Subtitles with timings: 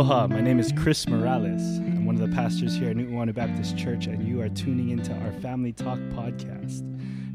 [0.00, 1.76] Aloha, my name is Chris Morales.
[1.76, 5.12] I'm one of the pastors here at Nuuanu Baptist Church, and you are tuning into
[5.12, 6.86] our Family Talk podcast.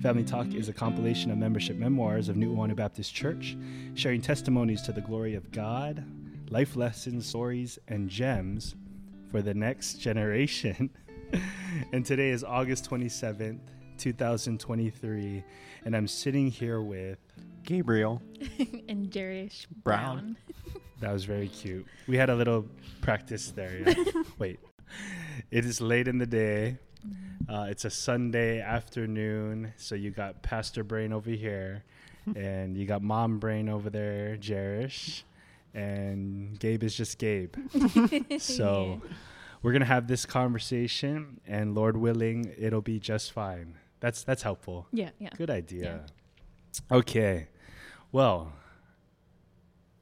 [0.01, 3.55] Family Talk is a compilation of membership memoirs of Nuuanu Baptist Church,
[3.93, 6.03] sharing testimonies to the glory of God,
[6.49, 8.73] life lessons, stories, and gems
[9.29, 10.89] for the next generation.
[11.93, 13.59] and today is August 27th,
[13.99, 15.43] 2023,
[15.83, 17.19] and I'm sitting here with
[17.61, 18.23] Gabriel
[18.89, 20.35] and Jerish Braun.
[20.47, 20.55] Braun.
[21.01, 21.85] That was very cute.
[22.07, 22.65] We had a little
[23.01, 23.77] practice there.
[23.85, 24.23] Yeah.
[24.39, 24.59] Wait.
[25.51, 26.77] It is late in the day.
[27.47, 29.73] Uh, it's a Sunday afternoon.
[29.77, 31.83] So you got Pastor Brain over here,
[32.35, 35.23] and you got Mom Brain over there, Jerish,
[35.73, 37.55] and Gabe is just Gabe.
[38.39, 39.01] so
[39.61, 43.75] we're gonna have this conversation, and Lord willing, it'll be just fine.
[43.99, 44.87] That's that's helpful.
[44.91, 45.29] yeah, yeah.
[45.37, 46.05] Good idea.
[46.91, 47.47] Okay.
[48.11, 48.53] Well,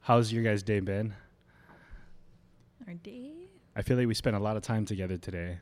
[0.04, 1.14] how's your guys' day been?
[2.86, 3.32] Our day?
[3.76, 5.58] I feel like we spent a lot of time together today.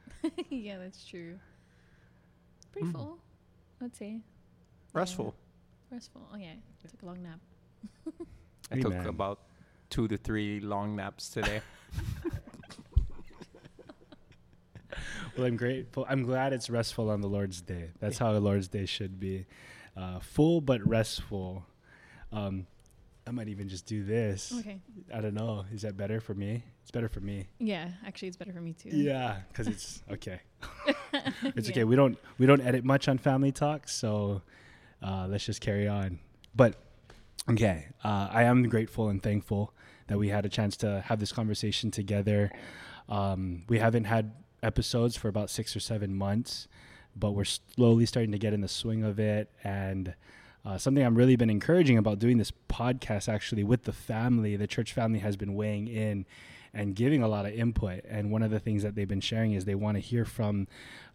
[0.50, 1.38] yeah, that's true.
[2.72, 2.92] Pretty Mm.
[2.92, 3.18] full,
[3.82, 4.20] I'd say.
[4.92, 5.34] Restful.
[5.90, 6.28] Restful.
[6.32, 6.52] Oh yeah,
[6.82, 7.40] took a long nap.
[8.70, 9.06] I took Amen.
[9.06, 9.40] about
[9.90, 11.60] two to three long naps today.
[15.36, 16.06] Well, I'm grateful.
[16.08, 17.90] I'm glad it's restful on the Lord's Day.
[18.00, 19.44] That's how the Lord's Day should be,
[19.94, 21.66] uh, full but restful.
[22.32, 22.66] Um,
[23.26, 24.52] I might even just do this.
[24.60, 24.78] Okay.
[25.12, 25.64] I don't know.
[25.72, 26.62] Is that better for me?
[26.82, 27.48] It's better for me.
[27.58, 28.90] Yeah, actually, it's better for me too.
[28.92, 30.40] Yeah, because it's okay.
[31.56, 31.72] It's Yeah.
[31.72, 31.84] okay.
[31.84, 34.42] We don't we don't edit much on Family Talk, so
[35.02, 36.18] uh, let's just carry on.
[36.54, 36.76] But
[37.50, 39.72] okay, uh, I am grateful and thankful
[40.08, 42.52] that we had a chance to have this conversation together.
[43.08, 46.68] Um, we haven't had episodes for about six or seven months,
[47.16, 49.50] but we're slowly starting to get in the swing of it.
[49.64, 50.14] And
[50.66, 54.66] uh, something I'm really been encouraging about doing this podcast actually with the family, the
[54.66, 56.26] church family has been weighing in
[56.74, 58.04] and giving a lot of input.
[58.08, 60.66] And one of the things that they've been sharing is they want to hear from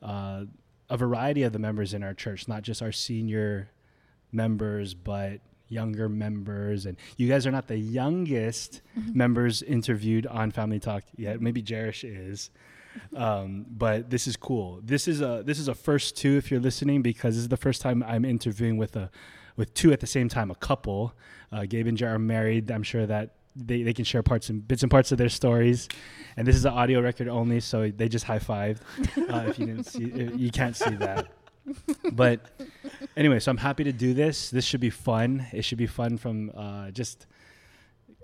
[0.02, 0.46] uh,
[0.90, 3.70] a variety of the members in our church, not just our senior
[4.32, 6.86] members, but younger members.
[6.86, 11.42] And you guys are not the youngest members interviewed on Family Talk yet.
[11.42, 12.52] Maybe Jerish is.
[13.16, 14.80] Um, but this is cool.
[14.84, 17.58] This is a this is a first two if you're listening because this is the
[17.58, 19.10] first time I'm interviewing with a
[19.62, 21.14] with two at the same time, a couple.
[21.52, 22.72] Uh, Gabe and Jared are married.
[22.72, 25.88] I'm sure that they, they can share parts and bits and parts of their stories.
[26.36, 28.80] And this is an audio record only, so they just high fived.
[29.30, 31.28] Uh, if you didn't see, if you can't see that.
[32.12, 32.40] But
[33.16, 34.50] anyway, so I'm happy to do this.
[34.50, 35.46] This should be fun.
[35.54, 37.28] It should be fun from uh, just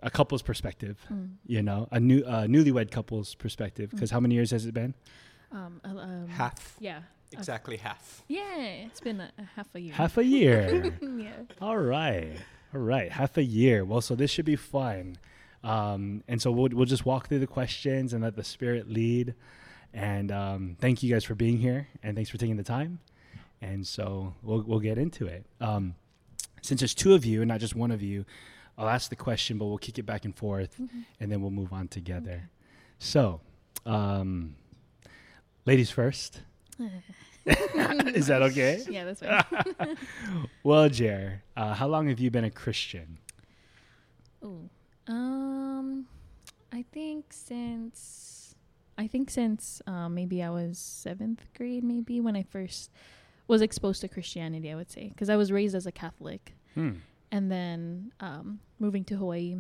[0.02, 0.98] a couple's perspective.
[1.12, 1.36] Mm.
[1.46, 3.92] You know, a new uh, newlywed couple's perspective.
[3.92, 4.14] Because Mm.
[4.14, 4.96] how many years has it been?
[5.52, 6.76] Um, um, half.
[6.80, 7.02] Yeah.
[7.32, 8.24] Exactly half.
[8.28, 9.94] Yeah, it's been a, a half a year.
[9.94, 10.94] Half a year.
[11.02, 11.32] yeah.
[11.62, 12.38] All right.
[12.74, 13.12] All right.
[13.12, 13.84] Half a year.
[13.86, 15.18] Well, so this should be fun.
[15.64, 19.34] Um, and so we'll, we'll just walk through the questions and let the spirit lead.
[19.94, 21.88] And um, thank you guys for being here.
[22.04, 23.00] And thanks for taking the time.
[23.62, 25.46] And so we'll, we'll get into it.
[25.60, 25.96] Um,
[26.62, 28.26] since there's two of you and not just one of you,
[28.78, 31.04] I'll ask the question, but we'll kick it back and forth Mhm.
[31.20, 32.32] and then we'll move on together.
[32.32, 32.44] Okay.
[33.00, 33.42] So,
[33.86, 34.56] um,
[35.66, 36.42] ladies first.
[38.16, 38.84] Is that okay?
[38.90, 39.98] Yeah, that's fine.
[40.64, 43.18] well, Jer, uh, how long have you been a Christian?
[44.44, 44.70] Ooh.
[45.08, 46.06] Um,
[46.72, 48.56] I think since
[48.98, 52.92] I think since um, maybe I was seventh grade, maybe when I first
[53.48, 56.96] was exposed to Christianity, I would say, because I was raised as a Catholic, Hmm.
[57.32, 59.56] and then um, moving to Hawaii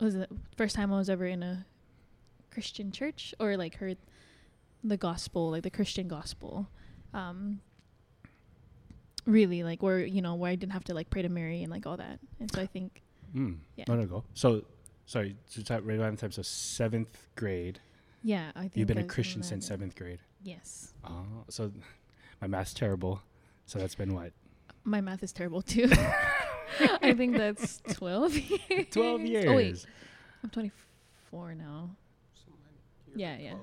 [0.00, 1.66] was the first time I was ever in a
[2.52, 3.98] Christian church or like heard
[4.84, 6.68] the gospel, like the Christian gospel.
[7.14, 7.60] Um,
[9.26, 11.70] really, like where you know where I didn't have to like pray to Mary and
[11.70, 13.02] like all that, and so I think
[13.32, 13.54] Hmm.
[13.76, 13.84] Yeah.
[13.88, 14.24] No, no, go.
[14.32, 14.64] So,
[15.04, 16.32] sorry, to type right around the time.
[16.32, 17.78] So, seventh grade.
[18.22, 19.76] Yeah, I think You've been a Christian since there.
[19.76, 20.20] seventh grade.
[20.42, 21.70] Yes, Oh, so
[22.40, 23.20] my math's terrible.
[23.66, 24.32] So that's been what?
[24.84, 25.90] my math is terrible too.
[27.02, 28.86] I think that's twelve years.
[28.90, 29.44] Twelve years.
[29.46, 29.86] Oh wait,
[30.42, 31.90] I'm 24 now.
[33.14, 33.54] Yeah, yeah.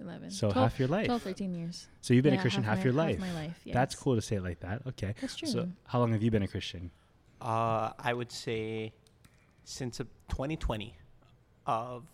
[0.00, 0.30] 11.
[0.30, 1.06] So 12, half your life.
[1.06, 1.86] 12, 13 years.
[2.00, 3.18] So you've been Yeah, a Christian half, my, your life.
[3.20, 3.60] my life.
[3.64, 3.74] Yes.
[3.74, 4.82] That's cool to say it like that.
[4.88, 5.14] Okay.
[5.20, 5.48] That's true.
[5.48, 6.90] So how long have you been a Christian?
[7.40, 8.92] Uh, I would say
[9.64, 10.94] since uh, 2020
[11.66, 12.04] of,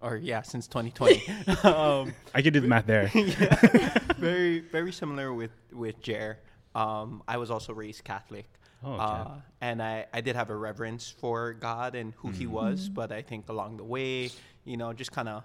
[0.00, 1.22] or yeah, since 2020.
[1.64, 3.10] um, I can do the math there.
[3.14, 6.38] yeah, very very similar with with Jer.
[6.74, 8.46] Um, I was also raised Catholic.
[8.84, 9.02] Oh, okay.
[9.02, 9.28] Uh,
[9.62, 12.50] and I, I did have a reverence for God and who He Mhm.
[12.50, 12.94] was, Mhm.
[12.94, 14.30] but I think along the way,
[14.64, 15.42] you know, just kind of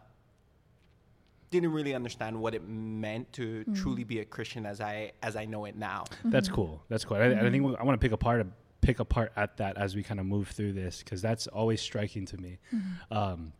[1.51, 3.75] didn't really understand what it meant to Mhm.
[3.75, 6.05] truly be a Christian as I as I know it now.
[6.25, 6.53] That's Mhm.
[6.53, 6.83] cool.
[6.89, 7.17] That's cool.
[7.17, 7.65] I, I think.
[7.79, 8.47] I want to pick apart a
[8.81, 12.25] pick apart at that as we kind of move through this because that's always striking
[12.25, 12.59] to me.
[12.73, 13.13] Mm-hmm.
[13.13, 13.53] Um,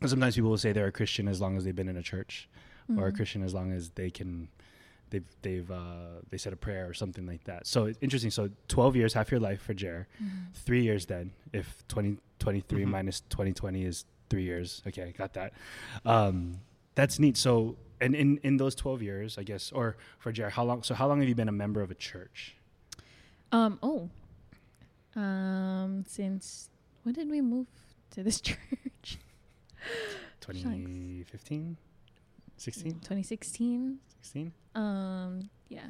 [0.00, 2.02] 'cause sometimes people will say they're a Christian as long as they've been in a
[2.02, 2.48] church,
[2.96, 3.16] or a Mhm.
[3.16, 4.48] Christian as long as they can,
[5.10, 7.66] they've they've uh, they said a prayer or something like that.
[7.66, 8.30] So it's interesting.
[8.30, 10.52] So twelve years, half your life for Jer, Mhm.
[10.54, 11.32] three years then.
[11.52, 12.88] If 2023 Mhm.
[12.88, 15.54] minus 2020 is three years, okay, got that.
[16.04, 16.60] Um,
[16.98, 17.36] that's neat.
[17.36, 20.82] So and in in those twelve years, I guess, or for Jer, how long?
[20.82, 22.56] So how long have you been a member of a church?
[23.52, 23.78] Um.
[23.82, 24.10] Oh.
[25.14, 26.04] Um.
[26.08, 26.70] Since
[27.04, 27.68] when did we move
[28.10, 29.18] to this church?
[30.40, 31.76] 2015,
[32.56, 33.98] 16, 2016.
[34.22, 34.52] 16.
[34.74, 35.50] Um.
[35.68, 35.82] Yeah.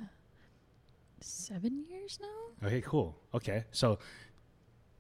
[1.21, 2.67] Seven years now.
[2.67, 3.17] Okay, cool.
[3.35, 3.99] Okay, so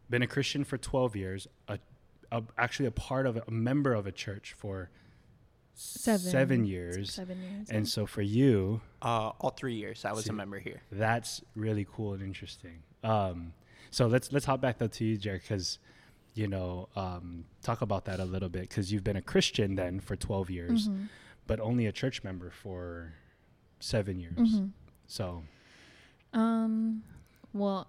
[0.08, 1.78] been a Christian for 12 years, a,
[2.32, 4.90] a actually a part of a, a member of a church for
[5.80, 6.30] Seven.
[6.30, 7.12] seven years.
[7.12, 7.70] Seven years.
[7.70, 10.82] And so for you, Uh, all three years I was See- a member here.
[10.90, 12.82] that's really cool and interesting.
[13.04, 13.52] Um,
[13.92, 15.78] so let's let's hop back though to you, Jared, because
[16.34, 20.00] you know um, talk about that a little bit because you've been a Christian then
[20.00, 21.08] for 12 years, Mhm.
[21.46, 23.14] but only a church member for
[23.78, 24.36] seven years.
[24.36, 24.72] Mhm.
[25.06, 25.44] So
[26.32, 27.04] Um,
[27.52, 27.86] well,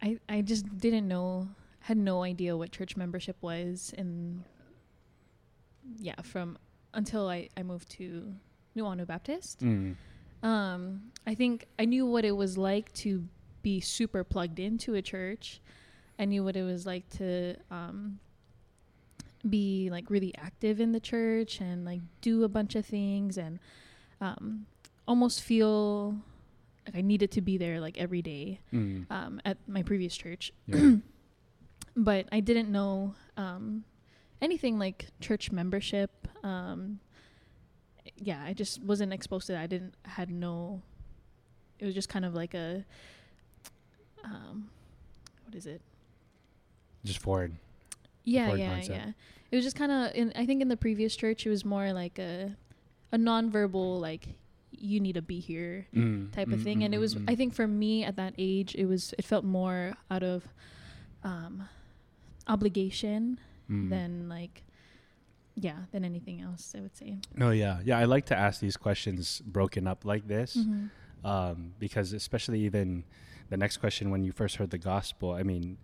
[0.00, 1.48] I I just didn't know,
[1.80, 4.42] had no idea what church membership was, and
[5.98, 6.56] yeah, from
[6.94, 8.34] until I I moved to
[8.76, 9.60] Nuuanu Baptist.
[9.60, 9.96] mm,
[10.42, 13.24] Um, I think I knew what it was like to
[13.62, 15.60] be super plugged into a church.
[16.18, 18.18] I knew what it was like to um,
[19.48, 23.58] be like really active in the church and like do a bunch of things and
[24.20, 24.66] um,
[25.06, 26.16] almost feel
[26.86, 30.52] like I needed to be there like every day mm, um, at my previous church.
[30.66, 30.96] yeah.
[31.96, 33.84] but I didn't know um,
[34.40, 36.28] anything like church membership.
[36.42, 37.00] Um,
[38.16, 39.62] yeah, I just wasn't exposed to that.
[39.62, 40.82] I didn't had no.
[41.78, 42.84] It was just kind of like a.
[44.24, 44.70] Um,
[45.44, 45.80] what is it?
[47.04, 47.54] just forward.
[48.24, 48.98] Yeah, Foreign yeah, concept.
[48.98, 49.12] yeah.
[49.50, 50.14] It was just kind of.
[50.14, 52.56] In I think in the previous church, it was more like a,
[53.12, 54.28] a nonverbal like
[54.70, 57.14] you need to be here Mm, type of mm, thing mm, and it mm, was
[57.16, 57.24] mm.
[57.26, 60.46] i think for me at that age it was it felt more out of
[61.24, 61.68] um
[62.46, 63.40] obligation
[63.70, 63.90] Mm.
[63.90, 64.64] than like
[65.54, 67.98] yeah than anything else i would say No, yeah, yeah.
[67.98, 70.90] I like to ask these questions broken up like this, Mhm.
[71.24, 73.04] um, because especially even
[73.50, 75.32] the next question when you first heard the gospel.
[75.32, 75.78] I mean,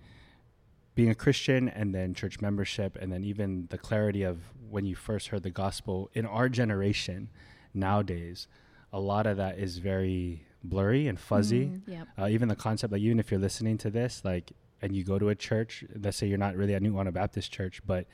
[0.95, 4.37] being a Christian and then church membership, and then even the clarity of
[4.71, 7.29] when you first heard the gospel in our generation
[7.73, 8.47] nowadays,
[8.93, 11.67] a lot of that is very blurry and fuzzy.
[11.67, 14.95] Mhm, yep Uh, even the concept, like even if you're listening to this, like, and
[14.95, 18.07] you go to a church, let's say you're not really a Nuuanu Baptist Church, but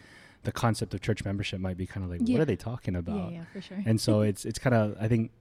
[0.43, 3.31] the concept of church membership might be kind of like, what are they talking about?
[3.33, 5.33] yeah yeah for sure and so it's it's kind of I think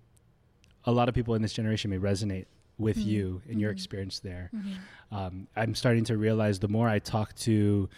[0.86, 2.46] a lot of people in this generation may resonate
[2.78, 3.06] with Mhm.
[3.06, 3.76] you and your Mhm.
[3.76, 4.50] experience there.
[4.56, 4.74] Mhm.
[5.12, 7.90] Um, I'm starting to realize the more I talk to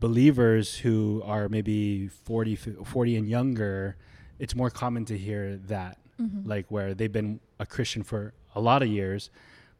[0.00, 3.96] believers who are maybe 40, 40 and younger,
[4.38, 6.46] it's more common to hear that, Mhm.
[6.46, 9.28] like where they've been a Christian for a lot of years,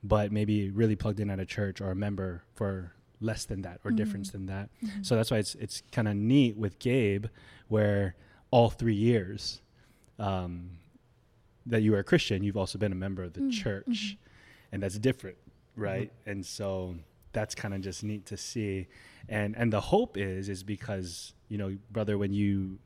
[0.02, 3.80] but maybe really plugged in at a church or a member for less than that
[3.84, 4.32] or difference Mhm.
[4.32, 4.70] than that.
[4.82, 5.04] Mhm.
[5.06, 7.26] So that's why it's it's kind of neat with Gabe,
[7.68, 8.14] where
[8.50, 9.60] all three years
[10.18, 10.78] um,
[11.66, 14.16] that you were a Christian, you've also been a member of the Mm, church,
[14.72, 15.36] and that's different,
[15.76, 16.12] right?
[16.26, 16.96] And so
[17.32, 18.86] that's kind of just neat to see,
[19.28, 22.78] and and the hope is is because you know, brother, when you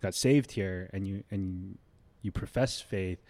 [0.00, 1.78] got saved here and you and
[2.22, 3.20] you profess faith,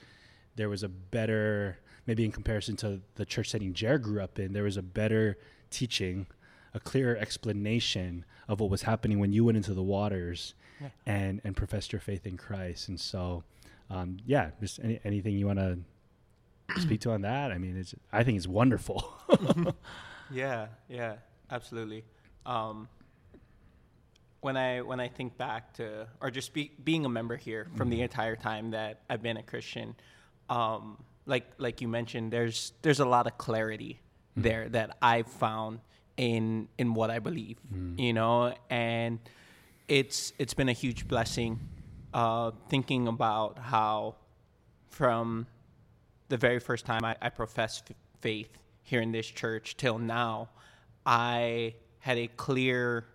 [0.56, 4.52] there was a better maybe in comparison to the church setting Jer grew up in,
[4.52, 5.38] there was a better
[5.70, 6.26] teaching
[6.74, 10.88] a clearer explanation of what was happening when you went into the waters Yeah.
[11.06, 12.88] and and professed your faith in Christ.
[12.88, 13.44] And so,
[13.90, 15.78] um, yeah, just any, anything you want to
[16.80, 17.52] speak to on that?
[17.52, 18.98] I mean, it's I think it's wonderful.
[20.30, 21.14] Yeah, yeah,
[21.50, 22.04] absolutely.
[22.44, 22.86] Um,
[24.40, 27.88] when I when I think back to or just be, being a member here from
[27.88, 29.94] the entire time that I've been a Christian,
[30.50, 34.00] um, like like you mentioned, there's there's a lot of clarity
[34.36, 35.80] there that I've found
[36.16, 37.58] in in what I believe,
[37.96, 39.20] you know, and
[39.86, 41.60] it's it's been a huge blessing
[42.14, 44.16] uh, thinking about how
[44.88, 45.46] from
[46.28, 48.50] the very first time I, I professed f- faith
[48.82, 50.48] here in this church till now,
[51.06, 53.06] I had a clear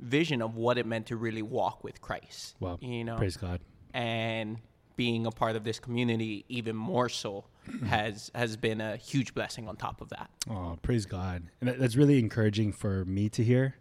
[0.00, 2.56] vision of what it meant to really walk with Christ.
[2.60, 3.60] wow, You know, praise God.
[3.94, 4.58] and
[4.96, 7.44] being a part of this community even more so
[7.86, 10.30] has has been a huge blessing on top of that.
[10.50, 11.44] Oh, praise God.
[11.60, 13.76] And that's really encouraging for me to hear.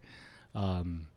[0.56, 1.08] Um,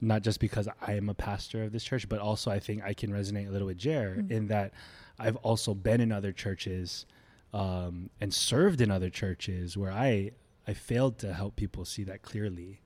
[0.00, 2.94] not just because I am a pastor of this church, but also I think I
[2.94, 4.72] can resonate a little with Jer in that
[5.18, 7.04] I've also been in other churches
[7.52, 10.30] um, and served in other churches where I
[10.68, 12.80] I failed to help people see that clearly.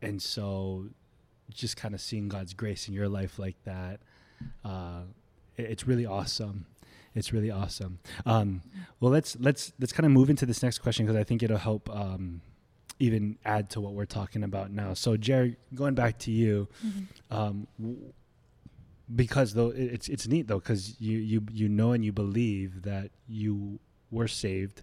[0.00, 0.90] And so
[1.52, 4.00] just kind of seeing God's grace in your life like that,
[4.64, 5.23] uh, it-
[5.56, 6.66] it's really awesome.
[7.14, 7.98] It's really awesome.
[8.26, 8.62] Um,
[9.00, 11.58] well, let's let's let's kind of move into this next question because I think it'll
[11.58, 12.40] help um,
[12.98, 14.94] even add to what we're talking about now.
[14.94, 17.06] So, Jerry, going back to you, Mhm.
[17.30, 18.12] um, w-
[19.14, 23.10] because though it's it's neat though because you you you know and you believe that
[23.28, 23.78] you
[24.10, 24.82] were saved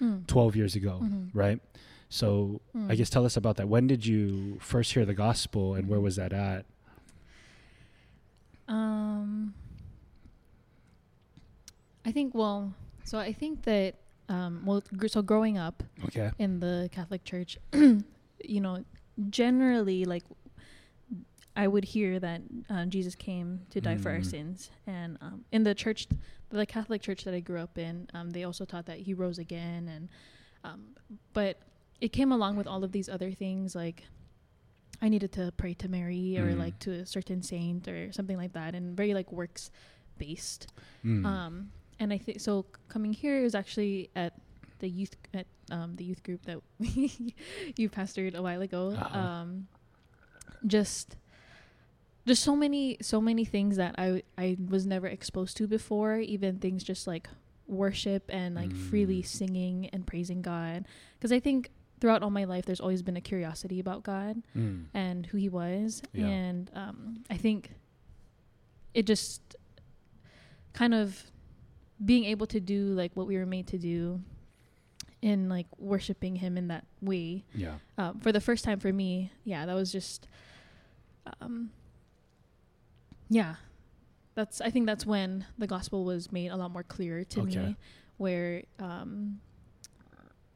[0.00, 0.26] Mm.
[0.26, 1.28] 12 years ago, Mhm.
[1.34, 1.60] right?
[2.08, 2.96] So I Mm.
[2.96, 3.68] guess tell us about that.
[3.68, 6.02] When did you first hear the gospel, and where Mhm.
[6.02, 6.64] was that at?
[8.68, 9.54] Um,
[12.04, 13.94] I think well, so I think that
[14.28, 16.30] um, well, gr- so growing up Okay.
[16.38, 18.84] in the Catholic Church, you know,
[19.28, 20.22] generally like
[21.56, 24.26] I would hear that uh, Jesus came to die for our Mm.
[24.26, 26.06] sins, and um, in the church,
[26.50, 29.38] the Catholic Church that I grew up in, um, they also taught that He rose
[29.38, 30.08] again, and
[30.64, 30.94] um,
[31.32, 31.58] but
[32.00, 34.04] it came along with all of these other things like
[35.02, 36.58] I needed to pray to Mary or Mm.
[36.58, 39.70] like to a certain saint or something like that, and very like works
[40.18, 40.68] based.
[41.04, 41.26] Mm.
[41.26, 42.66] Um, and I think so.
[42.88, 44.32] Coming here is actually at
[44.80, 46.58] the youth at um, the youth group that
[47.76, 48.96] you pastored a while ago.
[48.98, 49.18] Uh-huh.
[49.18, 49.68] Um,
[50.66, 51.16] just,
[52.26, 56.16] just so many, so many things that I I was never exposed to before.
[56.18, 57.28] Even things just like
[57.68, 59.26] worship and like freely Mm.
[59.26, 60.86] singing and praising God.
[61.18, 64.86] Because I think throughout all my life, there's always been a curiosity about God Mm.
[64.94, 66.26] and who he was Yeah.
[66.26, 67.70] and um, i think
[68.94, 69.54] it just
[70.72, 71.30] kind of
[72.04, 74.20] being able to do like what we were made to do
[75.22, 77.74] in like worshiping him in that way Yeah.
[77.98, 80.26] um, for the first time for me yeah that was just
[81.40, 81.70] um,
[83.28, 83.56] yeah
[84.34, 87.56] that's i think that's when the gospel was made a lot more clear to Okay.
[87.58, 87.76] me
[88.16, 89.40] where um,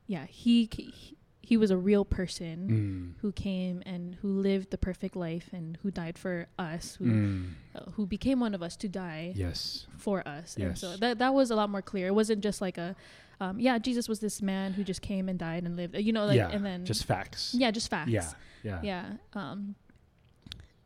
[0.07, 2.69] yeah he, he he was a real person
[3.17, 3.21] Mm.
[3.23, 7.51] who came and who lived the perfect life and who died for us, who Mm.
[7.75, 9.87] uh, who became one of us to die Yes.
[9.97, 10.57] for us.
[10.57, 11.01] And so Yes.
[11.01, 12.07] that that was a lot more clear.
[12.09, 12.97] It wasn't just like a,
[13.41, 15.97] um, yeah, Jesus was this man who just came and died and lived.
[15.97, 16.51] You know, like yeah.
[16.51, 17.55] and then just facts.
[17.55, 18.11] yeah, just facts.
[18.11, 18.33] Yeah.
[18.63, 18.81] Yeah.
[18.83, 19.17] yeah.
[19.35, 19.75] Um,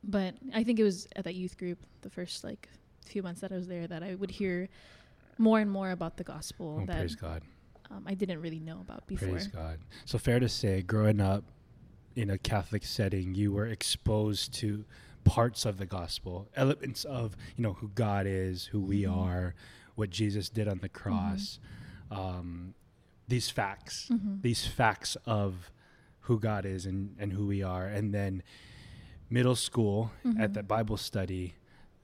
[0.03, 2.69] but I think it was at that youth group the first like
[3.05, 4.69] few months that I was there that I would hear
[5.39, 7.43] more and more about the gospel Oh, that praise God.
[7.91, 9.29] Um, I didn't really know about before.
[9.31, 9.79] Praise God.
[10.05, 11.45] So fair to say, growing up
[12.17, 14.85] in a Catholic setting, you were exposed to
[15.25, 19.15] parts of the gospel, elements of you know who God is, who we Mhm.
[19.17, 19.55] are,
[19.95, 21.59] what Jesus did on the cross.
[22.11, 22.75] Um,
[23.27, 24.41] these facts, Mhm.
[24.43, 25.71] these facts of
[26.21, 28.43] who God is and, and who we are, and then
[29.31, 30.55] middle school at Mhm.
[30.55, 31.55] the Bible study,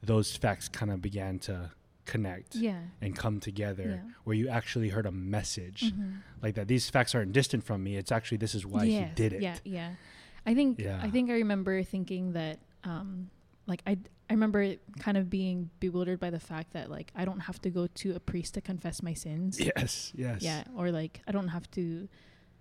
[0.03, 1.71] those facts kind of began to
[2.05, 2.81] connect Yeah.
[3.01, 4.11] and come together, Yeah.
[4.25, 6.19] where you actually heard a message Mhm.
[6.43, 9.15] like that these facts aren't distant from me it's actually this is why Yes, he
[9.15, 9.95] did it Yeah, yeah.
[10.47, 11.01] I think Yeah.
[11.03, 13.31] I think I remember thinking that um
[13.67, 13.97] like I
[14.29, 17.71] I remember kind of being bewildered by the fact that like I don't have to
[17.71, 19.59] go to a priest to confess my sins.
[19.61, 22.09] yes yes Yeah, or like I don't have to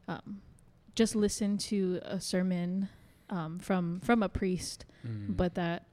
[0.07, 0.41] um
[0.95, 2.88] just listen to a sermon
[3.29, 5.35] um from from a priest, Mm.
[5.35, 5.88] but that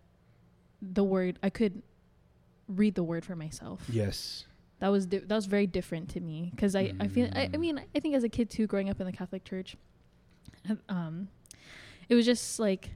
[0.82, 1.82] the word I could
[2.70, 4.44] read the word for myself yes
[4.78, 7.48] that was di- that was very different to me because I, I feel I, I
[7.48, 7.58] Mm.
[7.60, 9.76] mean I think as a kid too growing up in the Catholic Church
[10.88, 11.28] um
[12.08, 12.90] it was just like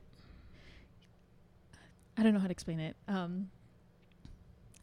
[2.17, 3.51] I don't know how to explain it um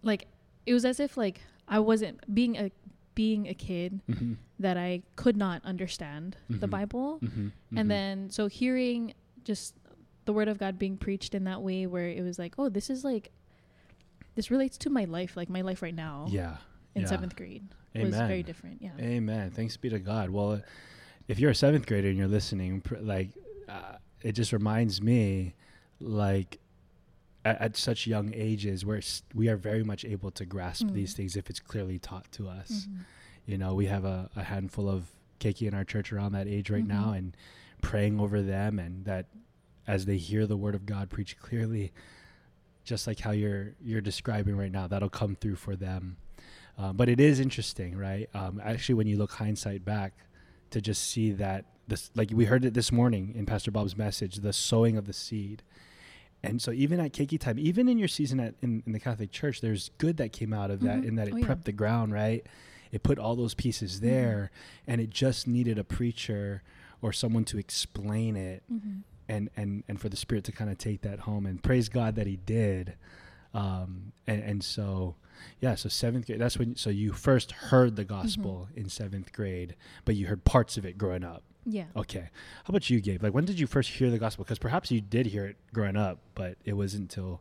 [0.03, 0.27] like
[0.65, 2.71] it was as if like I wasn't being a
[3.15, 4.33] being a kid mm-hmm.
[4.59, 6.71] that I could not understand the Mhm.
[6.71, 7.77] Bible Mm-hmm.
[7.77, 9.75] and then so hearing just
[10.25, 12.89] the word of God being preached in that way where it was like oh this
[12.89, 13.31] is like
[14.35, 16.57] this relates to my life like my life right now yeah
[16.95, 17.07] in yeah.
[17.07, 17.63] seventh grade
[17.95, 18.81] amen was very different.
[18.81, 18.91] Yeah.
[18.99, 20.61] amen thanks be to god well
[21.27, 23.29] if you're a seventh grader and you're listening pr- like
[23.69, 25.53] uh, it just reminds me
[25.99, 26.59] like
[27.45, 30.93] at, at such young ages where s- we are very much able to grasp Mm.
[30.93, 32.99] these things if it's clearly taught to us Mhm.
[33.45, 36.69] you know we have a, a handful of keiki in our church around that age
[36.69, 37.17] right now Mhm.
[37.17, 37.37] and
[37.81, 39.25] praying over them and that
[39.87, 41.91] as they hear the word of god preached clearly
[42.91, 46.17] just like how you're you're describing right now that'll come through for them
[46.77, 50.11] uh, but it is interesting right um, actually when you look hindsight back
[50.71, 54.35] to just see that this like we heard it this morning in pastor bob's message
[54.35, 55.63] the sowing of the seed
[56.43, 59.31] and so even at keiki time even in your season at in, in the catholic
[59.31, 61.07] church there's good that came out of that Mhm.
[61.07, 61.45] in that it Oh, yeah.
[61.47, 62.45] prepped the ground right
[62.91, 64.01] it put all those pieces Mhm.
[64.01, 64.51] there
[64.85, 66.61] and it just needed a preacher
[67.01, 69.03] or someone to explain it Mhm.
[69.31, 72.15] And and and for the spirit to kind of take that home and praise god
[72.15, 72.93] that he did
[73.53, 75.15] um and and so
[75.59, 78.79] yeah so seventh grade that's when so you first heard the gospel Mm-hmm.
[78.81, 81.85] in seventh grade but you heard parts of it growing up Yeah.
[81.95, 82.25] Okay.
[82.65, 83.21] How about you, Gabe?
[83.21, 84.43] Like, when did you first hear the gospel?
[84.43, 87.39] Because perhaps you did hear it growing up, but it wasn't until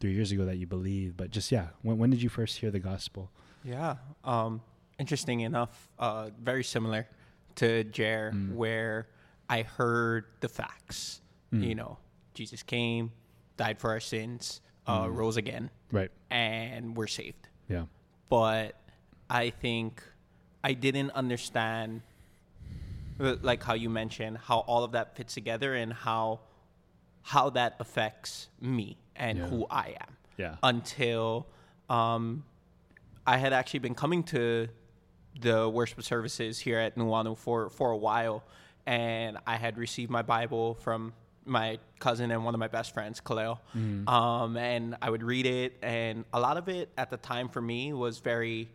[0.00, 1.16] three years ago that you believed.
[1.16, 3.30] But just yeah, when when did you first hear the gospel?
[3.62, 3.98] Yeah.
[4.24, 4.62] Um,
[4.98, 7.06] interesting enough, uh, very similar
[7.62, 8.54] to Jer, Mm.
[8.58, 9.06] where
[9.48, 11.21] I heard the facts.
[11.52, 11.66] Mm.
[11.68, 11.98] You know,
[12.34, 13.12] Jesus came,
[13.56, 15.14] died for our sins, uh, Mm.
[15.16, 16.10] rose again, Right.
[16.30, 17.48] and we're saved.
[17.68, 17.84] Yeah.
[18.28, 18.76] But
[19.28, 20.02] I think
[20.64, 22.02] I didn't understand,
[23.20, 26.40] uh, like how you mentioned, how all of that fits together and how
[27.24, 29.46] how that affects me and Yeah.
[29.46, 30.56] who I am Yeah.
[30.60, 31.46] until
[31.88, 32.44] um,
[33.24, 34.68] I had actually been coming to
[35.38, 38.42] the worship services here at Nuuanu for, for a while,
[38.86, 41.12] and I had received my Bible from
[41.44, 43.58] my cousin and one of my best friends, Kaleo.
[44.08, 47.60] Um, and I would read it, and a lot of it at the time for
[47.60, 48.68] me was very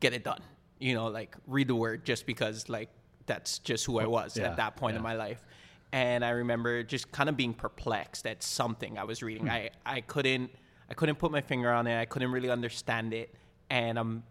[0.00, 0.40] get it done.
[0.78, 2.88] You know, like read the word just because like
[3.26, 5.44] that's just who I was Yeah, at that point in my life.
[5.92, 9.50] And I remember just kind of being perplexed at something I was reading.
[9.50, 10.50] I, I couldn't
[10.90, 12.00] I couldn't put my finger on it.
[12.00, 13.34] I couldn't really understand it.
[13.70, 14.22] And um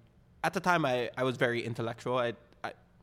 [0.43, 2.17] at the time I, I was very intellectual.
[2.17, 2.33] I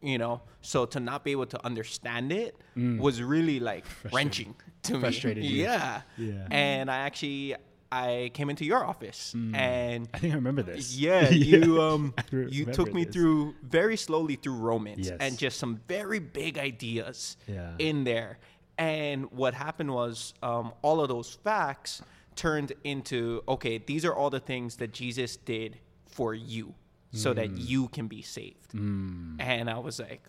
[0.03, 4.95] you know, so to not be able to understand it was really like wrenching to
[4.95, 5.01] me.
[5.01, 5.63] Frustrated you.
[5.65, 6.03] Yeah.
[6.17, 6.47] Yeah.
[6.51, 7.57] And I actually
[7.91, 10.97] I came into your office and I think I remember this.
[11.07, 13.15] yeah, you um you took me this.
[13.15, 15.17] through very slowly through Romans Yes.
[15.21, 17.73] and just some very big ideas Yeah.
[17.79, 18.39] in there.
[18.77, 22.01] And what happened was um, all of those facts
[22.37, 26.75] turned into okay, these are all the things that Jesus did for you
[27.13, 27.69] so that Mm.
[27.69, 28.73] you can be saved.
[28.73, 29.37] Mm.
[29.41, 30.23] And I was like,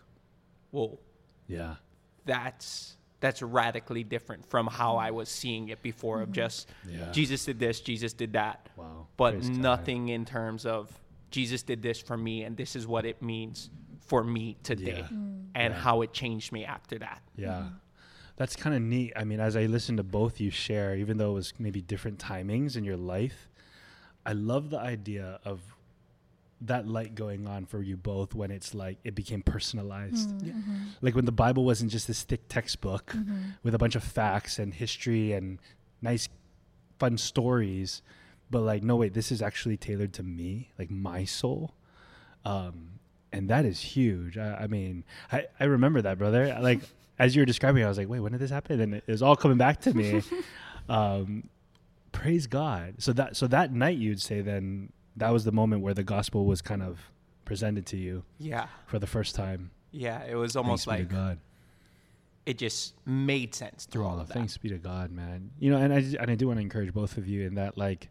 [0.71, 0.99] whoa,
[1.47, 1.75] Yeah.
[2.25, 6.35] that's that's radically different from how I was seeing it before of mm-hmm.
[6.35, 7.11] just Yeah.
[7.11, 9.07] Jesus did this, Jesus did that Wow.
[9.17, 9.57] but Praise God.
[9.57, 10.89] nothing in terms of
[11.29, 15.07] Jesus did this for me and this is what it means for me today Yeah.
[15.17, 15.47] Mm.
[15.53, 15.79] and Yeah.
[15.81, 17.21] how it changed me after that.
[17.35, 17.47] Yeah.
[17.49, 17.75] Mm-hmm.
[18.37, 19.11] That's kind of neat.
[19.17, 22.19] I mean, as I listened to both you share, even though it was maybe different
[22.19, 23.49] timings in your life,
[24.25, 25.75] I love the idea of
[26.61, 30.29] that light going on for you both when it's like it became personalized.
[31.01, 33.15] Like when the Bible wasn't just this thick textbook
[33.63, 35.59] with a bunch of facts and history and
[36.01, 36.27] nice,
[36.99, 38.01] fun stories,
[38.49, 41.73] but like, no, wait, this is actually tailored to me, like my soul.
[42.45, 42.99] Um,
[43.31, 44.37] and that is huge.
[44.37, 46.57] I, I mean, I, I remember that, brother.
[46.61, 46.81] Like,
[47.19, 48.79] as you were describing, I was like, wait, when did this happen?
[48.79, 50.23] And it was all coming back to me.
[50.89, 51.49] um,
[52.11, 52.95] praise God.
[52.99, 56.45] So that so that night, you'd say then that was the moment where the gospel
[56.45, 57.11] was kind of
[57.45, 58.67] presented to you Yeah.
[58.87, 59.71] for the first time.
[59.91, 61.39] Yeah, it was almost Thanks be like to God.
[62.45, 64.33] it just made sense through all of that.
[64.33, 65.51] Thanks be to God, man.
[65.59, 67.77] You know, and I and I do want to encourage both of you in that,
[67.77, 68.09] like,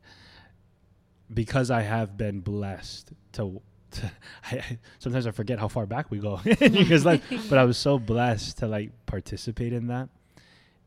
[1.33, 3.61] because I have been blessed to.
[3.93, 4.11] to
[4.51, 7.79] I, I- sometimes I forget how far back we go because, like, but I was
[7.79, 10.09] so blessed to like participate in that,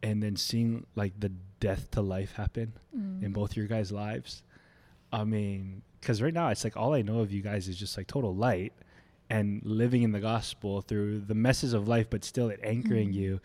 [0.04, 3.24] and then seeing like the death to life happen Mm.
[3.24, 4.44] in both your guys' lives.
[5.14, 7.96] I mean, because right now it's like all I know of you guys is just
[7.98, 8.74] like total light
[9.30, 13.14] and living in the gospel through the messes of life, but still it anchoring Mhm.
[13.14, 13.42] you.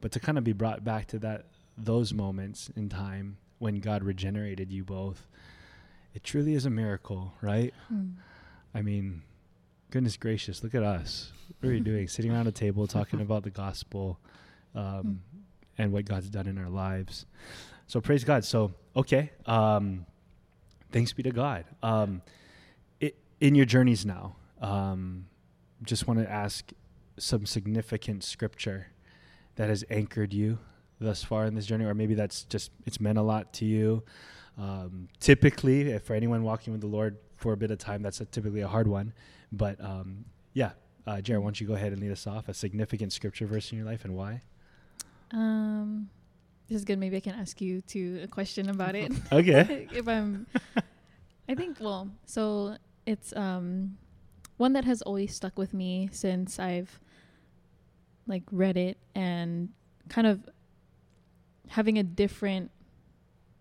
[0.00, 4.02] But to kind of be brought back to that those moments in time when God
[4.02, 5.28] regenerated you both,
[6.14, 7.72] it truly is a miracle, right?
[7.92, 8.14] Mm.
[8.74, 9.22] I mean,
[9.90, 11.32] goodness gracious, look at us.
[11.60, 12.08] What are we doing?
[12.08, 14.18] Sitting around a table talking about the gospel
[14.74, 15.22] um,
[15.76, 17.26] and what God's done in our lives.
[17.86, 18.44] So praise God.
[18.44, 19.30] So, okay.
[19.46, 20.04] Um,
[20.92, 21.64] thanks be to God.
[21.82, 22.22] Um,
[23.00, 25.26] it, in your journeys now, um,
[25.82, 26.70] just want to ask
[27.18, 28.88] some significant scripture
[29.56, 30.58] that has anchored you
[31.00, 34.02] thus far in this journey, or maybe that's just, it's meant a lot to you.
[34.56, 38.20] Um, typically, if for anyone walking with the Lord for a bit of time, that's
[38.20, 39.12] a, typically a hard one.
[39.52, 40.72] But um, yeah,
[41.06, 42.48] uh, Jared, why don't you go ahead and lead us off?
[42.48, 44.42] A significant scripture verse in your life and why?
[45.30, 46.10] Um,
[46.68, 46.98] this is good.
[46.98, 49.12] Maybe I can ask you to a question about it.
[49.32, 49.88] Okay.
[49.92, 50.46] if I'm,
[51.48, 52.76] I think well, so
[53.06, 53.96] it's um,
[54.56, 57.00] one that has always stuck with me since I've
[58.26, 59.70] like read it and
[60.08, 60.48] kind of
[61.68, 62.70] having a different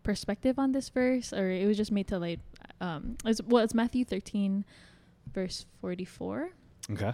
[0.04, 2.40] perspective on this verse, or it was just made to like
[2.82, 4.66] um, it's well, it's Matthew thirteen,
[5.34, 6.50] verse forty four,
[6.92, 7.14] Okay.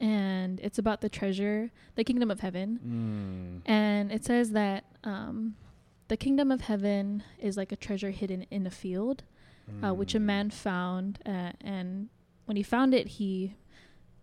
[0.00, 3.62] And it's about the treasure, the kingdom of heaven.
[3.64, 3.70] Mm.
[3.70, 5.56] And it says that um,
[6.08, 9.22] the kingdom of heaven is like a treasure hidden in a field,
[9.82, 10.22] uh, which a Mm.
[10.22, 11.18] man found.
[11.24, 12.08] Uh, and
[12.46, 13.54] when he found it, he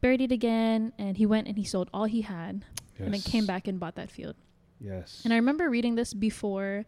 [0.02, 2.66] buried it again and he went and he sold all he had
[3.00, 4.36] and then came back and bought that field.
[4.80, 5.22] Yes.
[5.24, 6.86] And I remember reading this before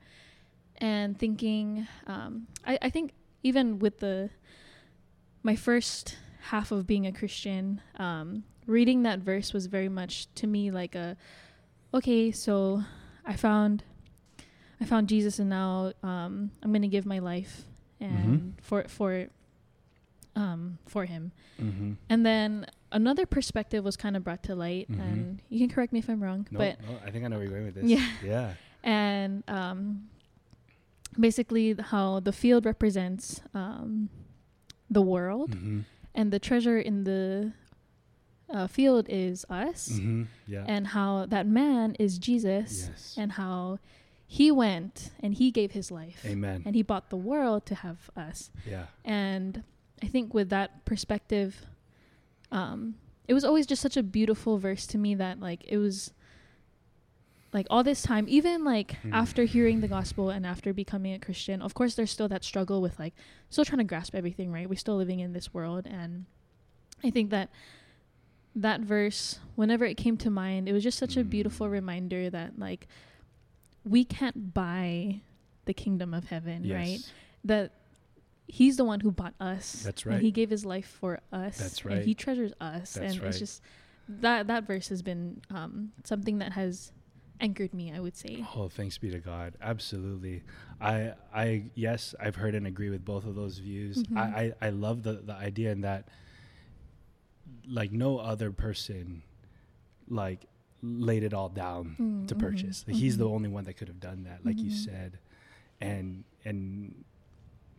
[0.78, 4.30] and thinking, um, I, I think even with the
[5.42, 6.18] my first
[6.50, 10.96] half of being a Christian, um, reading that verse was very much to me like
[10.96, 11.16] a
[11.94, 12.84] okay, so
[13.26, 13.84] I found
[14.82, 17.64] I found Jesus and now um, I'm going to give my life
[18.00, 19.28] and for for
[20.36, 21.32] um, for him.
[21.62, 21.94] Mm-hmm.
[22.10, 25.00] And then another perspective was kind of brought to light Mhm.
[25.02, 27.38] and you can correct me if I'm wrong, No, but no, I think I know
[27.38, 27.86] where you're going with this.
[27.86, 28.08] Yeah.
[28.24, 28.54] Yeah.
[28.84, 30.10] and um,
[31.20, 34.10] basically how the field represents um,
[34.90, 35.80] the world Mm-hmm.
[36.16, 37.54] and the treasure in the
[38.54, 40.24] uh, field is us Mm-hmm.
[40.48, 40.64] Yeah.
[40.68, 43.16] and how that man is jesus yes.
[43.18, 43.80] and how
[44.28, 46.62] he went and he gave his life Amen.
[46.66, 48.86] and he bought the world to have us yeah.
[49.04, 49.64] and
[50.02, 51.66] i think with that perspective
[52.52, 52.96] um,
[53.28, 56.14] it was always just such a beautiful verse to me that like it was
[57.54, 59.14] like all this time even like Mm.
[59.14, 62.82] after hearing the gospel and after becoming a christian of course there's still that struggle
[62.82, 63.14] with like
[63.50, 66.26] still trying to grasp everything right we're still living in this world and
[67.04, 67.50] i think that
[68.56, 71.72] that verse whenever it came to mind it was just such a beautiful Mm.
[71.72, 72.88] reminder that like
[73.84, 75.22] we can't buy
[75.66, 76.76] the kingdom of heaven Yes.
[76.76, 77.12] right
[77.46, 77.72] that
[78.48, 80.16] he's the one who bought us That's right.
[80.16, 81.98] and he gave his life for us That's right.
[81.98, 83.30] and he treasures us That's and right.
[83.30, 83.62] it's just
[84.08, 86.92] that that verse has been um, something that has
[87.40, 89.56] anchored me i would say Oh, thanks be to God.
[89.62, 90.44] Absolutely.
[90.80, 94.04] I I yes, I've heard and agree with both of those views.
[94.04, 94.18] Mhm.
[94.18, 96.08] I, I I love the the idea in that
[97.68, 99.24] like no other person
[100.10, 100.46] like
[100.82, 102.84] laid it all down Mm, to mhm, purchase.
[102.88, 103.34] Like, He's the mhm.
[103.34, 104.74] only one that could have done that, like you Mhm.
[104.86, 105.20] said.
[105.80, 107.04] And and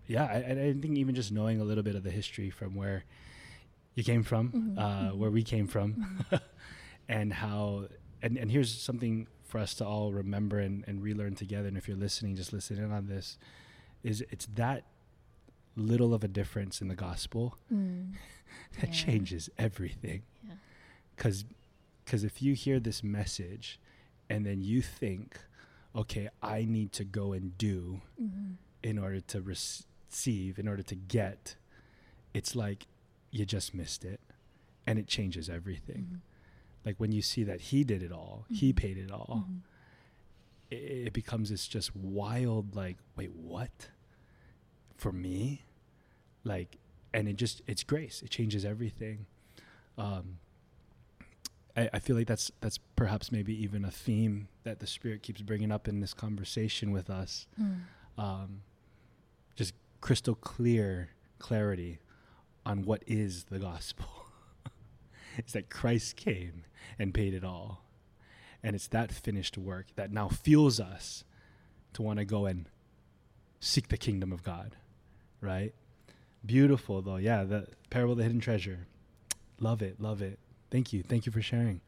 [0.07, 0.37] yeah, I,
[0.69, 3.05] I think even just knowing a little bit of the history from where
[3.95, 5.17] you came from, Mhm, uh, mhm.
[5.19, 5.97] where we came from,
[7.09, 7.89] and how
[8.23, 11.87] and, and here's something for us to all remember and, and relearn together and if
[11.87, 13.39] you're listening just listen in on this
[14.03, 14.83] is it's that
[15.77, 18.15] little of a difference in the gospel Mm,
[18.81, 18.93] that Yeah.
[19.05, 20.55] changes everything yeah.
[21.17, 21.45] because
[22.05, 23.79] because if you hear this message
[24.29, 25.39] and then you think
[25.95, 28.57] okay i need to go and do Mhm.
[28.83, 31.57] in order to receive in order to get
[32.33, 32.87] it's like
[33.31, 34.21] you just missed it
[34.87, 36.21] and it changes everything Mhm.
[36.85, 38.77] like when you see that he did it all he Mhm.
[38.77, 39.61] paid it all Mhm.
[40.71, 43.91] it, it becomes this just wild like wait what
[44.97, 45.63] for me
[46.45, 46.79] like
[47.15, 48.21] and it just it's grace.
[48.23, 49.27] It changes everything.
[49.97, 50.39] Um
[51.77, 55.41] I, I feel like that's that's perhaps maybe even a theme that the spirit keeps
[55.41, 57.47] bringing up in this conversation with us.
[57.61, 57.81] Mm.
[58.19, 58.61] um
[59.57, 62.01] just crystal clear clarity
[62.67, 64.07] on what is the gospel.
[65.37, 66.63] It's that christ came
[66.97, 67.83] and paid it all.
[68.63, 71.25] And it's that finished work that now fuels us
[71.95, 72.69] to want to go and
[73.59, 74.77] seek the kingdom of God,
[75.41, 75.75] right?
[76.45, 77.17] Beautiful though.
[77.17, 78.87] Yeah, the parable of the hidden treasure.
[79.61, 80.39] Love it, love it.
[80.71, 81.03] Thank you.
[81.03, 81.81] Thank you for sharing.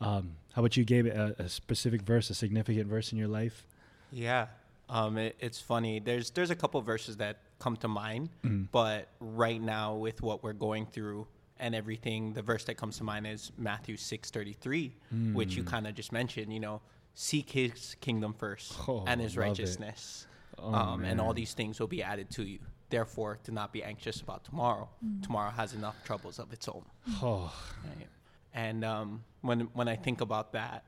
[0.00, 1.06] Um, how about you, Gabe?
[1.06, 3.64] A, a specific verse, a significant verse in your life?
[4.10, 4.46] Yeah.
[4.88, 6.00] Um, it, it's funny.
[6.00, 8.66] There's there's a couple verses that come to mind, Mm.
[8.72, 11.26] but right now with what we're going through
[11.60, 14.92] and everything, the verse that comes to mind is Matthew six thirty three,
[15.32, 15.66] which you Mm.
[15.68, 16.52] kind of just mentioned.
[16.52, 16.80] You know,
[17.14, 20.26] seek His kingdom first Oh, and His righteousness,
[20.58, 22.58] Oh, um, and all these things will be added to you.
[22.92, 24.86] Therefore, to not be anxious about tomorrow.
[25.22, 26.84] Tomorrow has enough troubles of its own.
[27.22, 27.50] Oh,
[27.84, 28.06] Right.
[28.54, 30.84] And um, when when I think about that,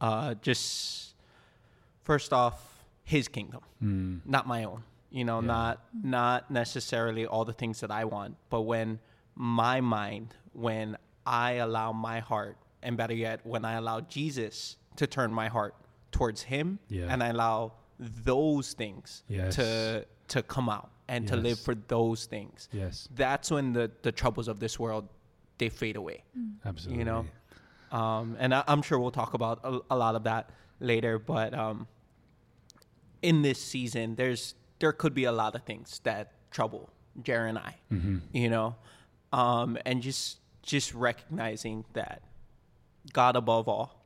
[0.00, 1.14] uh, just
[2.02, 2.58] first off,
[3.04, 4.20] His kingdom, mm.
[4.26, 4.82] not my own.
[5.10, 5.46] You know, Yeah.
[5.54, 5.74] not
[6.20, 8.98] not necessarily all the things that I want, but when
[9.36, 15.06] my mind, when I allow my heart, and better yet, when I allow Jesus to
[15.06, 15.74] turn my heart
[16.10, 17.06] towards Him, Yeah.
[17.12, 19.54] and I allow those things Yes.
[19.56, 19.68] to
[20.34, 22.68] to come out and to live for those things.
[22.72, 25.08] yes, That's when the the troubles of this world
[25.58, 26.24] they fade away.
[26.64, 26.98] Absolutely.
[26.98, 27.26] you know?
[27.92, 31.54] Um, and I, i'm sure we'll talk about a, a lot of that later but
[31.54, 31.86] um,
[33.22, 36.90] in this season there's there could be a lot of things that trouble
[37.22, 38.74] jerry and i hmm you know?
[39.32, 42.22] Um, and just just recognizing that
[43.12, 44.02] god above all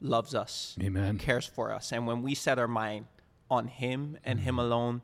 [0.00, 1.18] loves us Amen.
[1.18, 1.92] cares for us.
[1.92, 3.06] And when we set our mind
[3.50, 5.02] on him and him alone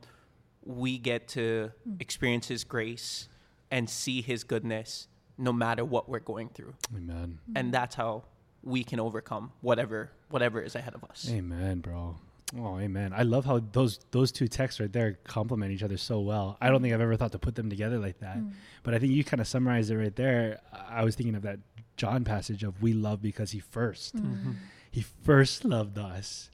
[0.69, 3.27] we get to experience his grace
[3.71, 7.39] and see his goodness no matter what we're going through Amen.
[7.55, 8.23] and that's how
[8.61, 12.15] we can overcome whatever whatever is ahead of us Amen, bro.
[12.57, 13.13] Oh, amen.
[13.15, 16.57] I love how those those two texts right there complement each other so well.
[16.59, 18.37] I don't think I've ever thought to put them together like that.
[18.37, 18.53] Mm.
[18.81, 20.59] But I think you kind of summarized it right there.
[20.89, 21.59] I was thinking of that
[21.95, 24.55] John passage of we love because he 1st Mm.
[24.89, 26.49] He first loved us.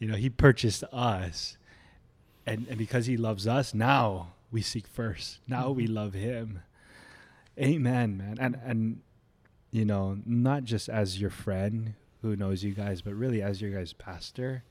[0.00, 1.56] You know, he purchased us.
[2.48, 5.40] And and because he loves us, now we seek first.
[5.46, 5.94] Now we Mhm.
[5.94, 6.60] love him.
[7.58, 8.36] Amen, man.
[8.40, 9.00] And and
[9.70, 13.70] you know, not just as your friend who knows you guys, but really as your
[13.70, 14.64] guys' pastor,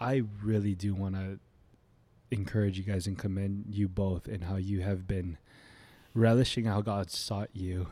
[0.00, 1.38] I really do want to
[2.30, 5.38] encourage you guys and commend you both in how you have been
[6.12, 7.88] relishing how God sought you,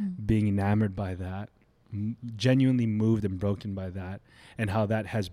[0.00, 0.26] Mm.
[0.26, 1.48] being enamored by that,
[1.92, 4.20] m- genuinely moved and broken by that,
[4.58, 5.30] and how that has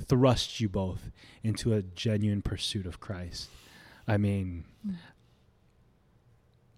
[0.00, 1.10] thrust you both
[1.42, 3.48] into a genuine pursuit of Christ.
[4.06, 4.94] I mean, Mm.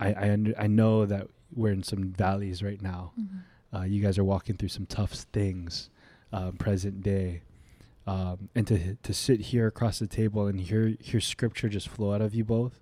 [0.00, 3.12] I I, under, I know that we're in some valleys right now.
[3.18, 3.28] Mhm.
[3.74, 5.90] Uh, you guys are walking through some tough things,
[6.33, 7.42] um, present day,
[8.07, 12.12] um, and to to sit here across the table and hear hear scripture just flow
[12.14, 12.81] out of you both,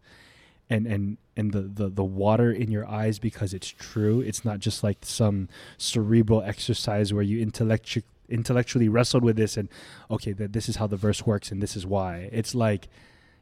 [0.70, 4.20] and and and the the the water in your eyes because it's true.
[4.20, 9.68] It's not just like some cerebral exercise where you intellectu- intellectually wrestled with this and
[10.10, 12.28] okay that this is how the verse works and this is why.
[12.32, 12.88] It's like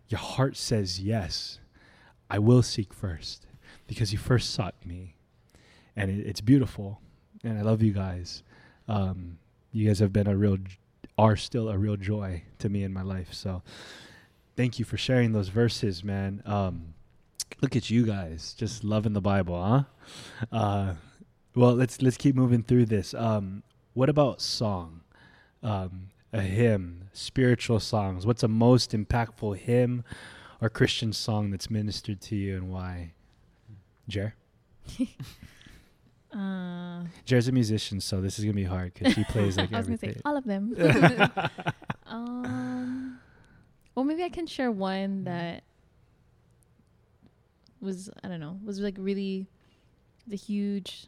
[0.09, 1.59] your heart says yes,
[2.31, 3.47] I will seek first
[3.87, 5.15] because you first sought me,
[5.95, 7.01] and it, it's beautiful
[7.45, 8.43] and I love you guys.
[8.89, 9.39] Um,
[9.73, 10.59] you guys have been a real,
[11.19, 13.33] are still a real joy to me in my life.
[13.33, 13.63] So,
[14.57, 16.43] thank you for sharing those verses, man.
[16.47, 16.95] Um,
[17.61, 19.83] look at you guys, just loving the Bible, huh?
[20.51, 20.95] Uh,
[21.55, 23.15] well, let's let's keep moving through this.
[23.15, 23.63] Um,
[23.95, 25.01] what about song?
[25.63, 28.27] Um, a hymn, spiritual songs.
[28.27, 30.05] What's a most impactful hymn
[30.61, 33.15] or Christian song that's ministered to you, and why?
[34.09, 34.35] Jer.
[36.35, 39.79] Uh, Jer's a musician, so this is gonna be hard because he plays like I
[39.79, 40.75] was gonna say all of them.
[42.07, 43.21] um,
[43.95, 45.63] well, maybe I can share one that
[47.81, 49.47] was I don't know was like really
[50.27, 51.07] the huge,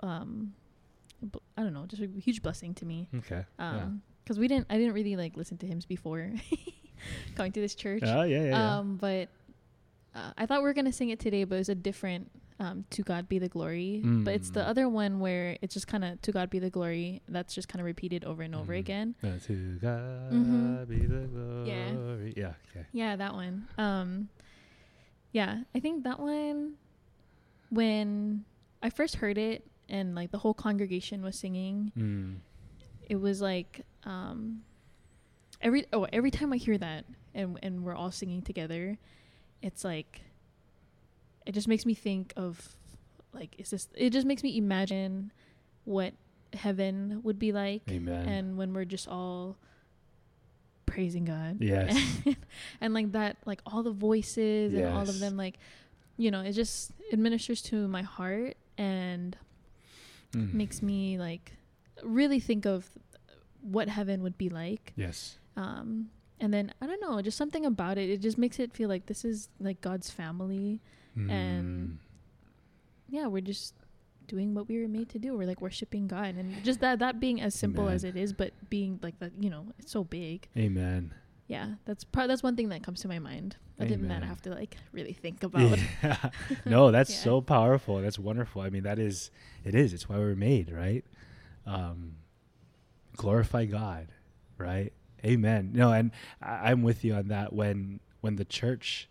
[0.00, 0.52] um,
[1.56, 3.08] I don't know, just a huge blessing to me.
[3.18, 3.44] okay.
[3.58, 6.30] Um, because we didn't, I didn't really like listen to hymns before
[7.34, 8.02] going to this church.
[8.04, 8.78] Oh yeah, yeah, yeah.
[8.78, 9.28] Um, but
[10.14, 12.30] uh, I thought we were gonna sing it today, but it was a different
[12.60, 14.68] um, "To God Be the Glory." But it's the Mm.
[14.68, 17.80] other one where it's just kind of "To God Be the Glory." That's just kind
[17.80, 18.78] of repeated over and over Mm.
[18.78, 19.14] again.
[19.22, 20.88] Uh, to God Mhm.
[20.88, 22.34] be the glory.
[22.36, 22.42] Yeah.
[22.42, 22.52] Yeah.
[22.70, 22.86] Okay.
[22.92, 23.66] Yeah, that one.
[23.78, 24.28] Um,
[25.32, 26.74] yeah, I think that one.
[27.70, 28.44] When
[28.82, 32.36] I first heard it, and like the whole congregation was singing, Mm.
[33.08, 34.62] it was like um,
[35.60, 38.96] every oh every time I hear that, and and we're all singing together,
[39.62, 40.22] it's like
[41.46, 42.76] it just makes me think of
[43.32, 45.32] like is this it just makes me imagine
[45.84, 46.14] what
[46.52, 48.28] heaven would be like Amen.
[48.28, 49.56] and when we're just all
[50.86, 51.96] praising God yes.
[52.80, 55.58] and like that like all the voices and all of them like
[56.16, 59.36] you know it just it ministers to my heart and
[60.32, 60.54] Mm.
[60.54, 61.52] makes me like
[62.04, 62.88] really think of
[63.62, 65.38] what heaven would be like Yes.
[65.56, 66.08] um
[66.40, 69.06] and then i don't know just something about it it just makes it feel like
[69.06, 70.80] this is like god's family
[71.16, 71.96] And- Mm.
[73.08, 73.74] yeah we're just
[74.28, 77.18] doing what we were made to do we're like worshiping god and just that that
[77.18, 77.94] being as simple Amen.
[77.96, 81.12] as it is but being like that you know it's so big Amen.
[81.50, 84.26] Yeah that's part that's one thing that comes to my mind other than that i
[84.26, 86.30] have to like really think about Yeah.
[86.64, 87.24] no, that's Yeah.
[87.28, 88.00] so powerful.
[88.00, 88.62] That's wonderful.
[88.62, 89.30] I mean, that is,
[89.64, 89.92] it is.
[89.94, 91.02] It's why we're made, right?
[91.66, 92.16] Um,
[93.16, 94.08] glorify God,
[94.58, 94.92] right?
[95.24, 95.70] Amen.
[95.74, 96.10] No, and
[96.42, 97.52] I, I'm with you on that.
[97.52, 99.08] When when the church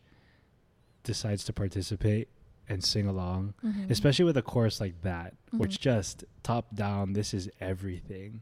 [1.04, 2.28] decides to participate
[2.68, 3.90] and sing along, Mhm.
[3.90, 5.82] especially with a chorus like that, which Mhm.
[5.82, 8.42] just top down, this is everything.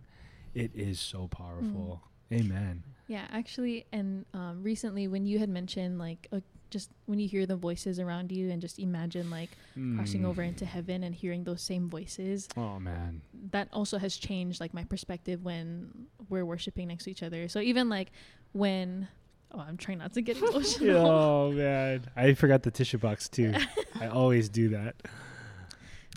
[0.53, 2.01] It is so powerful.
[2.03, 2.07] Mm.
[2.31, 2.83] Amen.
[3.07, 7.45] Yeah, actually, and um, recently when you had mentioned like uh, just when you hear
[7.45, 9.51] the voices around you and just imagine like
[9.95, 10.25] crossing Mm.
[10.25, 13.21] over into heaven and hearing those same voices, Oh man.
[13.51, 17.47] that also has changed like my perspective when we're worshiping next to each other.
[17.47, 18.11] So even like
[18.51, 19.07] when
[19.53, 21.07] oh, I'm trying not to get emotional.
[21.07, 23.53] oh man, I forgot the tissue box too.
[24.01, 24.95] I always do that.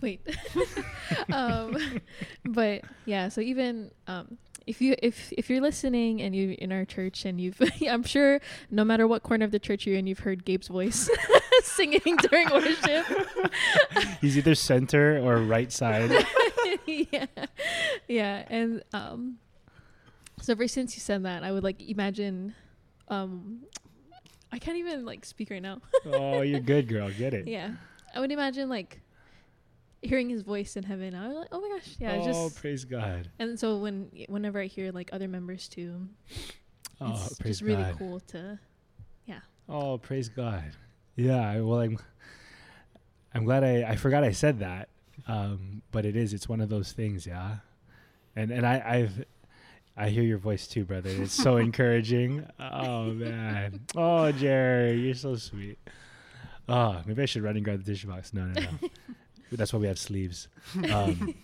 [0.01, 0.21] Wait.
[1.33, 2.01] um,
[2.45, 6.85] but yeah, so even um, if you if if you're listening and you're in our
[6.85, 10.21] church and you've I'm sure no matter what corner of the church you're in, you've
[10.21, 11.09] heard Gabe's voice
[11.63, 13.07] singing during worship.
[14.21, 16.25] He's either center or right side.
[16.87, 17.27] yeah,
[18.09, 19.39] yeah, and um,
[20.41, 22.55] so ever since you said that, I would like imagine.
[23.09, 23.63] Um,
[24.53, 25.81] I can't even like speak right now.
[26.07, 27.11] Oh, you're good, girl.
[27.11, 27.47] Get it.
[27.47, 27.73] yeah,
[28.15, 29.00] I would imagine like
[30.03, 31.15] hearing his voice in heaven.
[31.15, 33.31] I was like, oh my gosh, yeah, oh, just praise God.
[33.39, 36.09] And so when whenever I hear like other members too,
[37.01, 38.59] Oh, it's just really cool to
[39.25, 39.41] yeah.
[39.69, 40.73] Oh, praise God.
[41.17, 41.61] Yeah.
[41.61, 41.99] Well, I'm.
[43.35, 43.85] I'm glad I.
[43.91, 44.89] I forgot I said that.
[45.29, 46.35] Um, but it is.
[46.35, 47.27] It's one of those things.
[47.27, 47.57] Yeah.
[48.37, 49.25] And and I I've.
[49.97, 51.11] I hear your voice too, brother.
[51.11, 52.47] It's so encouraging.
[52.59, 53.81] Oh man.
[53.95, 55.79] Oh, Jerry, you're so sweet.
[56.69, 58.33] Oh, maybe I should run and grab the tissue box.
[58.33, 58.69] No, no, no.
[59.53, 60.49] That's why we have sleeves.
[60.91, 61.35] Um,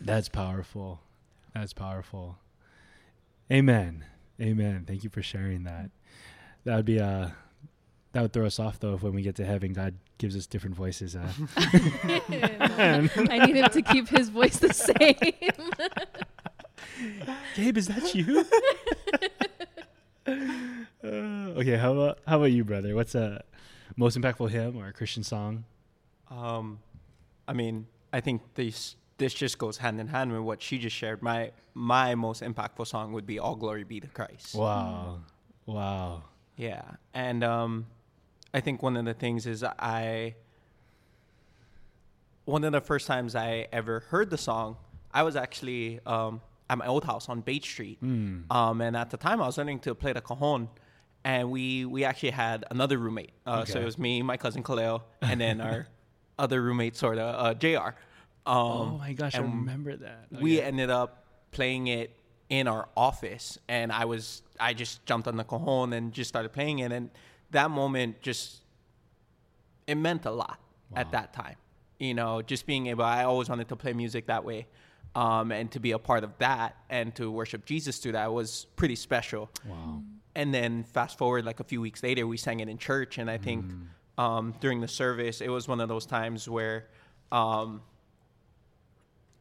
[0.00, 1.00] that's powerful.
[1.54, 2.38] That's powerful.
[3.50, 4.04] Amen.
[4.40, 4.84] Amen.
[4.86, 5.90] Thank you for sharing that.
[6.64, 7.28] That would be uh
[8.12, 10.46] that would throw us off though if when we get to heaven God gives us
[10.46, 11.16] different voices.
[11.16, 15.16] Uh, I need him to keep his voice the same.
[17.56, 18.44] Gabe, is that you?
[20.26, 22.94] uh, okay, how about how about you, brother?
[22.94, 23.42] What's a
[23.96, 25.64] most impactful hymn or a Christian song?
[26.30, 26.78] Um,
[27.48, 30.96] I mean, I think this this just goes hand in hand with what she just
[30.96, 31.22] shared.
[31.22, 35.20] My my most impactful song would be "All Glory Be to Christ." Wow,
[35.66, 36.22] wow.
[36.56, 37.86] Yeah, and um,
[38.52, 40.34] I think one of the things is I
[42.44, 44.76] one of the first times I ever heard the song,
[45.12, 48.50] I was actually um, at my old house on Bate Street, Mm.
[48.50, 50.68] um, and at the time I was learning to play the cajon,
[51.24, 53.32] and we we actually had another roommate.
[53.46, 55.86] Uh, So it was me, my cousin Kaleo, and then our
[56.38, 57.94] other roommate, sort of uh, Jr.
[58.46, 60.26] Um, oh my gosh, I remember that.
[60.30, 60.66] we Okay.
[60.66, 62.16] ended up playing it
[62.50, 66.52] in our office and i was i just jumped on the cajon and just started
[66.52, 67.08] playing it and
[67.52, 68.58] that moment just
[69.86, 70.58] it meant a lot
[70.94, 71.56] at that time
[71.98, 74.66] you know just being able i always wanted to play music that way
[75.14, 78.66] um, and to be a part of that and to worship jesus through that was
[78.76, 80.02] pretty special wow.
[80.34, 83.30] and then fast forward like a few weeks later we sang it in church and
[83.30, 83.64] i think
[84.18, 86.86] um, during the service it was one of those times where
[87.32, 87.82] um,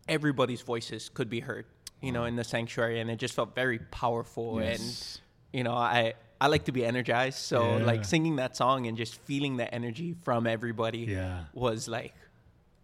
[0.08, 1.66] everybody's voices could be heard
[2.02, 5.20] you know in the sanctuary and it just felt very powerful Yes.
[5.52, 7.86] and you know i i like to be energized so Yeah.
[7.86, 11.46] like singing that song and just feeling the energy from everybody Yeah.
[11.54, 12.14] was like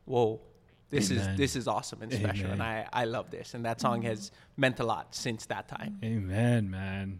[0.05, 0.39] whoa
[0.89, 1.31] this Amen.
[1.31, 4.31] is this is awesome and special and i i love this and that song has
[4.55, 7.19] meant a lot since that time Amen, man.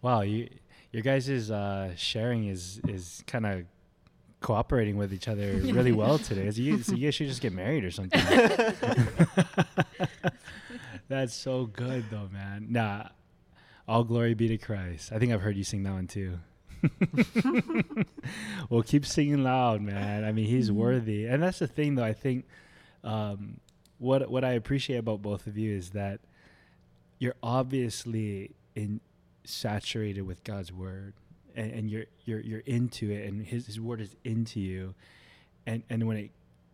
[0.00, 0.48] Wow, you
[0.92, 3.64] your guys' uh, sharing is is kind of
[4.40, 6.50] cooperating with each other really well today.
[6.50, 8.20] So you, so you guys should just get married or something.
[11.08, 12.66] That's so good though, man.
[12.70, 13.08] Nah,
[13.86, 15.10] all glory be to Christ.
[15.12, 16.38] I think I've heard you sing that one too.
[18.70, 20.24] well, keep singing loud, man.
[20.24, 20.74] I mean, he's Mhm.
[20.74, 22.04] worthy, and that's the thing, though.
[22.04, 22.46] I think
[23.02, 23.58] um,
[23.98, 26.20] what what I appreciate about both of you is that
[27.18, 29.00] you're obviously in
[29.44, 31.14] saturated with God's word,
[31.58, 34.94] and, and you're you're you're into it, and His His word is into you,
[35.66, 36.30] and and when it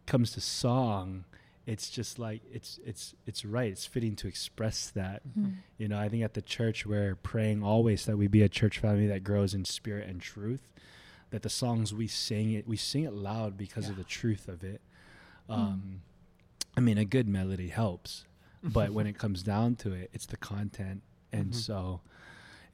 [0.06, 1.24] comes to song,
[1.66, 3.72] it's just like it's it's it's right.
[3.72, 5.22] It's fitting to express that.
[5.78, 8.78] You know, I think at the church we're praying always that we be a church
[8.78, 10.72] family that grows in spirit and truth.
[11.30, 14.62] That the songs we sing it, we sing it loud because of the truth of
[14.62, 14.80] it.
[15.50, 15.54] Mm.
[15.54, 16.00] Um,
[16.76, 18.24] I mean, a good melody helps,
[18.62, 21.02] but when it comes down to it, it's the content.
[21.32, 21.54] And Mhm.
[21.54, 22.00] so,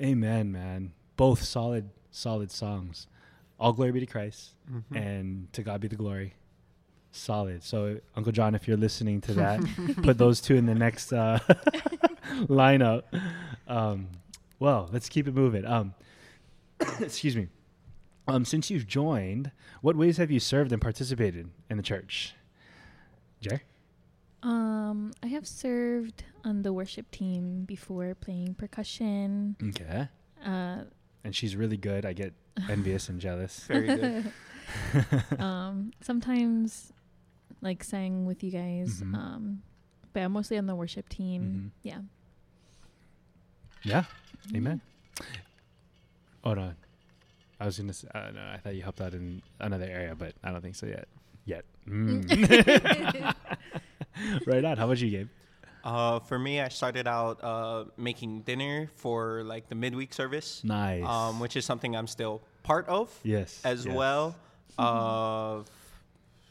[0.02, 0.92] Amen, man.
[1.16, 3.06] Both solid, solid songs.
[3.58, 4.96] All glory be to Christ, Mhm.
[4.96, 6.34] and to God be the glory.
[7.12, 7.62] Solid.
[7.62, 9.60] So, Uncle John, if you're listening to that,
[10.02, 11.38] put those two in the next uh,
[12.48, 13.02] lineup.
[13.66, 14.08] Um,
[14.58, 15.64] well, let's keep it moving.
[15.66, 15.94] Um,
[17.00, 17.48] excuse me.
[18.28, 19.50] Um, since you've joined,
[19.82, 22.34] what ways have you served and participated in the church?
[23.40, 23.60] Jay?
[24.42, 29.56] Um, I have served on the worship team before playing percussion.
[29.62, 30.08] Okay.
[30.44, 30.84] Uh,
[31.24, 32.04] And she's really good.
[32.06, 32.32] I get
[32.68, 33.64] envious and jealous.
[33.64, 34.32] very good
[35.40, 36.92] um, sometimes
[37.60, 39.02] like sang with you guys.
[39.02, 39.14] Mhm.
[39.14, 39.62] Um,
[40.12, 41.42] but I'm mostly on the worship team.
[41.42, 41.70] Mhm.
[41.82, 42.00] Yeah.
[43.82, 44.04] Yeah.
[44.54, 44.80] Amen.
[46.44, 46.76] Hold on.
[47.58, 47.92] I was gonna.
[47.92, 50.76] Say, uh, no, I thought you helped out in another area, but I don't think
[50.76, 51.08] so yet.
[51.44, 51.64] Yet.
[51.88, 52.28] Mm.
[54.46, 54.76] right on.
[54.76, 55.28] How about you, Gabe?
[55.84, 61.04] Uh, for me, I started out uh, making dinner for like the midweek service, Nice.
[61.04, 63.60] um, which is something I'm still part of yes.
[63.64, 63.94] as yes.
[63.94, 64.36] well.
[64.78, 65.62] Uh,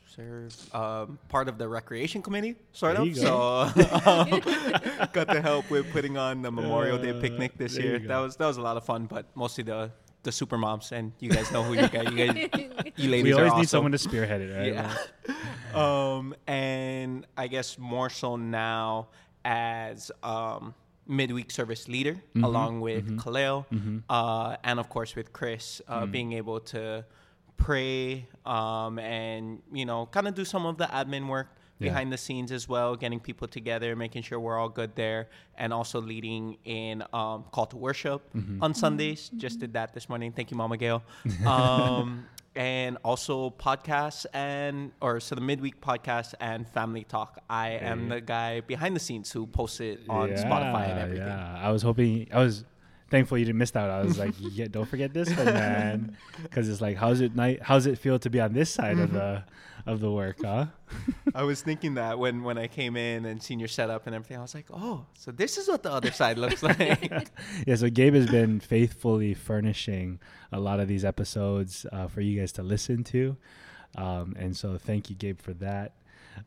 [0.08, 3.08] serve um, part of the recreation committee, sort There of.
[3.08, 3.70] you So
[5.14, 8.00] got to help with putting on the Memorial Day Uh, picnic this year.
[8.00, 9.92] That was that was a lot of fun, but mostly the
[10.24, 12.50] the super moms and you guys know who you guys you guys
[12.98, 14.74] you ladies We always are need someone to spearhead it, right?
[14.74, 14.94] Yeah.
[15.74, 19.08] um, and I guess more so now
[19.50, 20.74] as um,
[21.08, 23.18] midweek service leader, Mhm, along with mhm.
[23.24, 24.04] Khalil, Mhm.
[24.10, 26.12] uh, and of course with Chris, uh, Mm.
[26.16, 27.04] being able to
[27.58, 31.90] pray um, and you know kind of do some of the admin work Yeah.
[31.90, 35.74] behind the scenes as well, getting people together, making sure we're all good there, and
[35.74, 38.62] also leading in um, call to worship Mhm.
[38.62, 39.30] on Sundays.
[39.44, 40.32] Just did that this morning.
[40.32, 41.02] Thank you, Mama Gail.
[41.46, 42.26] Um,
[42.60, 47.42] and also podcasts and or so the midweek podcast and family talk.
[47.50, 51.28] I am the guy behind the scenes who posts it on Spotify and everything.
[51.28, 52.66] Yeah, I was hoping I was
[53.10, 53.90] thankful you didn't miss out.
[53.90, 57.60] I was like, yeah, don't forget this one, man, because it's like, how's it night?
[57.62, 59.44] How's it feel to be on this side of the
[59.86, 60.68] of the work, huh?
[61.34, 64.38] I was thinking that when when I came in and seen your setup and everything,
[64.38, 67.30] I was like, oh, so this is what the other side looks like.
[67.66, 67.76] yeah.
[67.76, 70.20] So Gabe has been faithfully furnishing
[70.52, 73.38] a lot of these episodes uh, for you guys to listen to,
[73.96, 75.94] um, and so thank you, Gabe, for that.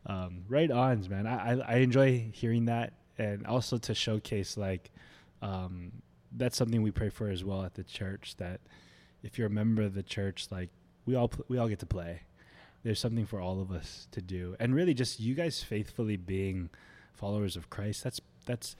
[0.07, 1.27] Um, right ons, man.
[1.27, 4.91] I, I I enjoy hearing that, and also to showcase like
[5.41, 5.91] um,
[6.35, 8.35] that's something we pray for as well at the church.
[8.37, 8.59] That
[9.21, 10.69] if you're a member of the church, like
[11.05, 12.21] we all pl- we all get to play.
[12.83, 16.69] There's something for all of us to do, and really just you guys faithfully being
[17.13, 18.03] followers of Christ.
[18.03, 18.75] That's that's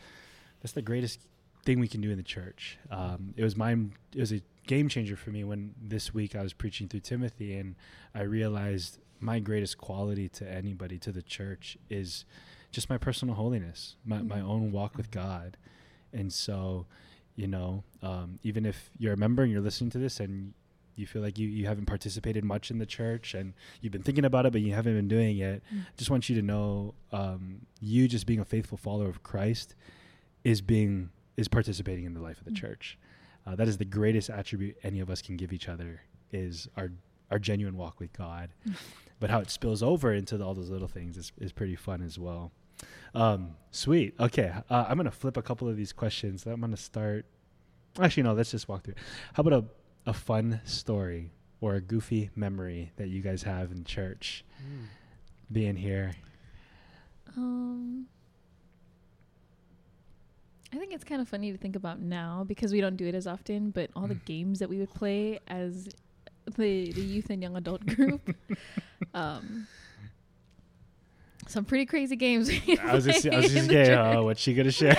[0.62, 1.20] that's the greatest
[1.66, 2.78] thing we can do in the church.
[2.92, 3.72] Um, it was my
[4.14, 7.56] it was a game changer for me when this week I was preaching through Timothy,
[7.56, 7.76] and
[8.14, 12.26] I realized my greatest quality to anybody to the church is
[12.72, 14.50] just my personal holiness, my my Mhm.
[14.50, 15.56] own walk with God,
[16.12, 16.88] and so
[17.36, 20.54] you know um, even if you're a member and you're listening to this and
[20.96, 24.26] you feel like you, you haven't participated much in the church and you've been thinking
[24.26, 25.86] about it but you haven't been doing it Mm.
[25.98, 29.74] just want you to know um, you just being a faithful follower of christ
[30.44, 32.58] is being is participating in the life of the Mm.
[32.58, 32.98] church
[33.48, 36.92] uh, that is the greatest attribute any of us can give each other is our
[37.32, 38.76] our genuine walk with god Mm.
[39.20, 42.20] but how it spills over into all those little things is, is pretty fun as
[42.20, 42.52] well
[43.16, 47.26] um, sweet okay uh, i'm gonna flip a couple of these questions i'm gonna start
[48.02, 49.00] actually no let's just walk through it.
[49.34, 49.54] how about
[50.06, 51.32] a, a fun story
[51.62, 54.44] or a goofy memory that you guys have in church
[55.52, 56.14] being here
[57.38, 58.08] Um,
[60.74, 63.16] I think it's kind of funny to think about now because we don't do it
[63.16, 63.70] as often.
[63.72, 64.26] But all the Mm.
[64.26, 65.88] games that we would play as
[66.58, 68.30] the the youth and young adult group,
[69.14, 69.68] um,
[71.48, 72.50] some pretty crazy games.
[72.82, 74.16] I was just, I was just the saying, church.
[74.16, 74.98] oh, what's she gonna share?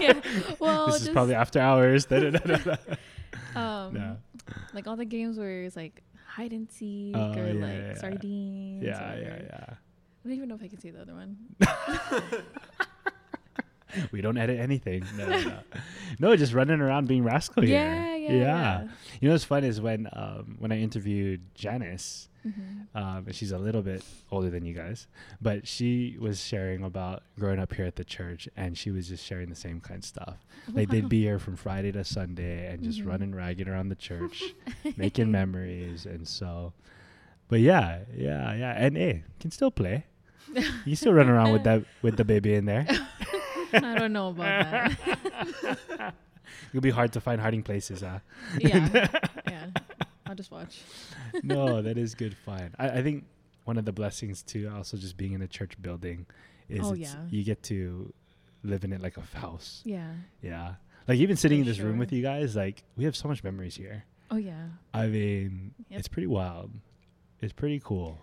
[0.00, 0.20] Yeah.
[0.58, 2.06] Well, this is probably after hours.
[2.10, 4.16] Um, No.
[4.74, 7.86] like all the games where it's like hide and seek Oh, or yeah, like yeah,
[7.88, 7.94] yeah.
[7.94, 8.84] sardines.
[8.84, 9.64] yeah, or- yeah, yeah.
[9.70, 11.36] I don't even know if I can see the other one.
[14.12, 15.04] We don't edit anything.
[15.16, 15.58] No, no,
[16.18, 16.36] no.
[16.42, 17.80] just running around being rascal here.
[17.80, 18.82] Yeah, yeah, yeah.
[19.20, 22.86] You know what's fun is when um, when I interviewed Janice, Mhm.
[22.94, 25.08] um, she's a little bit older than you guys,
[25.42, 29.24] but she was sharing about growing up here at the church, and she was just
[29.24, 30.46] sharing the same kind of stuff.
[30.72, 33.06] Like they'd be here from Friday to Sunday and just Mhm.
[33.06, 34.44] running ragged around the church,
[34.96, 36.72] making memories, and so.
[37.48, 40.06] But yeah, yeah, yeah, and hey, can still play.
[40.84, 42.86] You still run around with that with the baby in there.
[43.72, 46.14] I don't know about that.
[46.70, 48.18] It'll be hard to find hiding places, huh?
[48.58, 49.08] yeah,
[49.48, 49.66] yeah.
[50.26, 50.80] I'll just watch.
[51.42, 52.74] no, that is good fun.
[52.78, 53.24] I, I think
[53.64, 56.26] one of the blessings too, also just being in a church building,
[56.68, 57.14] is Oh, yeah.
[57.30, 58.12] you get to
[58.62, 59.82] live in it like a house.
[59.84, 60.10] Yeah.
[60.42, 60.74] Yeah,
[61.08, 63.42] like even sitting For in this room with you guys, like we have so much
[63.44, 64.04] memories here.
[64.30, 64.66] Oh yeah.
[64.94, 65.98] I mean, Yep.
[66.00, 66.70] it's pretty wild.
[67.40, 68.18] It's pretty cool.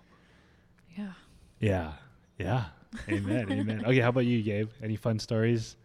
[0.98, 1.14] Yeah.
[1.60, 1.94] Yeah,
[2.38, 2.66] yeah.
[3.10, 3.86] Amen, amen.
[3.86, 4.70] Okay, how about you, Gabe?
[4.82, 5.76] Any fun stories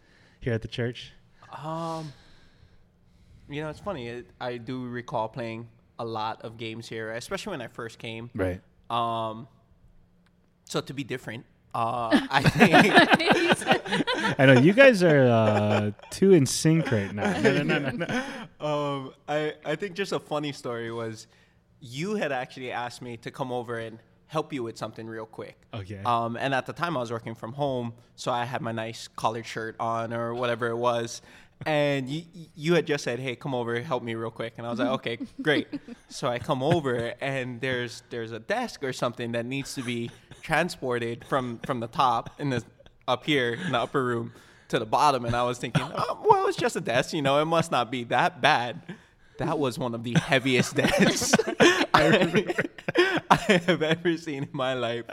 [0.41, 1.13] here at the church?
[1.63, 2.13] Um,
[3.49, 4.09] you know, it's funny.
[4.09, 8.31] It, I do recall playing a lot of games here, especially when I first came.
[8.35, 8.61] Right.
[8.91, 9.49] Um,
[10.65, 11.45] so to be different,
[11.75, 17.39] uh, I think I know you guys are uh, too in sync right now.
[17.43, 18.07] No, no, no, no,
[18.61, 18.67] no.
[18.67, 21.27] um, I I think just a funny story was
[21.81, 23.99] you had actually asked me to come over and
[24.29, 25.59] help you with something real quick.
[25.75, 26.01] Okay.
[26.05, 29.09] Um, and at the time I was working from home, so I had my nice
[29.09, 31.21] collared shirt on or whatever it was.
[31.67, 32.23] And you,
[32.55, 34.91] you had just said, "Hey, come over, help me real quick." And I was like,
[34.91, 35.67] "Okay, great."
[36.09, 40.13] So I come over, and there's there's a desk or something that needs to be
[40.41, 42.63] transported from from the top in the
[43.09, 44.33] up here in the upper room
[44.69, 45.25] to the bottom.
[45.25, 47.91] And I was thinking, oh, well, it's just a desk, you know, it must not
[47.91, 48.81] be that bad.
[49.39, 51.33] That was one of the heaviest desks
[51.95, 52.55] I,
[53.31, 55.05] I have ever seen in my life.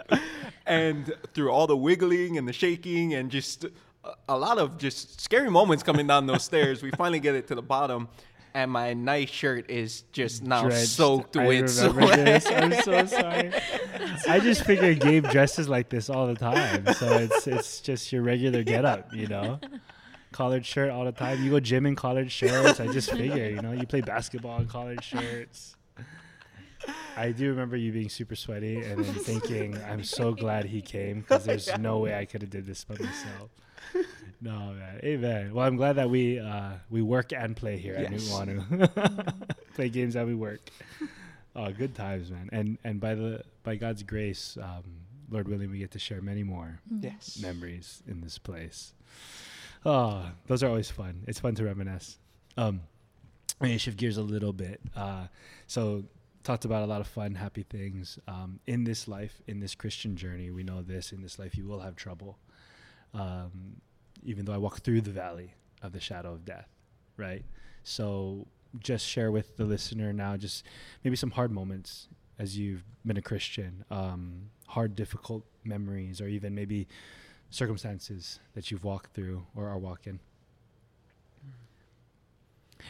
[0.65, 3.65] And through all the wiggling and the shaking and just
[4.27, 7.55] a- lot of just scary moments coming down those stairs, we finally get it to
[7.55, 8.07] the bottom.
[8.55, 10.87] And my nice shirt is just now Drenched.
[10.91, 12.25] soaked I with sweat.
[12.25, 12.45] this.
[12.47, 13.51] I'm so sorry.
[14.29, 18.21] I just figure Gabe dresses like this all the time, so it's it's just your
[18.21, 19.59] regular getup, you know.
[20.35, 21.41] Collared shirt all the time.
[21.41, 22.81] You go gym in collared shirts.
[22.81, 25.77] I just figure, you know, you play basketball in collared shirts.
[27.15, 31.21] I do remember you being super sweaty and then thinking, "I'm so glad he came
[31.21, 33.49] because there's no way I could have did this by myself."
[34.41, 35.53] No man, amen.
[35.53, 38.29] Well, I'm glad that we uh, we work and play here at Yes.
[38.29, 39.47] Nu'uanu.
[39.73, 40.69] play games and we work.
[41.55, 42.49] Oh, good times, man.
[42.51, 44.83] And and by the by God's grace, um,
[45.29, 47.39] Lord willing, we get to share many more Yes.
[47.41, 48.93] memories in this place.
[49.85, 51.23] Oh, those are always fun.
[51.27, 52.17] It's fun to reminisce.
[52.57, 52.81] Um,
[53.61, 54.81] gonna shift gears a little bit.
[54.95, 55.27] Uh,
[55.67, 56.03] so
[56.43, 60.15] talked about a lot of fun, happy things um, in this life, in this Christian
[60.15, 60.49] journey.
[60.49, 62.39] We know this in this life, you will have trouble.
[63.13, 63.81] Um,
[64.23, 66.67] even though I walk through the valley of the shadow of death,
[67.17, 67.45] right?
[67.83, 68.47] So
[68.79, 70.65] just share with the listener now, just
[71.03, 72.07] maybe some hard moments
[72.39, 76.87] as you've been a Christian, um, hard, difficult memories, or even maybe
[77.49, 80.19] circumstances that you've walked through or are walking.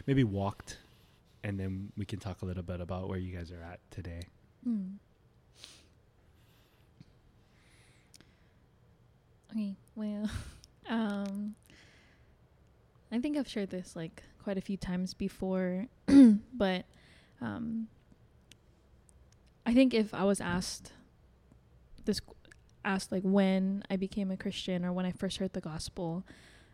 [0.05, 0.79] Maybe walked,
[1.43, 4.21] and then we can talk a little bit about where you guys are at today.
[4.63, 4.95] Hmm.
[9.51, 10.29] Okay, well,
[10.89, 11.55] um,
[13.11, 15.85] I think I've shared this like quite a few times before,
[16.53, 16.85] but
[17.41, 17.87] um,
[19.65, 20.91] I think if I was asked
[22.03, 22.19] this,
[22.85, 26.23] asked like when I became a Christian or when I first heard the gospel,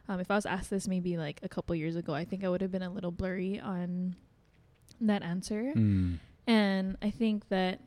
[0.08, 2.50] um, if I was asked this maybe like a couple years ago, I think I
[2.50, 4.16] would have been a little blurry on
[5.00, 5.74] that answer.
[5.76, 6.20] Mm.
[6.48, 7.80] And I think that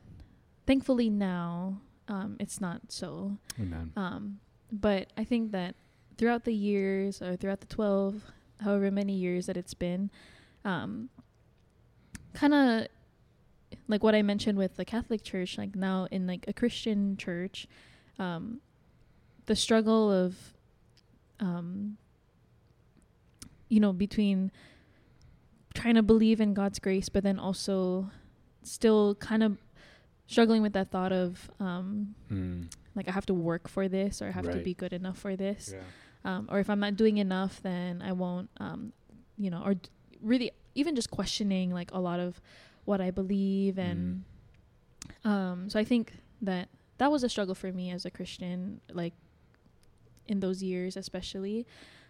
[0.67, 3.37] thankfully now um, it's not so.
[3.61, 3.93] Amen.
[3.97, 4.41] Um,
[4.73, 5.75] but I think that
[6.17, 8.25] throughout the years or throughout the 12,
[8.61, 10.11] however many years that it's been,
[10.65, 11.11] um,
[12.33, 12.87] kind of
[13.89, 17.67] like what I mentioned with the Catholic Church, like now in like a Christian church,
[18.19, 18.61] um,
[19.47, 20.55] the struggle of,
[21.41, 21.97] um,
[23.69, 24.51] you know, between
[25.75, 28.11] trying to believe in God's grace, but then also
[28.63, 29.59] still kind of
[30.27, 32.73] struggling with that thought of, um, Mm.
[32.95, 35.37] like I have to work for this or I have to be good enough for
[35.37, 35.73] this.
[35.75, 35.83] Yeah.
[36.25, 38.93] Um, or if I'm not doing enough, then I won't, um,
[39.37, 39.91] you know, or d-
[40.23, 42.41] really even just questioning like a lot of
[42.87, 43.79] what I believe.
[43.79, 44.25] And
[45.25, 46.69] um, so I think that
[46.99, 49.15] that was a struggle for me as a Christian, like
[50.29, 51.67] in those years, especially.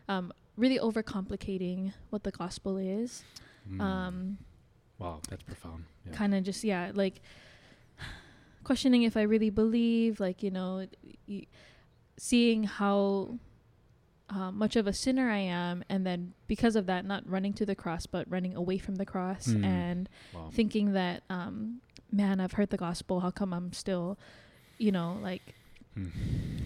[0.09, 3.25] Um, really overcomplicating what the gospel is.
[3.69, 3.81] Mm.
[3.81, 4.39] Um,
[4.99, 5.85] wow, that's profound.
[6.07, 6.13] Yeah.
[6.13, 7.21] kind of just yeah like
[8.65, 10.87] questioning if i really believe like you know
[11.29, 11.47] y-
[12.17, 13.39] seeing how
[14.31, 17.67] uh, much of a sinner i am and then because of that not running to
[17.67, 19.65] the cross but running away from the cross Hmm.
[19.65, 20.51] and wow.
[20.53, 21.81] thinking that um
[22.11, 24.19] man i've heard the gospel how come i'm still
[24.79, 25.43] you know like
[25.97, 26.11] Mm.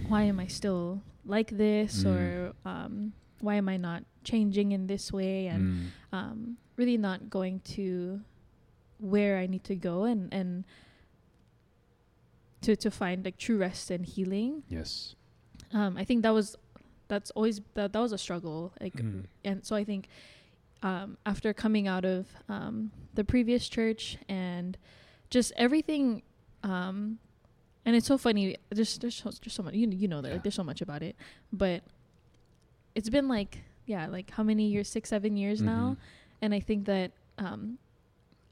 [0.09, 2.09] why am i still like this Mm.
[2.09, 6.17] or um why am i not changing in this way and Mm.
[6.17, 8.21] um, really not going to
[9.01, 10.65] where I need to go and and
[12.63, 14.63] to to find like true rest and healing.
[14.69, 15.15] Yes.
[15.73, 16.57] Um, I think that was
[17.09, 18.73] that's always that that was a struggle.
[18.81, 19.25] Like, Mm.
[19.45, 20.09] and so I think
[20.83, 24.77] um, after coming out of um, the previous church and
[25.31, 26.23] just everything.
[26.65, 27.19] Um,
[27.89, 28.57] and it's so funny.
[28.69, 30.35] There's there's so, there's so much you you know that Yeah.
[30.37, 31.17] like, there's so much about it,
[31.53, 31.81] but
[32.95, 35.97] it's been like yeah like how many years six seven years now Mhm.
[36.43, 37.79] and I think that um,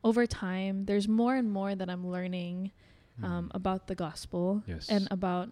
[0.03, 2.71] over time, there's more and more that I'm learning
[3.23, 3.55] um, Mhm.
[3.61, 4.89] about the gospel Yes.
[4.89, 5.49] and about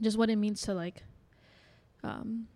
[0.00, 1.04] just what it means to like
[2.02, 2.48] um,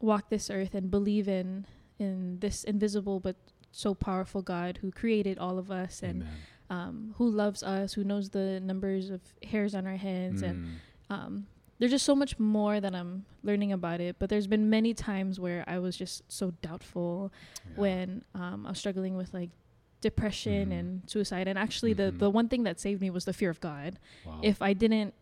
[0.00, 1.66] walk this earth and believe in
[1.98, 3.36] in this invisible but
[3.72, 6.36] so powerful God who created all of us and Amen.
[6.70, 10.70] Um, who loves us, who knows the numbers of hairs on our heads, and Mm.
[11.14, 11.46] um,
[11.78, 14.16] there's just so much more that I'm learning about it.
[14.18, 17.32] But there's been many times where I was just so doubtful
[17.72, 17.80] Yeah.
[17.80, 19.50] when um, I was struggling with like
[20.00, 20.78] depression Mhm.
[20.78, 21.48] and suicide.
[21.48, 22.18] And actually, the Mhm.
[22.18, 23.98] the one thing that saved me was the fear of God.
[24.24, 24.40] Wow.
[24.42, 25.12] If I didn't,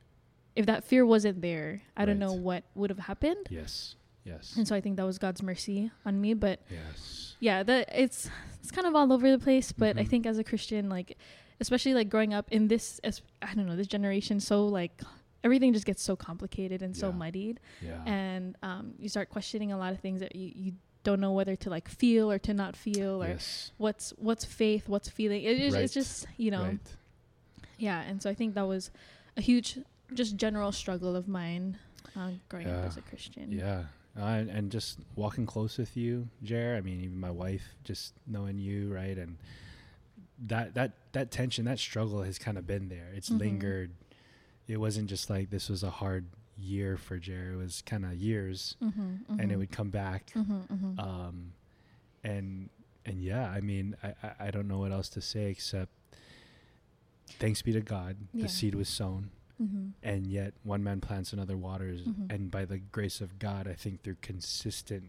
[0.55, 3.47] if that fear wasn't there, I don't know what would have happened.
[3.51, 3.97] yes.
[4.29, 4.55] Yes.
[4.57, 6.35] And so I think that was God's mercy on me.
[6.35, 7.37] But yes.
[7.41, 9.73] yeah, that it's it's kind of all over the place.
[9.73, 10.09] But I Mhm.
[10.09, 11.17] think as a Christian, like
[11.61, 15.01] especially like growing up in this, as I don't know, this generation, so like
[15.45, 18.03] everything just gets so complicated and so muddied Yeah.
[18.07, 20.73] and um, you start questioning a lot of things that you, you
[21.05, 23.71] don't know whether to like feel or to not feel or yes.
[23.79, 25.85] what's what's faith what's feeling it, it's, Right.
[25.85, 26.81] it's just you know Right.
[27.79, 28.91] yeah and so i think that was
[29.37, 29.79] a huge
[30.13, 31.79] just general struggle of mine
[32.17, 33.85] uh, growing up as a christian Yeah.
[34.19, 36.75] Uh, and, and just walking close with you, Jer.
[36.77, 39.17] I mean, even my wife, just knowing you, right?
[39.17, 39.37] And
[40.47, 43.11] that that that tension, that struggle has kind of been there.
[43.15, 43.39] It's Mhm.
[43.39, 43.91] lingered.
[44.67, 47.53] It wasn't just like this was a hard year for Jer.
[47.53, 50.33] It was kind of years, mm-hmm, and it would come back.
[50.35, 50.99] mm-hmm, mm-hmm.
[51.01, 51.53] Um,
[52.25, 52.69] and
[53.07, 55.93] and yeah, I mean, I, I I don't know what else to say except
[57.39, 58.43] thanks be to God, Yeah.
[58.45, 59.31] the seed was sown
[59.63, 59.89] mm-hmm.
[60.03, 62.33] and yet one man plants and other waters Mhm.
[62.33, 65.05] and by the grace of god i think through consistent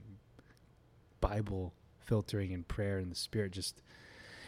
[1.21, 3.81] bible filtering and prayer and the spirit just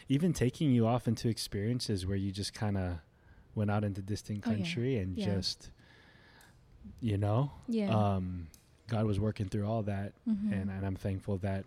[0.08, 2.98] even taking you off into experiences where you just kind of
[3.54, 4.56] went out into distant Oh, yeah.
[4.56, 5.26] country and Yeah.
[5.34, 5.70] just
[7.00, 8.48] you know yeah um
[8.88, 10.52] god was working through all that mm-hmm.
[10.52, 11.64] and, and i'm thankful that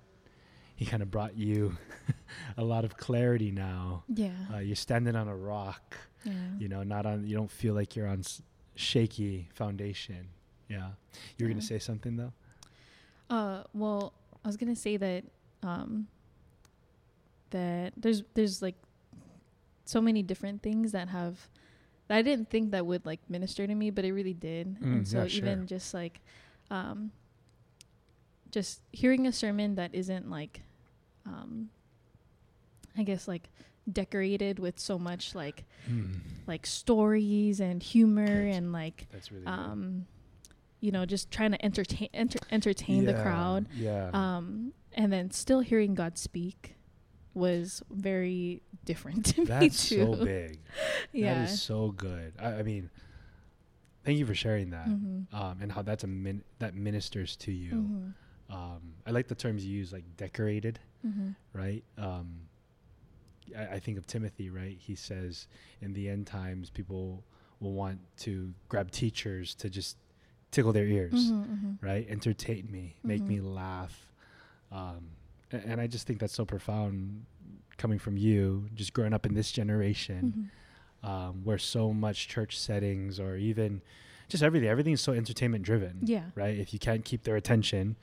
[0.76, 1.78] he kind of brought you
[2.58, 4.04] a lot of clarity now.
[4.14, 4.30] Yeah.
[4.54, 6.34] Uh, you're standing on a rock, yeah.
[6.60, 7.26] you know, not on.
[7.26, 8.42] You don't feel like you're on s-
[8.76, 10.28] shaky foundation.
[10.70, 10.90] Yeah.
[11.38, 12.34] You were gonna say something though.
[13.30, 14.14] Uh, well,
[14.44, 15.24] I was gonna say that
[15.64, 16.08] um,
[17.52, 18.76] that there's there's like
[19.86, 21.48] so many different things that have
[22.08, 24.80] that I didn't think that would like minister to me, but it really did.
[24.80, 25.66] Mm, and so yeah, even sure.
[25.78, 26.22] just like
[26.70, 27.12] um,
[28.52, 30.62] just hearing a sermon that isn't like
[31.26, 31.70] um,
[32.98, 33.50] I guess like
[33.92, 36.16] decorated with so much like Mm.
[36.48, 38.56] like stories and humor Good.
[38.56, 40.08] and like That's really um
[40.80, 44.10] you know just trying to entertain enter, entertain the crowd Yeah.
[44.14, 46.76] um and then still hearing god speak
[47.36, 50.60] was very different to me too so big.
[51.14, 52.34] yeah That is so good.
[52.40, 52.90] I, I mean,
[54.04, 54.88] thank you for sharing that.
[54.88, 55.32] Mhm.
[55.34, 57.72] Um, and how that's a min- that ministers to you.
[57.74, 58.14] Mhm.
[58.50, 61.36] Um, I like the terms you use, like decorated, Mhm.
[61.54, 61.84] right?
[61.98, 62.28] Um,
[63.56, 64.78] I, I think of Timothy, right?
[64.80, 65.48] He says,
[65.82, 67.24] in the end times, people
[67.60, 69.98] will want to grab teachers to just
[70.52, 71.78] tickle their ears, Mhm, mhm.
[71.82, 72.06] right?
[72.10, 73.54] Entertain me, make me Mhm.
[73.56, 74.12] laugh.
[74.72, 75.10] Um,
[75.52, 77.26] a- and I just think that's so profound
[77.78, 80.50] coming from you, just growing up in this generation
[81.04, 81.08] Mhm.
[81.08, 83.82] um, where so much church settings or even
[84.28, 86.58] just everything, everything is so entertainment driven, yeah right?
[86.58, 87.96] If you can't keep their attention,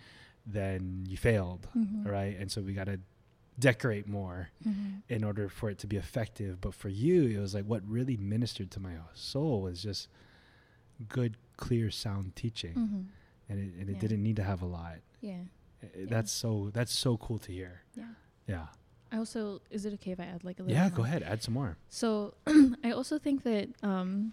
[0.47, 2.07] then you failed, Mhm.
[2.07, 2.37] right?
[2.39, 2.99] And so we got to
[3.59, 5.03] decorate more Mhm.
[5.09, 6.61] in order for it to be effective.
[6.61, 10.09] But for you, it was like what really ministered to my soul was just
[11.09, 13.05] good, clear, sound teaching, Mhm.
[13.49, 13.99] and it, and it Yeah.
[14.01, 14.99] didn't need to have a lot.
[15.21, 15.45] yeah
[15.83, 17.83] I- That's so that's so cool to hear.
[17.95, 18.15] yeah
[18.49, 18.67] Yeah.
[19.13, 20.91] i also is it okay if i add like a little Yeah.
[20.91, 21.23] Go ahead.
[21.23, 21.77] Add some more.
[21.89, 22.35] So
[22.83, 24.33] I also think that um,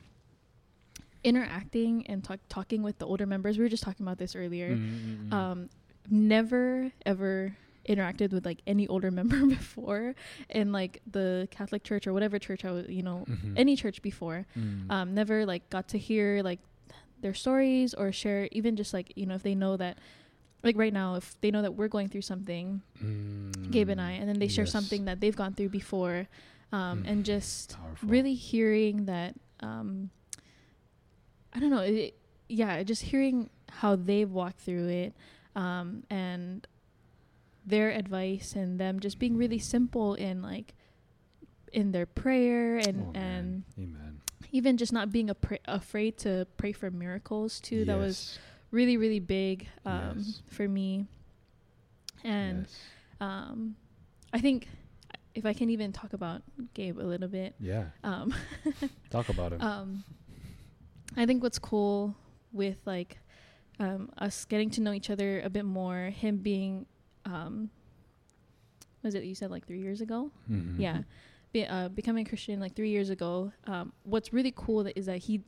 [1.24, 4.76] interacting and talk, talking with the older members, we were just talking about this earlier.
[4.78, 5.32] Mm-mm-mm.
[5.34, 5.70] Um,
[6.12, 7.56] never ever
[7.88, 10.14] interacted with like any older member before
[10.50, 13.54] in like the Catholic church or whatever church I was, you know, Mhm.
[13.58, 14.46] any church before.
[14.58, 14.92] Mm.
[14.92, 16.60] Um, never like got to hear like
[17.22, 19.98] their stories or share even just like you know if they know that
[20.64, 22.82] like right now if they know that we're going through something
[23.72, 24.72] Gabe and I, and then they share Yes.
[24.72, 26.28] something that they've gone through before,
[26.72, 27.10] um, Mm.
[27.12, 28.10] and just Powerful.
[28.10, 29.36] really hearing that.
[29.62, 30.10] Um,
[31.54, 32.16] I don't know, it,
[32.48, 35.14] yeah, just hearing how they've walked through it,
[35.60, 36.66] um, and
[37.66, 40.74] their advice, and them just being really simple in like
[41.74, 43.64] in their prayer, and Oh, and.
[43.78, 44.22] Amen.
[44.52, 47.86] even just not being a pra- afraid to pray for miracles too.
[47.86, 48.40] That was
[48.72, 50.42] really really big um, Yes.
[50.48, 51.06] for me,
[52.24, 52.80] and Yes.
[53.22, 53.76] um,
[54.34, 54.68] I think
[55.36, 56.42] if I can even talk about
[56.74, 58.34] Gabe a little bit, yeah, um,
[59.12, 59.62] talk about him.
[59.62, 60.04] um,
[61.18, 62.16] I think what's cool
[62.52, 63.20] with like
[63.80, 66.86] um, us getting to know each other a bit more, him being,
[67.26, 67.70] um,
[69.04, 70.32] was it you said like three years ago?
[70.52, 70.76] Mhm.
[70.78, 71.02] Yeah,
[71.54, 73.52] be, uh, becoming a Christian like three years ago.
[73.66, 75.42] Um, what's really cool that is that he,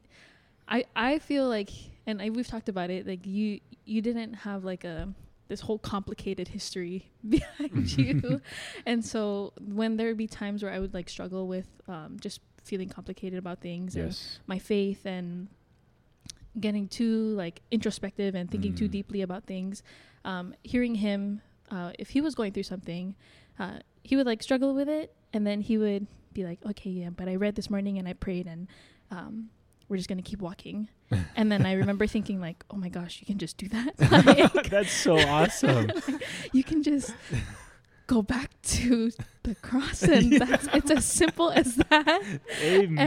[0.67, 1.69] I I feel like,
[2.07, 3.05] and I, we've talked about it.
[3.05, 5.13] Like you you didn't have like a
[5.49, 8.39] this whole complicated history behind you,
[8.85, 12.39] and so when there would be times where I would like struggle with um, just
[12.63, 14.05] feeling complicated about things and
[14.47, 15.49] my faith and
[16.59, 18.91] getting too like introspective and thinking too Mm.
[18.91, 19.83] deeply about things
[20.25, 21.41] um, hearing him
[21.71, 23.15] uh, if he was going through something
[23.59, 27.09] uh, he would like struggle with it and then he would be like okay yeah
[27.09, 28.67] but i read this morning and i prayed and
[29.11, 29.49] um,
[29.87, 30.89] we're just gonna keep walking
[31.35, 33.93] and then i remember thinking like oh my gosh you can just do that
[34.55, 35.91] like, That's so awesome.
[36.53, 37.13] you can just
[38.11, 39.09] go back to
[39.43, 42.21] the cross and that's it's as simple as that
[42.61, 42.97] Amen.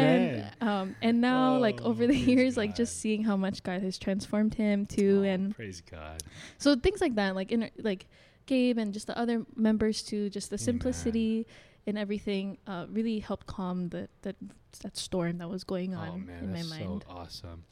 [0.60, 3.82] and um and now like Oh, over the years like just seeing how much god
[3.82, 6.22] has transformed him too Oh, and praise God.
[6.58, 8.06] so things like that like in like
[8.46, 10.64] gabe and just the other members too just the Amen.
[10.70, 11.46] simplicity
[11.86, 14.36] and everything uh really helped calm the that
[14.82, 17.64] that storm that was going on Oh man, in my that's mind so awesome.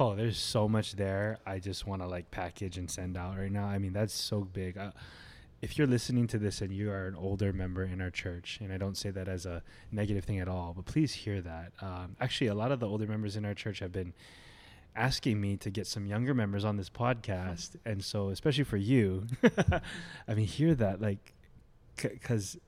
[0.00, 1.38] Oh, there's so much there.
[1.46, 3.66] I just want to like package and send out right now.
[3.66, 4.78] I mean, that's so big.
[4.78, 4.90] Uh,
[5.62, 8.72] if you're listening to this and you are an older member in our church, and
[8.72, 11.72] I don't say that as a negative thing at all, but please hear that.
[11.80, 14.12] Um, actually, a lot of the older members in our church have been
[14.96, 19.28] asking me to get some younger members on this podcast, and so especially for you,
[20.28, 21.32] I mean, hear that like,
[21.96, 22.58] because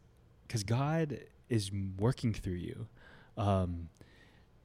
[0.47, 1.19] because God
[1.49, 2.87] is working through you.
[3.37, 3.89] Um,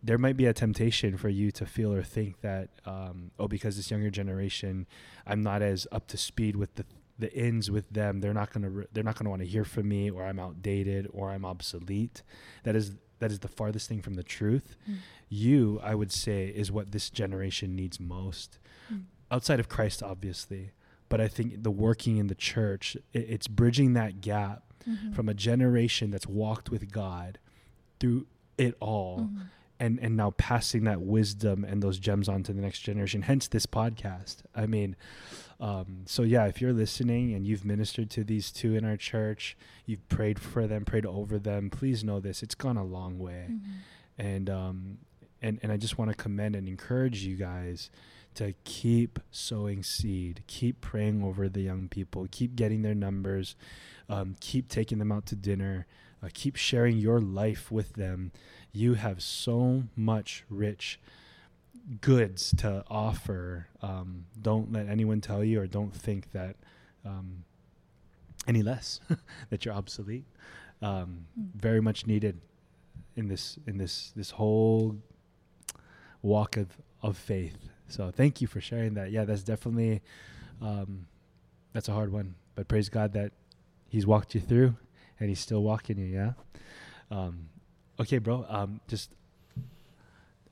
[0.02, 3.76] there might be a temptation for you to feel or think that um, oh because
[3.76, 4.88] this younger generation
[5.28, 6.86] i'm not as up to speed with the
[7.20, 9.48] the ends with them they're not going to re- they're not going to want to
[9.48, 12.24] hear from me or i'm outdated or i'm obsolete
[12.64, 14.96] that is that is the farthest thing from the truth Mm.
[15.28, 18.58] you i would say is what this generation needs most
[18.92, 19.04] Mm.
[19.30, 20.72] outside of christ obviously
[21.10, 25.16] but I think the working in the church, it, it's bridging that gap Mhm.
[25.16, 27.40] from a generation that's walked with God
[28.00, 28.28] through
[28.60, 29.46] it all Mhm.
[29.80, 33.48] And and now passing that wisdom and those gems on to the next generation hence
[33.48, 34.96] this podcast i mean
[35.62, 39.58] um, so yeah if you're listening and you've ministered to these two in our church
[39.86, 43.48] you've prayed for them prayed over them please know this it's gone a long way
[43.50, 43.60] Mhm.
[44.18, 44.98] and um
[45.42, 47.90] and and I just want to commend and encourage you guys
[48.36, 53.56] to keep sowing seed, keep praying over the young people, keep getting their numbers,
[54.10, 55.88] um, keep taking them out to dinner,
[56.24, 58.32] uh, keep sharing your life with them.
[58.72, 61.00] You have so much rich
[62.02, 63.68] goods to offer.
[63.82, 66.56] Um, don't let anyone tell you or don't think that
[67.06, 67.44] um,
[68.48, 69.00] any less
[69.50, 70.26] that you're obsolete.
[70.82, 71.50] Um, Mm.
[71.56, 72.40] very much needed
[73.16, 74.96] in this in this this whole
[76.22, 76.68] walk of
[77.02, 77.70] of faith.
[77.88, 79.12] So thank you for sharing that.
[79.12, 80.02] Yeah, that's definitely
[80.62, 81.08] um,
[81.74, 83.32] that's a hard one, but praise God that
[83.90, 84.76] He's walked you through,
[85.20, 86.06] and He's still walking you.
[86.06, 86.34] Yeah.
[87.12, 87.50] Um,
[88.00, 88.46] okay, bro.
[88.50, 89.12] Um, just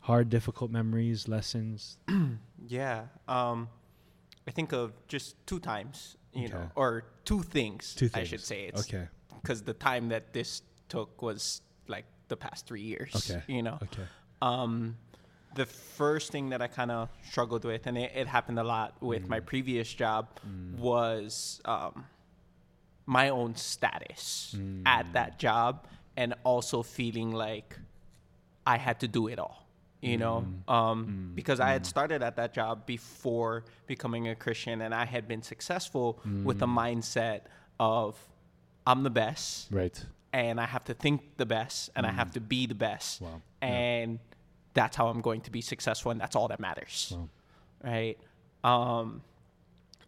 [0.01, 1.97] hard, difficult memories, lessons.
[2.67, 3.03] Yeah.
[3.29, 3.69] Um,
[4.47, 7.93] I think of just two times, you know, or two things.
[7.95, 8.27] Two things.
[8.27, 9.07] I should say it's Okay.
[9.41, 13.13] because the time that this took was like the past three years.
[13.15, 13.41] Okay.
[13.47, 13.77] You know.
[13.83, 14.03] Okay.
[14.41, 14.97] Um,
[15.55, 18.95] the first thing that I kind of struggled with, and it, it happened a lot
[19.01, 19.45] with my Mm.
[19.45, 20.77] previous job, Mm.
[20.79, 22.05] was um,
[23.07, 24.83] my own status Mm.
[24.85, 27.79] at that job, and also feeling like
[28.65, 29.63] I had to do it all.
[30.01, 30.71] You know, Mm.
[30.71, 31.35] um, Mm.
[31.35, 31.87] because I had Mm.
[31.87, 36.67] started at that job before becoming a Christian, and I had been successful with the
[36.67, 36.77] Mm.
[36.77, 37.41] mindset
[37.79, 38.15] of
[38.85, 40.05] I'm the best, Right.
[40.31, 43.41] and I have to think the best, and I have to be the best Wow.
[43.61, 43.67] Yeah.
[43.67, 44.19] and
[44.73, 47.27] that's how I'm going to be successful, and that's all that matters, Wow.
[47.83, 48.17] right?
[48.63, 49.23] Um,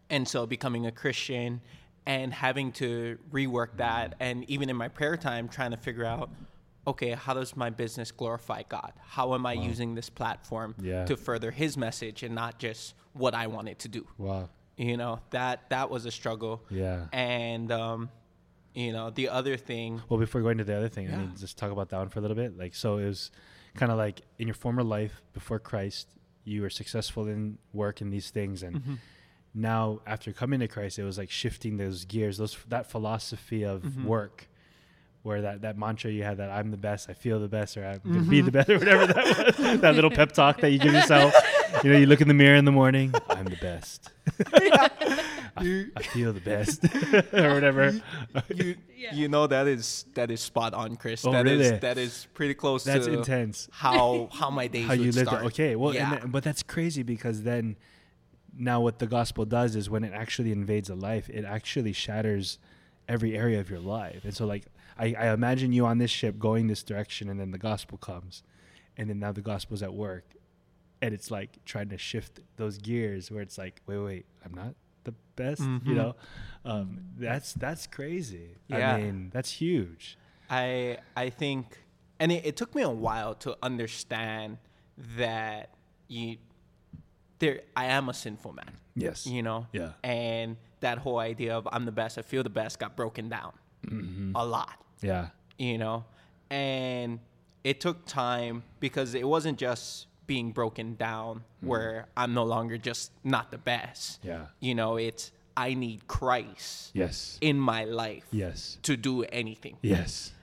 [0.10, 1.62] and so becoming a Christian
[2.06, 6.30] and having to rework that, and even in my prayer time, trying to figure out,
[6.88, 8.94] okay, how does my business glorify God?
[9.00, 9.64] How am I Wow.
[9.64, 11.06] using this platform Yeah.
[11.06, 14.08] to further His message and not just what I wanted to do?
[14.18, 14.50] Wow.
[14.78, 17.08] You know that that was a struggle, Yeah.
[17.12, 18.10] and um,
[18.74, 21.22] you know the other thing, Well, before going to the other thing, I Yeah.
[21.22, 22.58] need to just talk about that one for a little bit.
[22.58, 23.30] Like, so it was
[23.76, 26.08] kind of like in your former life before Christ,
[26.46, 28.94] you were successful in work and these things, and Mm-hmm.
[29.54, 33.82] Now after coming to Christ, it was like shifting those gears, those that philosophy of
[33.84, 34.04] Mhm.
[34.06, 34.48] work,
[35.24, 37.86] where that that mantra you had that I'm the best, I feel the best, or
[37.86, 40.80] I'm gonna be the best, or whatever that was, that little pep talk that you
[40.80, 41.34] give yourself.
[41.84, 44.10] You know, you look in the mirror in the morning, I'm the best.
[45.58, 46.84] I, I feel the best,
[47.34, 48.00] or whatever.
[48.56, 49.14] you Yeah.
[49.16, 51.26] you know that is that is spot on, Chris.
[51.26, 51.80] Oh, That is really?
[51.80, 53.68] that is pretty close That's to intense.
[53.72, 55.46] how how my days how you would lived start.
[55.46, 56.12] Okay, well, yeah.
[56.12, 57.76] and th- but that's crazy because then
[58.58, 62.60] now what the gospel does is when it actually invades a life, it actually shatters
[63.08, 64.24] every area of your life.
[64.24, 64.66] And so, like,
[64.98, 68.44] I, I imagine you on this ship going this direction, and then the gospel comes,
[68.98, 70.26] and then now the gospel's at work,
[71.02, 74.76] and it's like trying to shift those gears where it's like, wait, wait, I'm not
[75.06, 75.96] the best, you Mhm.
[75.96, 76.16] know.
[76.66, 78.56] Um, that's that's crazy.
[78.68, 78.96] Yeah.
[78.96, 80.18] I mean, that's huge.
[80.50, 81.78] I I think,
[82.20, 84.58] and it, it took me a while to understand
[85.18, 85.70] that
[86.10, 86.38] you
[87.40, 88.72] there I am a sinful man.
[88.96, 89.26] Yes.
[89.26, 89.68] You know.
[89.72, 89.92] Yeah.
[90.04, 93.54] And that whole idea of I'm the best, I feel the best, got broken down
[93.88, 94.76] hmm a lot.
[95.02, 95.30] Yeah.
[95.58, 96.04] you know
[96.52, 97.20] and
[97.64, 103.12] it took time because it wasn't just being broken down where i'm no longer just
[103.24, 104.48] not the best Yeah.
[104.60, 107.38] you know it's i need christ Yes.
[107.42, 108.78] in my life Yes.
[108.84, 110.34] to do anything Yes.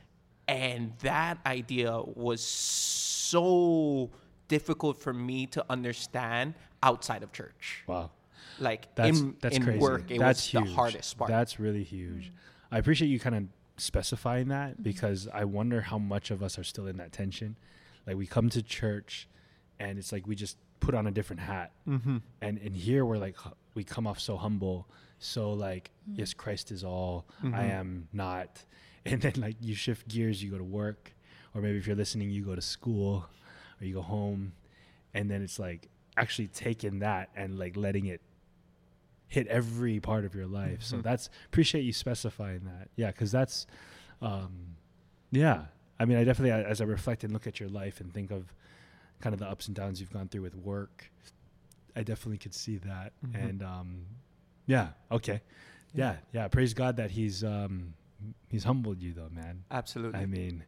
[0.49, 4.11] and that idea was so
[4.49, 6.55] difficult for me to understand
[6.89, 8.11] outside of church Wow.
[8.59, 9.79] like That's in, that's in crazy.
[9.81, 10.65] work it that's was huge.
[10.69, 12.33] the hardest part That's really huge.
[12.75, 13.45] I appreciate you kind of
[13.77, 14.51] specifying Mm-hmm.
[14.75, 17.57] that because I wonder how much of us are still in that tension.
[18.07, 19.29] Like we come to church,
[19.79, 22.19] and it's like we just put on a different hat, mm-hmm.
[22.41, 23.37] and and here we're like
[23.75, 24.87] we come off so humble,
[25.19, 27.27] so like yes, Christ is all.
[27.43, 27.71] I Mhm.
[27.81, 28.51] am not.
[29.11, 31.03] And then like you shift gears, you go to work,
[31.55, 33.13] or maybe if you're listening, you go to school,
[33.81, 34.53] or you go home,
[35.15, 38.21] and then it's like actually taking that and like letting it
[39.29, 40.83] hit every part of your life.
[40.83, 41.03] So Mhm.
[41.03, 42.89] that's appreciate you specifying that.
[42.97, 43.67] Yeah, because that's,
[44.23, 44.77] um,
[45.31, 45.67] yeah.
[45.99, 48.55] I mean, I definitely as I reflect and look at your life and think of
[49.21, 51.11] kind of the ups and downs you've gone through with work,
[51.97, 53.13] I definitely could see that.
[53.27, 53.35] Mhm.
[53.49, 54.07] And um,
[54.67, 55.41] yeah, okay,
[55.95, 56.49] yeah, yeah.
[56.49, 57.95] Praise God that He's um,
[58.49, 59.65] He's humbled you though, man.
[59.71, 60.65] absolutely I mean,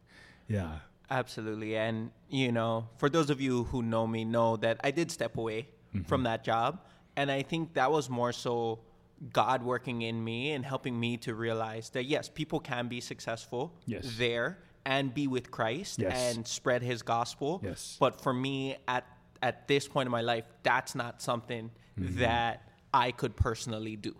[0.47, 0.79] yeah,
[1.09, 1.75] Absolutely.
[1.77, 5.37] And, you know, for those of you who know me, know that I did step
[5.37, 6.05] away Mhm.
[6.07, 6.81] from that job.
[7.15, 8.79] And I think that was more so
[9.33, 13.73] God working in me and helping me to realize that yes, people can be successful
[13.85, 14.15] Yes.
[14.17, 16.35] there and be with Christ Yes.
[16.35, 17.59] and spread his gospel.
[17.63, 17.97] Yes.
[17.99, 19.05] But for me at
[19.41, 22.19] at this point in my life, that's not something Mm-hmm.
[22.19, 22.61] that
[22.93, 24.13] I could personally do.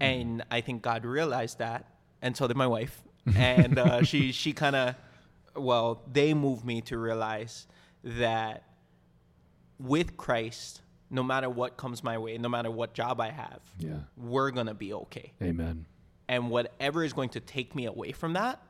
[0.00, 1.86] And I think God realized that,
[2.22, 3.02] and so did my wife.
[3.36, 4.94] And uh, she she kind of,
[5.56, 7.66] well, they moved me to realize
[8.04, 8.64] that
[9.78, 10.80] with Christ,
[11.10, 13.98] no matter what comes my way, no matter what job I have, Yeah.
[14.16, 15.32] we're gonna be okay.
[15.42, 15.86] Amen.
[16.28, 18.60] And whatever is going to take me away from that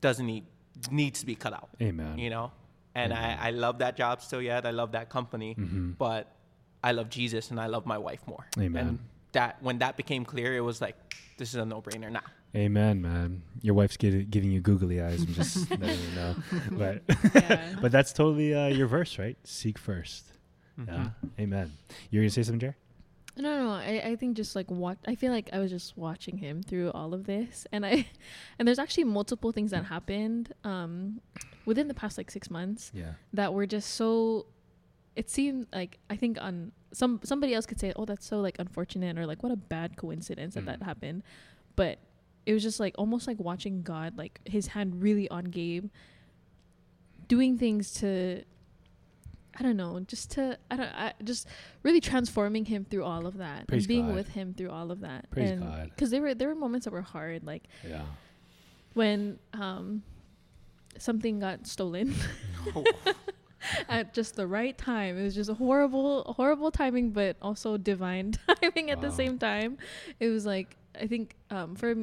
[0.00, 0.44] doesn't need
[0.90, 1.68] needs to be cut out.
[1.80, 2.18] Amen.
[2.18, 2.50] You know,
[2.94, 4.66] and I, I love that job still yet.
[4.66, 5.92] I love that company, mm-hmm.
[5.92, 6.34] but
[6.82, 8.46] I love Jesus and I love my wife more.
[8.58, 8.88] Amen.
[8.88, 8.98] And
[9.32, 10.96] that when that became clear, it was like
[11.38, 12.22] this is a no brainer now.
[12.54, 13.42] Amen, man.
[13.62, 15.22] Your wife's gi- giving you googly eyes.
[15.22, 16.34] I'm just letting you know.
[16.72, 17.02] But
[17.34, 17.74] Yeah.
[17.80, 19.36] but that's totally uh, your verse, right?
[19.44, 20.22] Seek 1st
[20.80, 20.90] Mm-hmm.
[20.92, 21.08] Yeah.
[21.38, 21.72] Amen.
[22.10, 22.74] You're gonna say something, Jerry?
[23.36, 26.36] No, no, I, I think just like what I feel like I was just watching
[26.38, 28.06] him through all of this, and I,
[28.58, 31.20] and there's actually multiple things that happened, um,
[31.66, 33.12] within the past like six months Yeah.
[33.32, 34.46] that were just so.
[35.14, 38.58] It seemed like I think on some somebody else could say, "Oh, that's so like
[38.58, 40.66] unfortunate," or like, "What a bad coincidence that Mm.
[40.66, 41.22] that happened,"
[41.76, 41.98] but
[42.46, 45.90] it was just like almost like watching God, like His hand really on Gabe,
[47.28, 48.42] doing things to
[49.54, 51.46] I don't know, just to I don't I just
[51.82, 54.14] really transforming him through all of that Praise and being God.
[54.14, 55.30] with him through all of that.
[55.30, 55.90] Praise and, God.
[55.90, 58.06] Because there were there were moments that were hard, like Yeah.
[58.94, 60.02] when um
[60.98, 62.14] something got stolen
[62.74, 62.84] Oh,
[63.88, 65.18] at just the right time.
[65.18, 68.32] It was just a horrible horrible timing, but also divine
[68.62, 69.78] timing at the same time.
[70.20, 71.94] It was like I think um for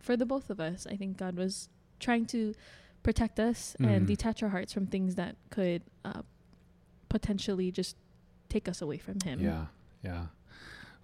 [0.00, 1.68] for the both of us, I think God was
[2.00, 2.54] trying to
[3.02, 4.06] protect us and Mhm.
[4.06, 6.22] detach our hearts from things that could uh,
[7.08, 7.96] potentially just
[8.48, 9.40] take us away from Him.
[9.40, 9.66] Yeah.
[10.02, 10.26] Yeah.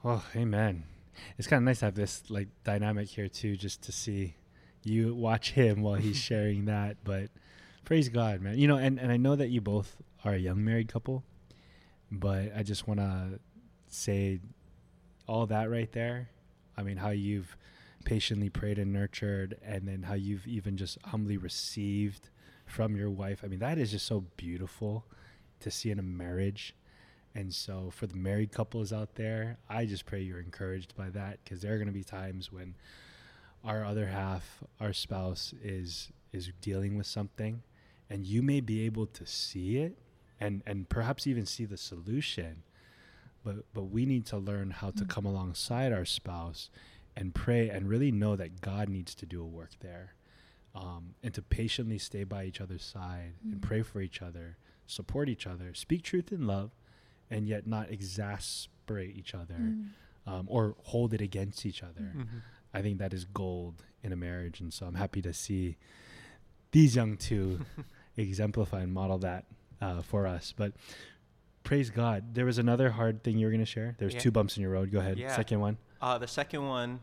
[0.03, 0.85] Well, amen.
[1.39, 4.35] It's kind of nice to have this like dynamic here too, just to see
[4.83, 6.99] you watch him while he's sharing that.
[7.05, 7.31] But
[7.85, 8.59] praise God, man.
[8.59, 11.23] You know, and, and I know that you both are a young married couple,
[12.11, 13.41] but I just want to
[13.89, 14.41] say
[15.27, 16.31] all that right there.
[16.77, 17.57] I mean, how you've
[18.05, 22.31] patiently prayed and nurtured, and then how you've even just humbly received
[22.67, 23.41] from your wife.
[23.45, 25.05] I mean, that is just so beautiful
[25.61, 26.75] to see in a marriage.
[27.35, 31.41] And so, for the married couples out there, I just pray you're encouraged by that
[31.43, 32.77] because there are going to be times when
[33.65, 37.63] our other half, our spouse, is is dealing with something,
[38.11, 39.99] and you may be able to see it,
[40.41, 42.63] and and perhaps even see the solution.
[43.45, 45.09] But but we need to learn how to Mm.
[45.09, 46.71] come alongside our spouse,
[47.17, 50.15] and pray and really know that God needs to do a work there,
[50.75, 53.63] um, and to patiently stay by each other's side and Mm.
[53.63, 56.71] pray for each other, support each other, speak truth in love
[57.31, 59.89] and yet not exasperate each other Mm.
[60.27, 62.13] um, or hold it against each other.
[62.17, 62.43] Mhm.
[62.73, 65.77] I think that is gold in a marriage, and so I'm happy to see
[66.75, 67.61] these young two
[68.17, 69.45] exemplify and model that
[69.81, 70.53] uh, for us.
[70.57, 70.73] But
[71.63, 73.95] praise God, there was another hard thing you were going to share.
[73.99, 74.21] There's Yeah.
[74.21, 74.91] two bumps in your road.
[74.93, 75.19] Go ahead.
[75.19, 75.35] Yeah.
[75.35, 75.79] Second one.
[76.03, 77.01] Uh, the second one,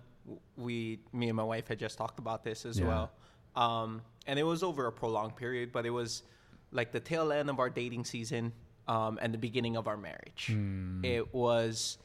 [0.57, 2.87] we, me and my wife had just talked about this as Yeah.
[2.87, 3.11] well.
[3.55, 6.23] Um, and it was over a prolonged period, but it was
[6.71, 8.53] like the tail end of our dating season
[8.87, 10.47] um, and the beginning of our marriage.
[10.47, 11.03] Hmm.
[11.03, 11.97] It was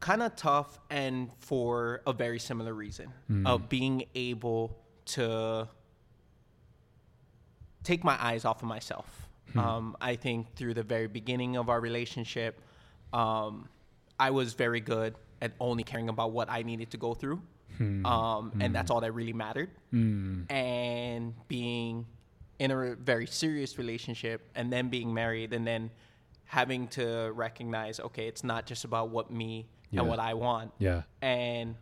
[0.00, 3.46] kind of tough and for a very similar reason Mm.
[3.46, 4.76] of being able
[5.06, 5.68] to
[7.82, 9.28] take my eyes off of myself.
[9.52, 9.58] Hmm.
[9.58, 12.60] Um, I think through the very beginning of our relationship,
[13.12, 13.68] um,
[14.18, 17.40] I was very good at only caring about what I needed to go through.
[17.78, 18.04] Hmm.
[18.04, 19.70] Um, and that's all that really mattered.
[19.92, 20.50] Mm.
[20.52, 22.06] And being
[22.58, 25.90] in a very serious relationship and then being married and then
[26.44, 30.00] having to recognize, okay, it's not just about what me Yeah.
[30.00, 31.02] and what I want Yeah.
[31.22, 31.74] and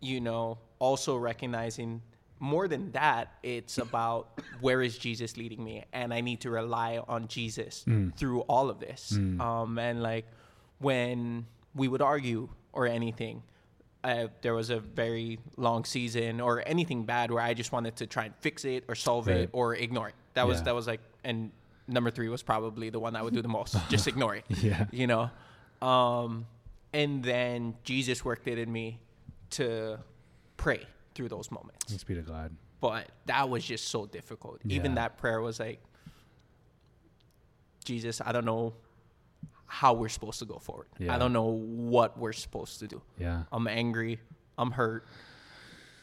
[0.00, 2.00] you know also recognizing
[2.38, 4.28] more than that it's about
[4.60, 8.14] where is jesus leading me and i need to rely on jesus Mm.
[8.16, 9.40] through all of this Mm.
[9.40, 10.26] um, and like
[10.78, 13.42] when we would argue or anything
[14.04, 18.06] uh, there was a very long season or anything bad where i just wanted to
[18.06, 19.38] try and fix it or solve Right.
[19.40, 21.50] it or ignore it that was that was like and
[21.88, 24.86] number three was probably the one i would do the most just ignore it Yeah.
[24.92, 25.30] you know
[25.80, 26.46] um
[26.92, 29.00] and then jesus worked it in me
[29.50, 29.98] to
[30.56, 30.86] pray
[31.16, 32.54] through those moments Thanks be to God.
[32.80, 35.80] but that was just so difficult even that prayer was like
[37.84, 38.74] jesus i don't know
[39.66, 41.14] how we're supposed to go forward Yeah.
[41.14, 43.44] i don't know what we're supposed to do Yeah.
[43.52, 44.20] i'm angry
[44.58, 45.06] i'm hurt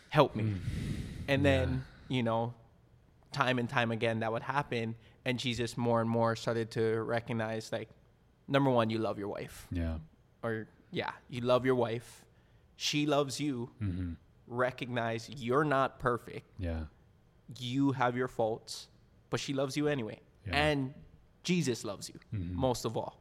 [0.09, 0.43] help me
[1.27, 1.45] and Mm.
[1.45, 1.57] Yeah.
[1.65, 2.53] then you know
[3.31, 4.95] time and time again that would happen
[5.25, 7.89] and jesus more and more started to recognize like
[8.47, 9.97] number one you love your wife Yeah.
[10.43, 12.23] or yeah, you love your wife,
[12.75, 13.71] she loves you.
[13.81, 14.11] Mm-hmm.
[14.47, 16.49] Recognize you're not perfect.
[16.59, 16.85] Yeah.
[17.59, 18.87] You have your faults,
[19.29, 20.19] but she loves you anyway.
[20.47, 20.55] Yeah.
[20.55, 20.93] And
[21.43, 22.51] Jesus loves you Mhm.
[22.53, 23.19] most of all.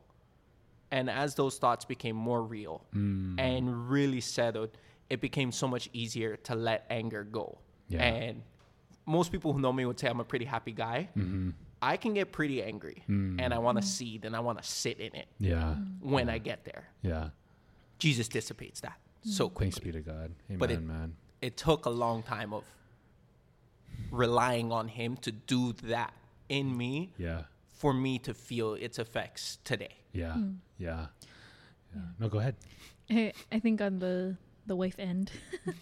[0.91, 3.39] And as those thoughts became more real Mm.
[3.41, 4.77] and really settled,
[5.09, 7.59] it became so much easier to let anger go.
[7.89, 8.03] Yeah.
[8.03, 8.43] And
[9.07, 11.09] most people who know me would say I'm a pretty happy guy.
[11.17, 11.51] Mm-hmm.
[11.81, 13.41] I can get pretty angry Mm.
[13.41, 15.75] and I want to seethe and I want to sit in it Yeah.
[16.01, 16.89] when I get there.
[17.03, 17.31] Yeah.
[17.99, 20.33] Jesus dissipates that so Thanks be to God.
[20.49, 21.17] Amen, But it- man.
[21.41, 22.65] It took a long time of
[24.11, 26.13] relying on him to do that
[26.49, 27.45] in me Yeah.
[27.73, 29.97] for me to feel its effects today.
[30.13, 30.37] Yeah.
[30.79, 31.07] Yeah.
[31.95, 32.03] Yeah.
[32.19, 32.57] No, go ahead.
[33.11, 35.33] I, I think on the the wife end,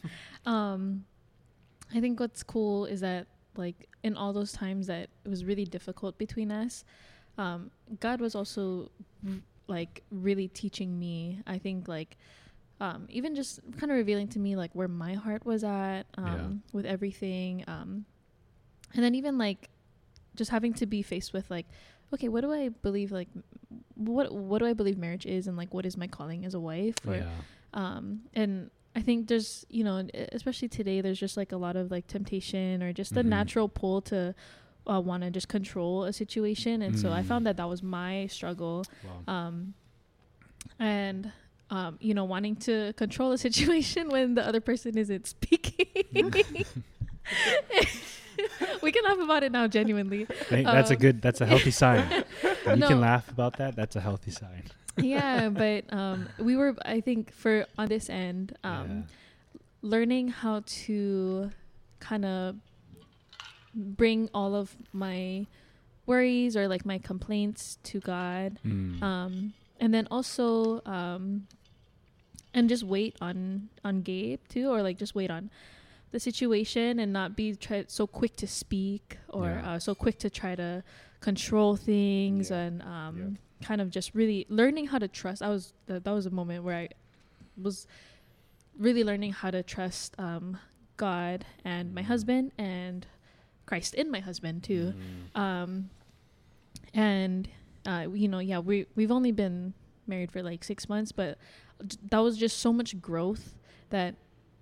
[0.47, 1.05] um,
[1.95, 3.27] I think what's cool is that
[3.57, 6.85] like in all those times that it was really difficult between us,
[7.37, 7.71] um,
[8.01, 8.91] God was also
[9.69, 11.43] like really teaching me.
[11.47, 12.17] I think like
[12.81, 16.25] um, even just kind of revealing to me like where my heart was at um,
[16.27, 16.49] Yeah.
[16.73, 18.05] with everything, um,
[18.95, 19.69] and then even like
[20.37, 21.67] just having to be faced with like
[22.15, 23.29] okay what do i believe like
[23.95, 26.61] what what do i believe marriage is and like what is my calling as a
[26.61, 27.29] wife or yeah.
[27.75, 31.91] um and i think there's you know especially today there's just like a lot of
[31.91, 33.27] like temptation or just the Mhm.
[33.29, 34.35] natural pull to
[34.89, 37.27] uh, want to just control a situation and so i Mm.
[37.27, 39.23] found that that was my struggle Wow.
[39.35, 39.75] um
[40.79, 41.33] and
[41.71, 45.87] um you know wanting to control a situation when the other person isn't speaking
[48.83, 51.23] we can laugh about it now genuinely Hey, that's a um, good.
[51.23, 52.25] That's a healthy sign.
[52.67, 52.89] You No.
[52.89, 53.75] can laugh about that.
[53.77, 54.65] That's a healthy sign.
[55.01, 59.05] yeah but um we were i think for on this end um
[59.83, 61.51] learning how to
[62.01, 62.57] kind of
[63.75, 65.47] bring all of my
[66.07, 68.59] worries or like my complaints to god.
[68.67, 69.01] Mm.
[69.03, 71.47] um and then also um
[72.55, 75.51] and just wait on on gabe too or like just wait on
[76.11, 79.73] the situation and not be try so quick to speak or Yeah.
[79.75, 80.83] uh, so quick to try to
[81.21, 82.57] control things Yeah.
[82.63, 86.27] and um kind of just really learning how to trust i was that, that was
[86.27, 86.89] a moment where i
[87.61, 87.87] was
[88.79, 90.59] really learning how to trust um
[90.97, 92.07] god and my Mhm.
[92.07, 93.07] husband and
[93.67, 95.39] christ in my husband too Mhm.
[95.41, 95.91] um
[96.95, 97.49] and
[97.87, 99.73] uh you know yeah we we've only been
[100.07, 101.39] married for like six months but
[102.11, 103.55] that was just so much growth
[103.91, 104.15] that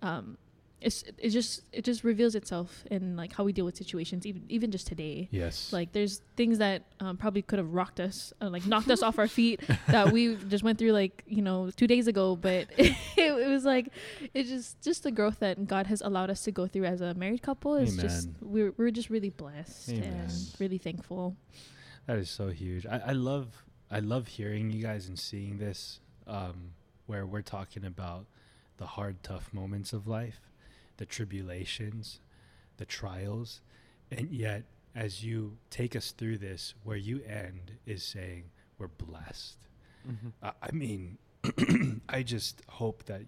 [0.02, 0.36] um
[0.80, 4.44] it's it just it just reveals itself in like how we deal with situations even
[4.48, 5.72] even just today Yes.
[5.72, 9.18] like there's things that um, probably could have rocked us uh, like knocked us off
[9.18, 12.94] our feet that we just went through like you know two days ago but it,
[13.16, 13.88] it was like
[14.34, 17.12] it's just just the growth that god has allowed us to go through as a
[17.14, 20.12] married couple is just we're, we're just really blessed Amen.
[20.28, 21.36] and really thankful
[22.06, 22.86] That is so huge.
[22.86, 25.98] I, I love I love hearing you guys and seeing this
[26.28, 26.72] um,
[27.08, 28.26] where we're talking about
[28.76, 30.40] the hard, tough moments of life,
[30.98, 32.20] the tribulations,
[32.76, 33.60] the trials,
[34.12, 34.62] and yet
[34.94, 38.44] as you take us through this, where you end is saying
[38.78, 39.56] we're blessed.
[40.08, 40.28] Mm-hmm.
[40.42, 41.18] I, I mean,
[42.08, 43.22] I just hope that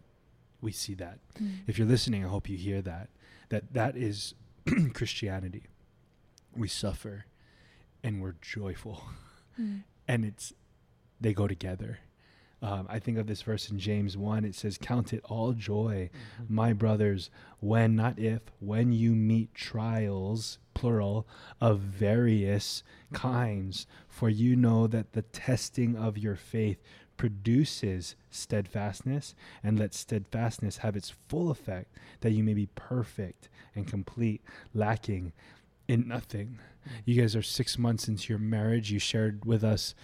[0.61, 1.19] we see that.
[1.43, 1.61] Mm.
[1.67, 3.09] If you're listening, I hope you hear that.
[3.49, 4.35] That that is
[4.95, 5.65] Christianity.
[6.55, 7.25] We suffer,
[8.05, 9.03] and we're joyful
[9.61, 9.83] Mm.
[10.07, 10.53] and it's
[11.21, 11.99] they go together.
[12.63, 14.45] Um, I think of this verse in James one.
[14.45, 16.55] It says, "Count it all joy, Mm-hmm.
[16.55, 17.31] my brothers,
[17.61, 21.27] when not if when you meet trials, plural,
[21.61, 22.83] of various
[23.15, 26.83] kinds, for you know that the testing of your faith
[27.17, 33.87] produces steadfastness, and let steadfastness have its full effect, that you may be perfect and
[33.87, 34.43] complete,
[34.75, 35.33] lacking
[35.89, 36.59] in nothing."
[37.05, 38.91] You guys are six months into your marriage.
[38.91, 39.95] You shared with us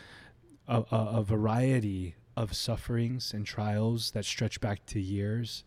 [0.68, 5.64] a, a, a variety of sufferings and trials that stretch back to years,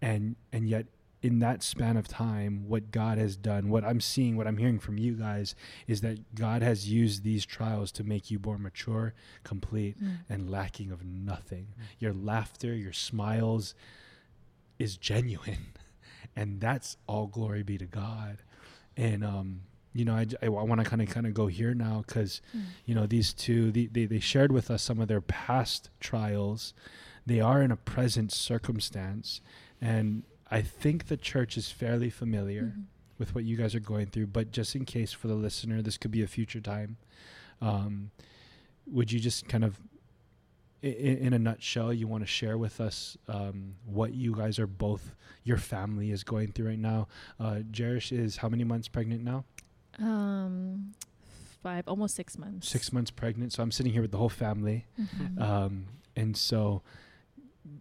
[0.00, 0.86] and and yet
[1.20, 4.78] in that span of time, what God has done, what I'm seeing, what I'm hearing
[4.78, 5.56] from you guys,
[5.88, 10.18] is that God has used these trials to make you more mature, complete, Mm.
[10.28, 11.74] and lacking of nothing.
[11.98, 13.74] Your laughter, your smiles
[14.78, 15.66] is genuine.
[16.36, 18.38] And that's all glory be to God.
[18.96, 19.62] And, um,
[19.92, 22.62] you know, I, want to kind of kind of go here now because, Mm.
[22.86, 26.74] you know, these two, they, they, they shared with us some of their past trials.
[27.26, 29.40] They are in a present circumstance.
[29.80, 32.84] And I think the church is fairly familiar Mhm.
[33.18, 35.96] with what you guys are going through, but just in case for the listener, this
[35.98, 36.96] could be a future time.
[37.60, 38.10] Um,
[38.86, 39.80] would you just kind of,
[40.82, 44.66] in, in a nutshell, you want to share with us um, what you guys are
[44.68, 45.14] both,
[45.44, 47.08] your family is going through right now?
[47.40, 49.44] Uh, Jerish is how many months pregnant now?
[49.98, 50.94] Um
[51.62, 53.52] five almost six months Six months pregnant.
[53.52, 54.86] So I'm sitting here with the whole family.
[54.98, 55.40] Mhm.
[55.40, 56.82] Um, and so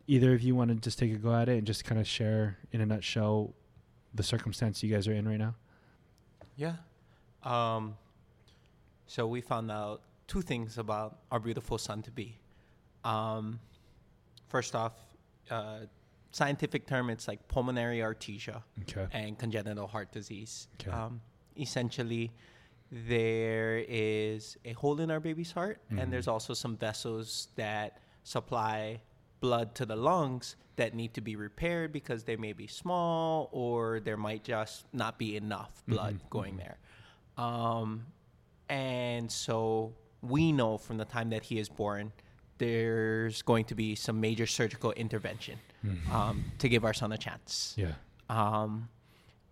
[0.08, 2.08] either of you want to just take a go at it and just kind of
[2.08, 3.54] share in a nutshell
[4.16, 5.54] the circumstance you guys are in right now?
[6.56, 6.78] Yeah.
[7.44, 7.96] Um,
[9.06, 12.40] so we found out two things about our beautiful son to be.
[13.06, 13.60] Um,
[14.48, 14.94] first off,
[15.52, 15.82] uh,
[16.32, 19.08] scientific term, it's like pulmonary atresia Okay.
[19.12, 20.68] and congenital heart disease.
[20.82, 20.92] Okay.
[20.92, 21.22] Um,
[21.60, 22.32] essentially,
[22.92, 26.02] there is a hole in our baby's heart, Mhm.
[26.02, 29.02] and there's also some vessels that supply
[29.40, 34.00] blood to the lungs that need to be repaired because they may be small or
[34.00, 36.78] there might just not be enough blood Mhm, going there.
[37.38, 38.08] Um,
[38.70, 42.12] and so we know from the time that he is born,
[42.58, 46.10] there's going to be some major surgical intervention Mhm.
[46.10, 47.74] um, to give our son a chance.
[47.78, 47.94] yeah.
[48.30, 48.90] Um,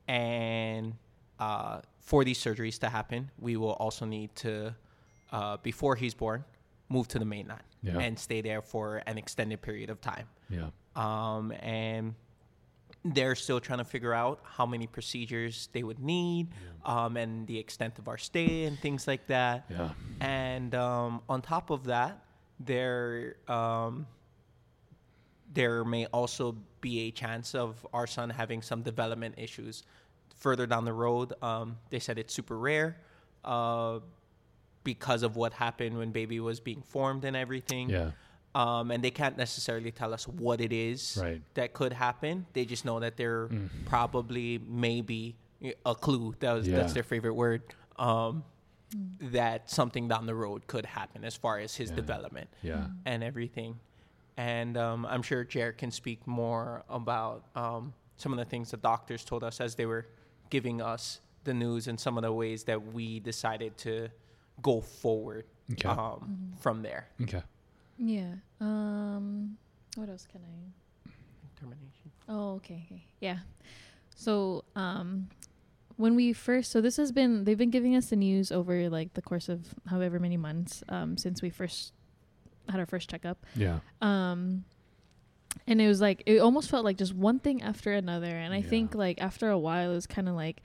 [0.08, 0.95] and
[1.39, 4.74] uh, for these surgeries to happen, we will also need to,
[5.32, 6.43] uh, before he's born,
[6.88, 7.97] move to the mainland Yeah.
[7.97, 10.28] and stay there for an extended period of time.
[10.49, 10.70] Yeah.
[10.95, 12.14] Um, and
[13.03, 16.47] they're still trying to figure out how many procedures they would need
[16.86, 19.66] um, and the extent of our stay and things like that.
[19.70, 19.89] Yeah.
[20.22, 22.24] And um, on top of that,
[22.60, 24.08] there um,
[25.53, 29.84] there may also be a chance of our son having some development issues
[30.36, 31.34] further down the road.
[31.42, 32.98] Um, they said it's super rare
[33.44, 34.00] uh,
[34.84, 37.90] because of what happened when baby was being formed and everything.
[37.90, 38.12] Yeah.
[38.54, 41.42] Um, and they can't necessarily tell us what it is Right.
[41.56, 42.46] that could happen.
[42.54, 43.70] They just know that there Mm.
[43.86, 45.36] probably maybe
[45.86, 46.36] a clue.
[46.40, 46.78] That was, Yeah.
[46.78, 47.64] That's their favorite word.
[47.98, 48.44] Um,
[49.20, 51.96] that something down the road could happen as far as his Yeah.
[51.98, 52.88] development Yeah.
[53.06, 53.80] and everything.
[54.38, 58.78] And um, I'm sure Jared can speak more about um, some of the things the
[58.78, 60.08] doctors told us as they were
[60.56, 61.03] giving us
[61.43, 63.93] the news and some of the ways that we decided to
[64.62, 65.89] go forward Okay.
[65.89, 67.03] um, from there.
[67.24, 67.43] Okay.
[67.97, 68.34] Yeah.
[68.62, 69.58] Um.
[69.95, 70.56] What else can I?
[71.60, 72.08] Termination.
[72.28, 73.03] Oh, okay, okay.
[73.22, 73.39] Yeah.
[74.16, 75.28] So, um,
[75.97, 79.14] when we first, so this has been, they've been giving us the news over like
[79.14, 81.93] the course of however many months, um, since we first
[82.70, 83.38] had our first checkup.
[83.56, 83.80] Yeah.
[84.01, 84.66] Um,
[85.68, 88.28] and it was like, it almost felt like just one thing after another.
[88.28, 90.62] And I think like after a while, it was kind of like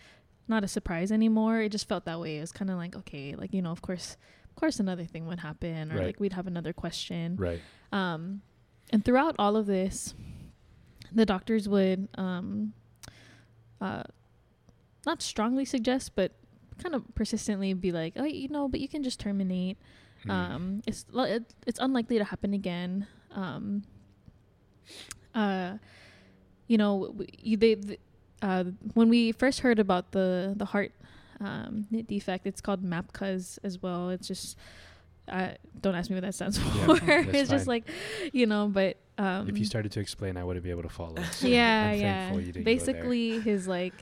[0.49, 1.61] not a surprise anymore.
[1.61, 2.39] It just felt that way.
[2.39, 4.17] It was kind of like, okay, like, you know, of course,
[4.49, 6.07] of course another thing would happen or Right.
[6.07, 7.37] like we'd have another question.
[7.37, 7.61] Right.
[7.93, 8.43] Um,
[8.91, 10.15] and throughout all of this,
[11.13, 12.73] the doctors would um,
[13.81, 14.03] uh,
[15.07, 16.33] not strongly suggest, but
[16.83, 19.79] kind of persistently be like, "Oh, you know, but you can just terminate.
[20.25, 20.31] Mm.
[20.31, 21.05] Um, it's
[21.67, 23.83] it's unlikely to happen again." Um,
[25.35, 25.79] uh,
[26.67, 28.01] you know, w- you, they, th-
[28.43, 28.65] uh,
[28.95, 30.93] when we first heard about the the heart
[31.41, 34.11] um, defect, it's called MAPCAS as well.
[34.11, 34.57] It's just
[35.29, 36.99] uh, don't ask me what that stands for.
[37.05, 37.85] it's just like,
[38.33, 41.23] you know, but um, if you started to explain, I wouldn't be able to follow.
[41.33, 42.19] so yeah, yeah.
[42.29, 42.95] thankful you didn't go there.
[42.95, 43.95] Basically, his like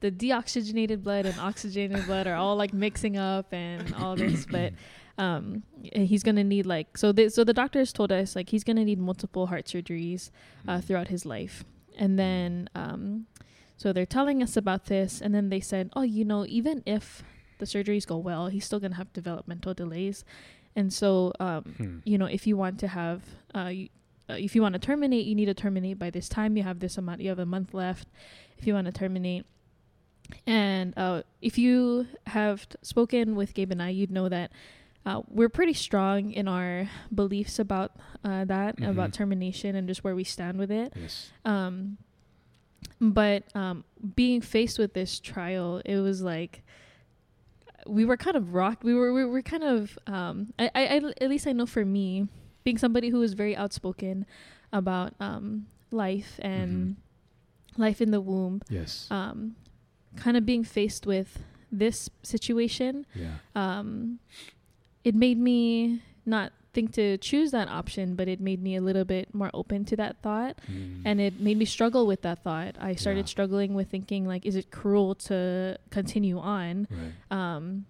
[0.00, 4.72] the deoxygenated blood and oxygenated blood are all like mixing up and all this, but
[5.18, 7.12] um, he's gonna need like so.
[7.12, 10.30] The, so the doctors told us like he's gonna need multiple heart surgeries
[10.68, 10.84] uh, Mm.
[10.84, 11.64] throughout his life,
[11.96, 13.26] and then um,
[13.76, 17.22] so they're telling us about this, and then they said, oh, you know, even if
[17.58, 20.24] the surgeries go well, he's still gonna have developmental delays,
[20.74, 21.98] and so um, Hmm.
[22.04, 23.22] you know, if you want to have,
[23.54, 23.88] uh, you,
[24.28, 26.56] uh, if you want to terminate, you need to terminate by this time.
[26.56, 27.20] You have this amount.
[27.22, 28.08] You have a month left.
[28.58, 29.44] If you want to terminate,
[30.46, 34.50] and uh, if you have t- spoken with Gabe and I, you'd know that
[35.06, 37.92] uh, we're pretty strong in our beliefs about
[38.24, 39.12] uh, that, about Mhm.
[39.14, 40.92] termination, and just where we stand with it.
[41.00, 41.30] Yes.
[41.44, 41.96] Um,
[43.00, 43.84] but um,
[44.16, 46.62] being faced with this trial, it was like
[47.86, 48.82] we were kind of rocked.
[48.84, 51.84] We were we were kind of um, I, I, I at least I know for
[51.84, 52.26] me,
[52.64, 54.26] being somebody who is very outspoken
[54.72, 56.96] about um, life and
[57.76, 59.06] life in the womb, Yes.
[59.10, 59.54] um,
[60.16, 63.34] kind of being faced with this situation yeah.
[63.54, 64.18] um,
[65.06, 69.04] it made me not think to choose that option, but it made me a little
[69.04, 70.58] bit more open to that thought.
[70.70, 71.02] Mm.
[71.08, 72.74] And it made me struggle with that thought.
[72.78, 73.34] I started Yeah.
[73.36, 76.86] struggling with thinking, like, is it cruel to continue on?
[76.90, 77.14] right.
[77.38, 77.86] Um,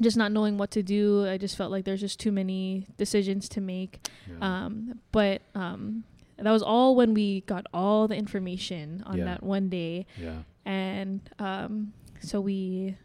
[0.00, 1.24] just not knowing what to do.
[1.26, 3.92] I just felt like there's just too many decisions to make.
[4.28, 4.42] Yeah.
[4.66, 6.02] Um, but um,
[6.36, 9.24] that was all when we got all the information on Yeah.
[9.30, 10.06] that one day.
[10.20, 10.42] yeah.
[10.66, 12.96] And um, so we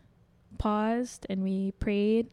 [0.57, 2.27] paused and we prayed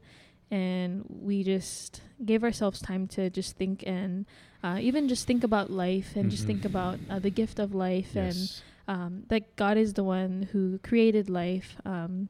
[0.51, 4.27] and we just gave ourselves time to just think and
[4.63, 6.47] uh, even just think about life and just Mhm.
[6.47, 8.63] think about uh, the gift of life Yes.
[8.89, 11.77] and um, that God is the one who created life.
[11.85, 12.29] Um,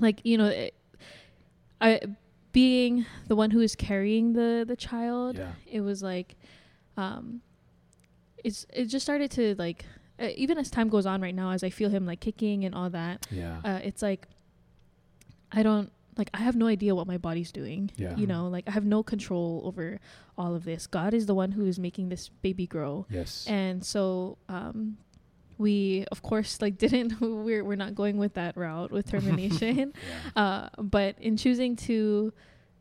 [0.00, 0.74] like, you know, it,
[1.80, 2.00] I,
[2.52, 5.52] being the one who is carrying the, the child, Yeah.
[5.66, 6.36] it was like
[6.96, 7.42] um
[8.42, 9.84] it's it just started to like
[10.20, 12.74] uh, even as time goes on right now as I feel him like kicking and
[12.74, 13.60] all that Yeah.
[13.64, 14.26] uh, it's like
[15.52, 17.90] I don't like I have no idea what my body's doing.
[17.96, 18.16] Yeah.
[18.16, 19.98] You know, like I have no control over
[20.36, 20.86] all of this.
[20.86, 23.06] God is the one who is making this baby grow.
[23.10, 23.46] yes.
[23.48, 24.98] And so um
[25.56, 29.92] we of course like didn't we're we're not going with that route with termination.
[30.36, 30.42] yeah.
[30.42, 32.32] uh but in choosing to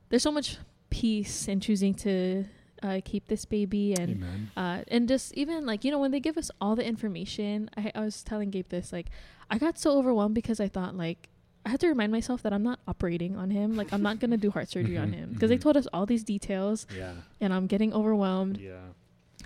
[0.09, 0.57] there's so much
[0.89, 2.45] peace in choosing to
[2.83, 4.23] uh, keep this baby and
[4.55, 7.91] uh, and just even like you know when they give us all the information I,
[7.95, 9.07] I was telling gabe this like
[9.49, 11.29] i got so overwhelmed because i thought like
[11.67, 14.37] i had to remind myself that i'm not operating on him like i'm not gonna
[14.37, 15.61] do heart surgery on him because they mhm.
[15.61, 17.13] told us all these details Yeah.
[17.41, 18.77] and i'm getting overwhelmed Yeah.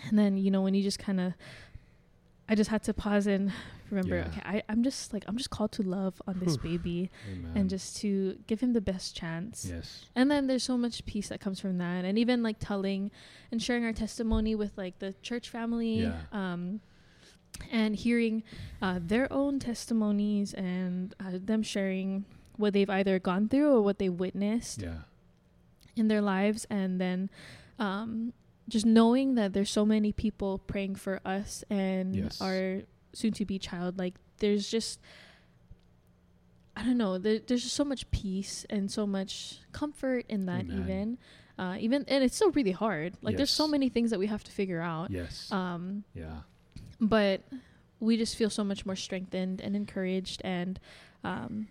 [0.08, 1.34] and then you know when you just kind of
[2.48, 3.52] i just had to pause and
[3.90, 4.28] remember Yeah.
[4.28, 7.52] okay I, i'm just like i'm just called to love on this baby Amen.
[7.56, 10.06] and just to give him the best chance yes.
[10.16, 13.10] and then there's so much peace that comes from that and even like telling
[13.52, 16.20] and sharing our testimony with like the church family Yeah.
[16.32, 16.82] um
[17.72, 18.44] and hearing
[18.82, 22.26] uh, their own testimonies and uh, them sharing
[22.58, 25.00] what they've either gone through or what they witnessed Yeah.
[25.96, 27.30] in their lives and then
[27.80, 28.34] um
[28.70, 32.40] just knowing that there's so many people praying for us and Yes.
[32.42, 32.82] our
[33.14, 35.00] soon to be child like there's just
[36.76, 37.18] I don't know.
[37.18, 40.62] There, there's just so much peace and so much comfort in that.
[40.62, 40.80] Amen.
[40.80, 41.18] Even,
[41.60, 43.16] uh, even, and it's still really hard.
[43.22, 45.12] Like there's so many things that we have to figure out.
[45.12, 45.52] Yes.
[45.52, 46.40] Um, yeah.
[47.02, 47.42] But
[48.00, 50.42] we just feel so much more strengthened and encouraged.
[50.44, 50.80] And
[51.24, 51.68] um,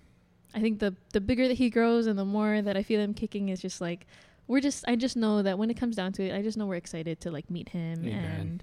[0.55, 3.15] I think the the bigger that he grows and the more that I feel him
[3.15, 4.07] kicking is just like
[4.47, 4.85] we're just.
[4.89, 7.20] I just know that when it comes down to it, I just know we're excited
[7.20, 8.62] to like meet him Amen.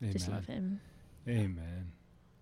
[0.00, 0.80] and just love him.
[1.28, 1.92] Amen.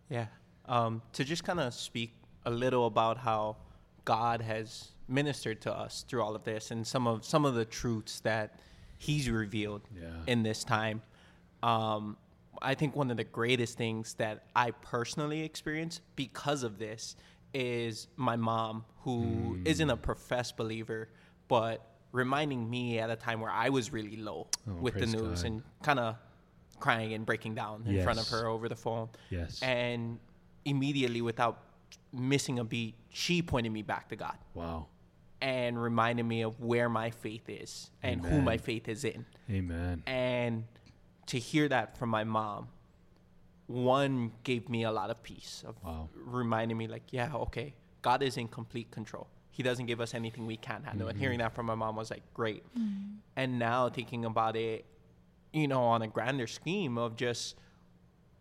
[0.09, 0.27] Yeah.
[0.67, 2.13] Um, to just kind of speak
[2.45, 3.57] a little about how
[4.05, 7.65] God has ministered to us through all of this and some of some of the
[7.65, 8.55] truths that
[8.99, 10.09] He's revealed Yeah.
[10.27, 11.03] in this time.
[11.63, 12.17] Um,
[12.63, 17.17] I think one of the greatest things that I personally experienced because of this
[17.55, 19.67] is my mom, who Mm.
[19.67, 21.09] not a professed believer,
[21.49, 25.43] but reminding me at a time where I was really low Oh, with the news
[25.43, 25.47] God.
[25.47, 26.17] and kind of
[26.81, 29.09] crying and breaking down in front of her over the phone.
[29.31, 29.63] yes.
[29.63, 30.19] And
[30.65, 31.63] immediately, without
[32.13, 34.87] missing a beat, she pointed me back to God wow.
[35.41, 39.25] and reminded me of where my faith is and who my faith is in.
[39.51, 40.03] Amen.
[40.07, 40.65] And
[41.27, 42.69] to hear that from my mom,
[43.67, 46.09] one gave me a lot of peace of Wow.
[46.15, 49.27] reminding me, like, yeah, okay, God is in complete control.
[49.51, 51.09] He doesn't give us anything we can't handle.
[51.09, 51.21] And Mhm.
[51.21, 52.65] hearing that from my mom was like, great.
[53.35, 54.85] And now thinking about it,
[55.53, 57.57] you know, on a grander scheme of just,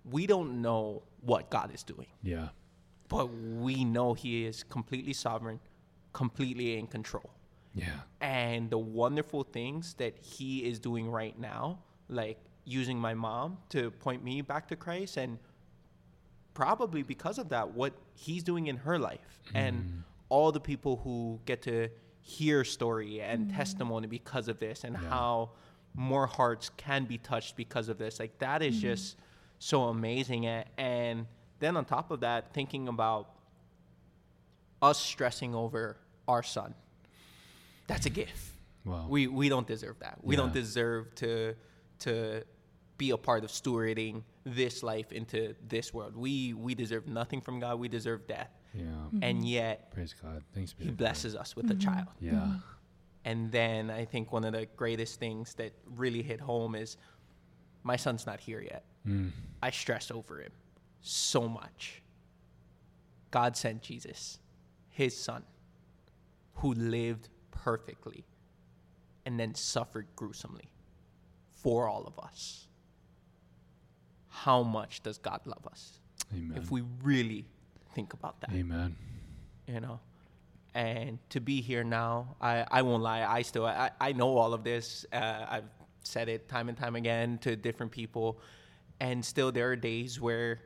[0.04, 2.50] we don't know what God is doing, Yeah.
[3.08, 5.60] but we know He is completely sovereign,
[6.14, 7.32] completely in control
[7.74, 8.02] Yeah.
[8.22, 13.92] and the wonderful things that he is doing right now, like using my mom to
[13.92, 15.38] point me back to Christ, and
[16.54, 19.90] probably because of that, what he's doing in her life, and mm.
[20.30, 21.90] all the people who get to
[22.22, 23.56] hear story and mm.
[23.56, 25.10] testimony because of this, and Yeah.
[25.10, 25.52] how
[25.94, 28.20] more hearts can be touched because of this.
[28.20, 28.82] Like that is mm-hmm.
[28.82, 29.18] just
[29.60, 31.28] so amazing, A- and
[31.60, 33.30] then on top of that, thinking about
[34.82, 35.98] us stressing over
[36.28, 36.74] our son.
[37.88, 38.52] That's a gift.
[38.84, 39.08] Wow.
[39.10, 40.20] We we don't deserve that.
[40.22, 41.56] We don't deserve to
[42.00, 42.44] to
[42.98, 46.16] be a part of stewarding this life into this world.
[46.16, 47.80] We we deserve nothing from God.
[47.80, 48.52] We deserve death.
[48.74, 48.84] yeah.
[48.84, 49.20] Mm-hmm.
[49.24, 50.44] And yet Praise God.
[50.54, 50.98] Thanks be he to God.
[50.98, 51.80] blesses us with a mm-hmm.
[51.80, 52.08] child.
[52.20, 52.32] Yeah.
[52.32, 52.58] Mm-hmm.
[53.26, 56.98] And then I think one of the greatest things that really hit home is
[57.84, 58.84] my son's not here yet.
[59.08, 59.32] Mm.
[59.64, 60.52] I stress over him
[61.02, 62.04] so much.
[63.32, 64.40] God sent Jesus,
[64.90, 65.44] his son,
[66.56, 68.26] who lived perfectly
[69.26, 70.70] and then suffered gruesomely
[71.52, 72.65] for all of us.
[74.44, 76.00] How much does God love us?
[76.34, 76.58] Amen.
[76.58, 77.46] If we really
[77.94, 78.96] think about that, Amen.
[79.68, 80.00] you know?
[80.74, 84.54] And to be here now, I, I won't lie, I still, I, I know all
[84.54, 85.06] of this.
[85.14, 85.70] Uh, I've
[86.04, 88.40] said it time and time again to different people.
[89.00, 90.60] And still, there are days where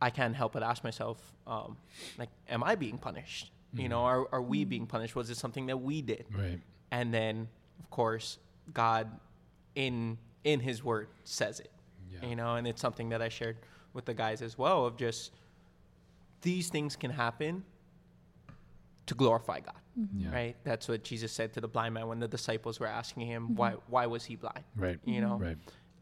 [0.00, 1.76] I can't help but ask myself, um,
[2.18, 3.50] like, am I being punished?
[3.74, 5.16] You know, are, are we being punished?
[5.16, 6.26] Was it something that we did?
[6.30, 6.60] Right.
[6.90, 7.48] And then,
[7.78, 8.38] of course,
[8.72, 9.10] God
[9.74, 11.71] in in His Word says it.
[12.12, 12.28] Yeah.
[12.28, 13.56] You know, and it's something that I shared
[13.92, 15.32] with the guys as well of just
[16.42, 17.64] these things can happen
[19.06, 19.74] to glorify God.
[19.98, 20.20] Mm-hmm.
[20.20, 20.32] Yeah.
[20.32, 20.56] Right?
[20.64, 23.56] That's what Jesus said to the blind man when the disciples were asking him mm-hmm.
[23.56, 24.64] why why was he blind?
[24.76, 24.98] Right.
[25.04, 25.36] You know?
[25.36, 25.58] Right.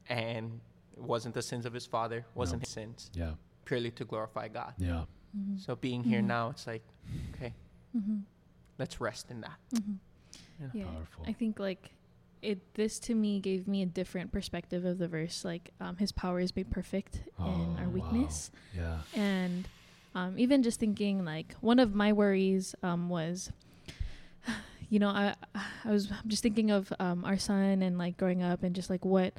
[0.09, 0.61] And
[0.97, 2.67] it wasn't the sins of his father, wasn't No.
[2.67, 3.33] his sins, Yeah.
[3.65, 4.75] purely to glorify God.
[4.79, 5.05] Yeah.
[5.37, 5.59] Mm-hmm.
[5.59, 6.83] So being here now, it's like,
[7.35, 7.55] okay,
[8.79, 9.59] let's rest in that.
[9.73, 9.81] You
[10.61, 10.71] know?
[10.73, 10.85] Yeah.
[10.85, 11.25] Powerful.
[11.27, 11.91] I think like
[12.43, 15.45] it this to me gave me a different perspective of the verse.
[15.45, 17.95] Like, um, His power is made perfect in Oh, our wow.
[17.95, 18.99] weakness, Yeah.
[19.15, 19.69] and
[20.15, 23.51] um, even just thinking like one of my worries um, was,
[24.89, 25.35] you know, I
[25.85, 29.05] I was just thinking of um, our son and like growing up and just like
[29.05, 29.35] what.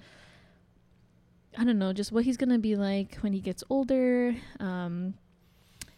[1.58, 5.16] I don't know, just what he's gonna be like when he gets older, um,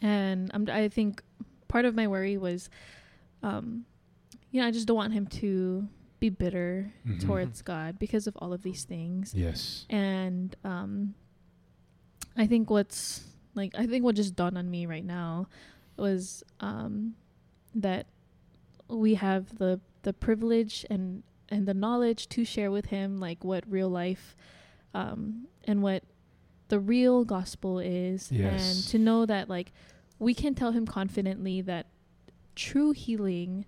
[0.01, 1.21] and I'm, I think
[1.67, 2.71] part of my worry was,
[3.43, 3.85] um,
[4.49, 5.87] you know, I just don't want him to
[6.23, 7.19] be bitter Mhm.
[7.25, 9.33] towards God because of all of these things.
[9.35, 9.85] Yes.
[9.89, 11.15] And um,
[12.37, 15.47] I think what's like, I think what just dawned on me right now
[15.97, 17.15] was um,
[17.75, 18.05] that
[18.87, 23.63] we have the the privilege and and the knowledge to share with him like what
[23.69, 24.35] real life
[24.93, 26.03] um, and what
[26.69, 28.59] the real gospel is yes.
[28.61, 29.71] and to know that like
[30.19, 31.85] we can tell him confidently that
[32.55, 33.65] true healing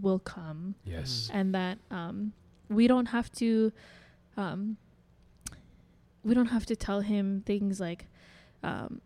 [0.00, 1.30] will come Yes.
[1.32, 2.32] and that um,
[2.68, 3.72] we don't have to
[4.36, 4.76] um,
[6.24, 8.06] we don't have to tell him things like
[8.62, 9.00] um,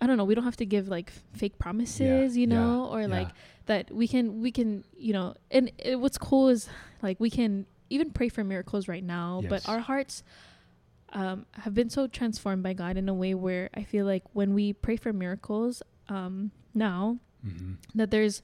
[0.00, 3.02] I don't know we don't have to give like fake promises you yeah, know or
[3.02, 3.06] yeah.
[3.06, 3.28] like
[3.66, 6.68] that we can we can you know and it, what's cool is
[7.02, 9.50] like we can even pray for miracles right now Yes.
[9.50, 10.22] but our hearts
[11.12, 14.52] um, have been so transformed by God in a way where I feel like when
[14.54, 18.42] we pray for miracles um, now hmm that there's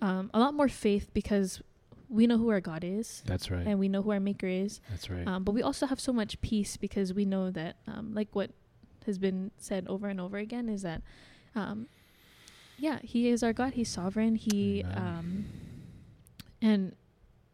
[0.00, 1.60] um, a lot more faith because
[2.08, 3.66] we know who our God is That's right.
[3.66, 4.80] and we know who our Maker is.
[4.90, 5.26] That's right.
[5.26, 8.50] Um, but we also have so much peace because we know that, um, like what
[9.06, 11.02] has been said over and over again, is that,
[11.54, 11.88] um,
[12.78, 13.74] yeah, He is our God.
[13.74, 14.36] He's sovereign.
[14.36, 15.46] He um,
[16.62, 16.94] and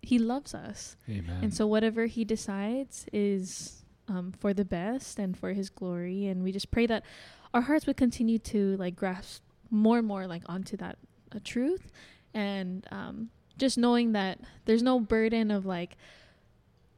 [0.03, 0.97] He loves us.
[1.09, 1.39] Amen.
[1.43, 6.27] And so whatever He decides is um, for the best and for His glory.
[6.27, 7.05] And we just pray that
[7.53, 10.99] our hearts would continue to like grasp more and more like onto that
[11.35, 11.91] uh, truth,
[12.35, 15.97] and um, just knowing that there's no burden of like.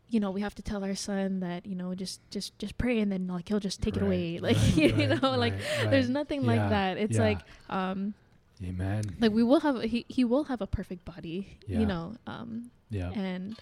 [0.09, 3.01] You know, we have to tell our son that you know just just just pray
[3.01, 4.39] and then like he'll just take it away.
[4.43, 6.97] Like right, you right, know, like right, there's nothing Yeah, like that.
[6.97, 7.23] It's yeah.
[7.25, 8.15] like um
[8.63, 9.03] Amen.
[9.19, 11.59] like we will have he he will have a perfect body.
[11.67, 11.81] Yeah.
[11.81, 13.11] You know, um Yeah.
[13.11, 13.57] and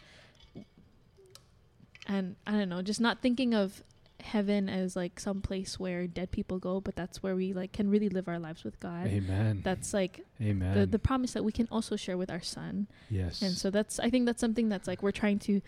[2.07, 3.83] and I don't know, just not thinking of
[4.25, 7.89] heaven as like some place where dead people go, but that's where we like can
[7.91, 9.07] really live our lives with God.
[9.07, 9.61] Amen.
[9.63, 10.77] That's like Amen.
[10.79, 12.89] the the promise that we can also share with our son.
[13.11, 13.43] yes.
[13.43, 15.61] And so that's I think that's something that's like we're trying to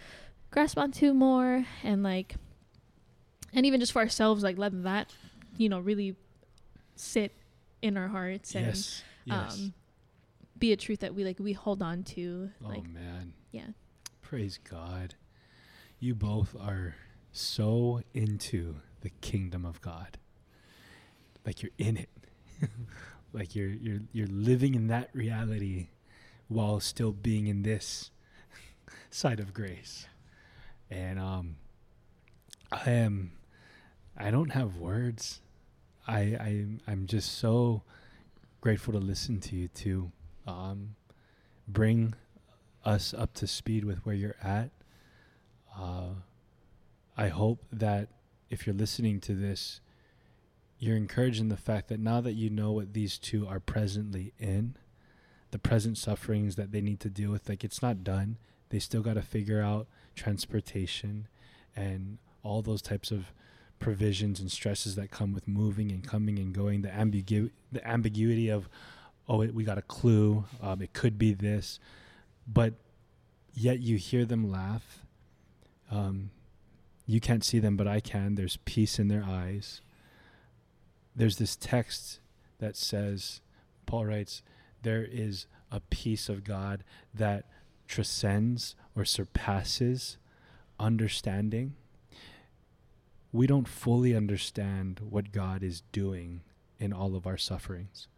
[0.50, 2.36] grasp onto more and like
[3.52, 5.12] and even just for ourselves like let that
[5.56, 6.16] you know really
[6.96, 7.32] sit
[7.82, 9.02] in our hearts and yes.
[9.24, 9.58] Yes.
[9.58, 9.74] um
[10.58, 13.34] be a truth that we like we hold on to oh like man.
[13.52, 13.68] yeah
[14.22, 15.14] Praise God.
[16.00, 16.96] You both are
[17.36, 20.18] so into the kingdom of God.
[21.44, 22.08] Like you're in it.
[23.32, 25.88] like you're you're you're living in that reality
[26.48, 28.10] while still being in this
[29.10, 30.06] side of grace.
[30.90, 31.56] And um
[32.72, 33.32] I am
[34.16, 35.40] I don't have words.
[36.08, 37.82] I I I'm just so
[38.60, 40.10] grateful to listen to you two.
[40.46, 40.96] Um
[41.68, 42.14] bring
[42.84, 44.70] us up to speed with where you're at.
[45.76, 46.14] Uh,
[47.16, 48.09] I hope that
[48.51, 49.80] if you're listening to this,
[50.78, 54.32] you're encouraged in the fact that now that you know what these two are presently
[54.38, 54.76] in,
[55.51, 58.36] the present sufferings that they need to deal with, like it's not done.
[58.68, 61.28] They still got to figure out transportation
[61.74, 63.32] and all those types of
[63.78, 66.82] provisions and stresses that come with moving and coming and going.
[66.82, 68.68] The ambigu- the ambiguity of,
[69.28, 70.44] oh, it, we got a clue.
[70.62, 71.78] Um, it could be this,
[72.47, 72.74] but
[73.55, 75.05] yet you hear them laugh.
[75.90, 76.30] Um,
[77.06, 78.34] you can't see them, but I can.
[78.34, 79.80] There's peace in their eyes.
[81.14, 82.18] There's this text
[82.58, 83.40] that says,
[83.86, 84.42] Paul writes,
[84.82, 86.82] there is a peace of God
[87.14, 87.46] that
[87.86, 90.18] transcends or surpasses
[90.78, 91.74] understanding.
[93.32, 96.40] We don't fully understand what God is doing
[96.78, 98.08] in all of our sufferings.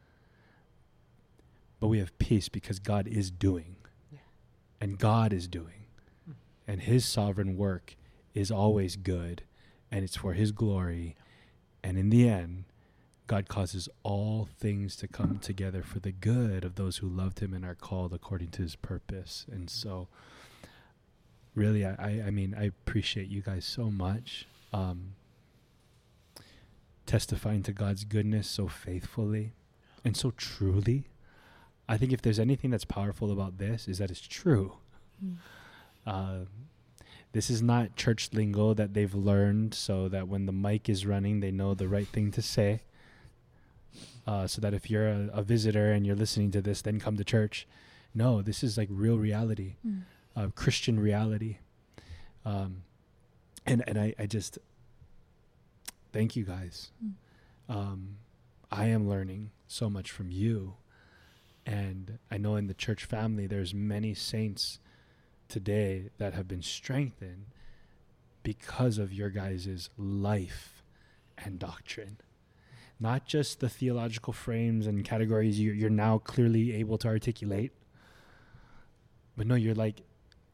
[1.78, 3.77] But we have peace because God is doing.
[4.10, 4.19] Yeah.
[4.81, 5.86] And God is doing.
[6.28, 6.35] Mm.
[6.66, 7.97] And his sovereign work
[8.39, 9.43] is always good
[9.90, 11.16] and it's for his glory.
[11.82, 12.65] And in the end,
[13.27, 17.52] God causes all things to come together for the good of those who loved him
[17.52, 19.44] and are called according to his purpose.
[19.51, 20.09] And so
[21.55, 24.47] really I, I, I mean I appreciate you guys so much.
[24.73, 25.15] Um,
[27.06, 29.52] testifying to God's goodness so faithfully
[30.05, 31.05] and so truly.
[31.89, 34.74] I think if there's anything that's powerful about this is that it's true.
[36.06, 36.40] Uh,
[37.33, 41.41] this is not church lingo that they've learned so that when the mic is running,
[41.41, 42.83] they know the right thing to say.
[44.27, 47.17] Uh, so that if you're a, a visitor and you're listening to this, then come
[47.17, 47.67] to church.
[48.15, 49.77] No, this is like real reality.
[49.87, 50.03] Mm.
[50.37, 51.59] uh, Christian reality.
[52.45, 52.83] Um,
[53.67, 54.59] and and I, I just
[56.13, 56.91] thank you guys.
[57.05, 57.13] Mm.
[57.69, 58.17] Um,
[58.71, 60.75] I am learning so much from you,
[61.67, 64.79] and I know in the church family there's many saints
[65.49, 67.47] today that have been strengthened
[68.43, 70.83] because of your guys' life
[71.37, 72.19] and doctrine.
[73.01, 77.73] Not just the theological frames and categories you, you're now clearly able to articulate,
[79.37, 80.03] but no, you're like,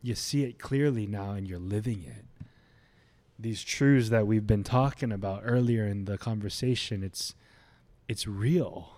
[0.02, 2.26] you see it clearly now and you're living it.
[3.38, 7.34] These truths that we've been talking about earlier in the conversation, it's
[8.06, 8.96] it's real.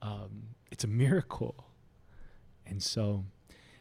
[0.00, 1.66] Um, it's a miracle.
[2.66, 3.26] And so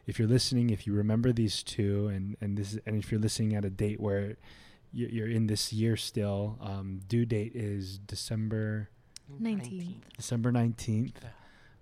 [0.07, 3.21] if you're listening, if you remember these two, and and this, is, and if you're
[3.21, 4.37] listening at a date where
[4.93, 8.89] you- you're in this year still, um, due date is December
[9.41, 10.01] 19th.
[10.17, 11.23] December nineteenth.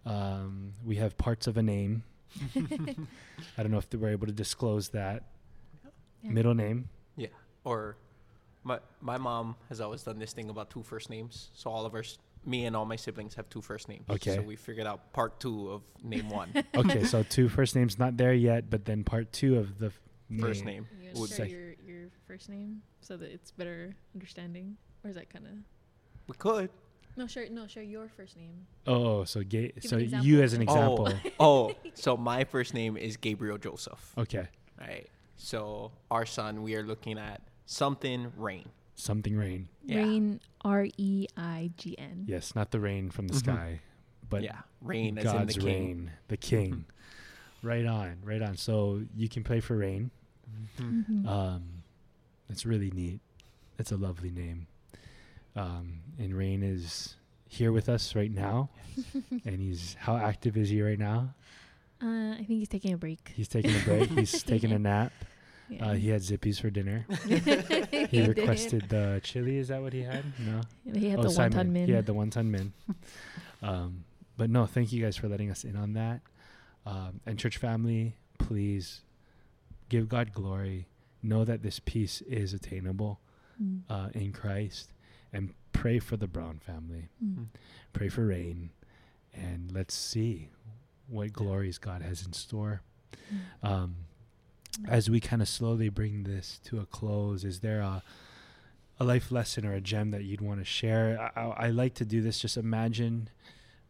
[0.06, 2.04] Um, we have parts of a name.
[2.56, 5.24] I don't know if we're able to disclose that
[6.24, 6.32] Yeah.
[6.32, 6.90] middle name.
[7.16, 7.30] Yeah,
[7.64, 7.98] or
[8.64, 11.50] my my mom has always done this thing about two first names.
[11.54, 14.06] So all of our s- me and all my siblings have two first names.
[14.10, 14.36] Okay.
[14.36, 16.52] So we figured out part two of name one.
[16.76, 20.00] Okay, so two first names not there yet, but then part two of the f-
[20.40, 20.88] First name.
[21.02, 25.16] You Would would share your, your first name so that it's better understanding, or is
[25.16, 25.54] that kind of
[26.28, 26.70] We could.
[27.18, 27.26] no?
[27.26, 28.68] Share no, share your first name.
[28.86, 31.10] Oh, oh, so ga- Give so an you as an example.
[31.40, 34.14] Oh, oh, so my first name is Gabriel Joseph.
[34.20, 34.48] Okay,
[34.80, 35.08] Right.
[35.38, 38.70] So our son, we are looking at something rain.
[39.00, 39.70] Something rain.
[39.84, 39.98] Yeah.
[39.98, 42.26] Rain R E I G N.
[42.28, 43.40] Yes, not the rain from the Mhm.
[43.40, 43.80] sky,
[44.30, 45.86] but yeah, rain as God's in the king.
[45.88, 46.86] rain, the king.
[47.64, 48.56] right on, right on.
[48.58, 50.12] So you can play for rain.
[50.78, 51.06] Mhm.
[51.06, 51.28] Mhm.
[51.28, 51.64] Um,
[52.48, 53.20] that's really neat.
[53.78, 54.68] It's a lovely name.
[55.56, 57.16] Um, and Rain is
[57.48, 58.70] here with us right now,
[59.46, 61.34] and he's how active is he right now?
[62.02, 63.32] Uh, I think he's taking a break.
[63.36, 64.10] He's taking a break.
[64.18, 65.12] he's taking a nap.
[65.70, 65.90] Yeah.
[65.90, 67.06] Uh, he had Zippy's for dinner.
[67.28, 68.28] he He did.
[68.38, 69.58] requested the chili.
[69.58, 70.24] Is that what he had?
[70.40, 70.62] No.
[71.00, 71.52] He had oh, the saimin.
[71.54, 71.86] wonton min.
[71.88, 72.74] He had the wonton min.
[73.62, 74.04] um,
[74.38, 76.22] but no, thank you guys for letting us in on that.
[76.86, 79.02] Um, and church family, please
[79.90, 80.88] give God glory.
[81.22, 83.20] Know that this peace is attainable
[83.62, 83.82] Mm.
[83.90, 84.94] uh, in Christ,
[85.34, 87.10] and pray for the Braun family.
[87.22, 87.48] Mm.
[87.92, 88.70] Pray for rain,
[89.34, 90.48] and let's see
[91.10, 92.82] what glories God has in store.
[93.64, 93.70] Mm.
[93.70, 93.96] Um,
[94.88, 98.04] as we kind of slowly bring this to a close, is there a
[99.02, 101.32] a life lesson or a gem that you'd want to share?
[101.36, 102.38] I, I, I like to do this.
[102.40, 103.30] Just imagine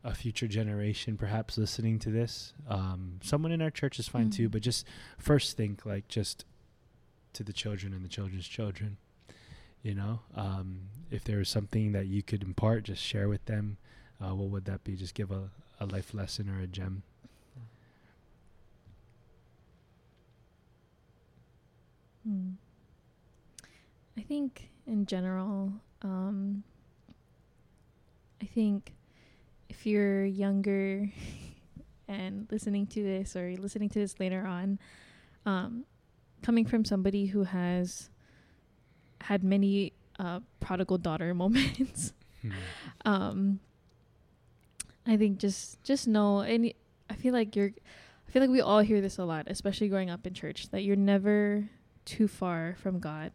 [0.04, 2.54] a future generation perhaps listening to this.
[2.68, 4.52] Um, someone in our church is fine too, Mhm.
[4.52, 4.86] but just
[5.18, 6.46] first think like just
[7.34, 8.98] to the children and the children's children.
[9.82, 13.78] You know, um, if there was something that you could impart, just share with them.
[14.22, 14.96] Uh, what would that be?
[14.96, 15.50] Just give a,
[15.80, 17.02] a life lesson or a gem.
[22.28, 22.54] Mm.
[24.18, 25.72] I think in general,
[26.02, 26.64] um,
[28.42, 28.94] I think
[29.70, 31.10] if you're younger
[32.08, 34.80] and listening to this or you're listening to this later on,
[35.46, 35.86] um,
[36.42, 38.10] coming from somebody who has
[39.22, 42.52] had many uh, prodigal daughter moments, Hmm.
[43.04, 43.60] um,
[45.06, 46.72] I think just just know, and
[47.10, 47.72] I feel like you're,
[48.28, 50.84] I feel like we all hear this a lot, especially growing up in church, that
[50.86, 51.68] you're never
[52.10, 53.32] too far from God.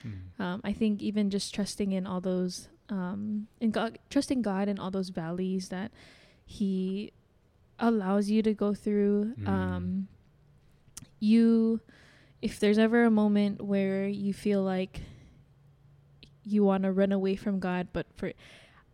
[0.00, 0.42] Hmm.
[0.42, 4.78] Um, I think even just trusting in all those, um, in God, trusting God in
[4.78, 5.92] all those valleys that
[6.44, 7.12] He
[7.78, 9.34] allows you to go through.
[9.38, 9.48] Mm.
[9.48, 10.08] Um,
[11.20, 11.80] you,
[12.40, 15.02] if there's ever a moment where you feel like
[16.44, 18.32] you want to run away from God, but for,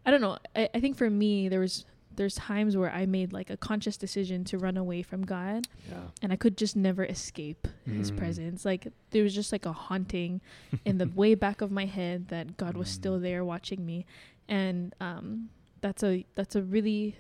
[0.05, 0.39] I don't know.
[0.57, 1.85] I, I think for me, there was
[2.17, 6.03] there's times where I made like a conscious decision to run away from God Yeah.
[6.23, 8.17] and I could just never escape his Mm.
[8.19, 8.65] presence.
[8.65, 10.41] Like there was just like a haunting
[10.85, 12.93] in the way back of my head that God was Mm.
[12.95, 14.07] still there watching me,
[14.49, 15.51] and um,
[15.81, 17.17] that's a that's a really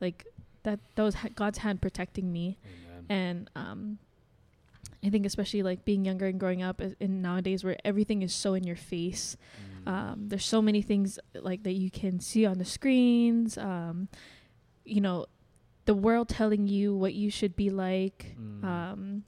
[0.00, 0.26] like
[0.62, 3.04] that that was ha- God's hand protecting me, Amen.
[3.08, 3.98] and um,
[5.04, 8.34] I think especially like being younger and growing up uh, in nowadays where everything is
[8.34, 9.36] so in your face.
[9.36, 9.69] Mm.
[9.86, 13.56] Um, there's so many things like that you can see on the screens.
[13.58, 14.08] Um,
[14.84, 15.26] you know,
[15.86, 18.64] the world telling you what you should be like, Mm.
[18.64, 19.24] um,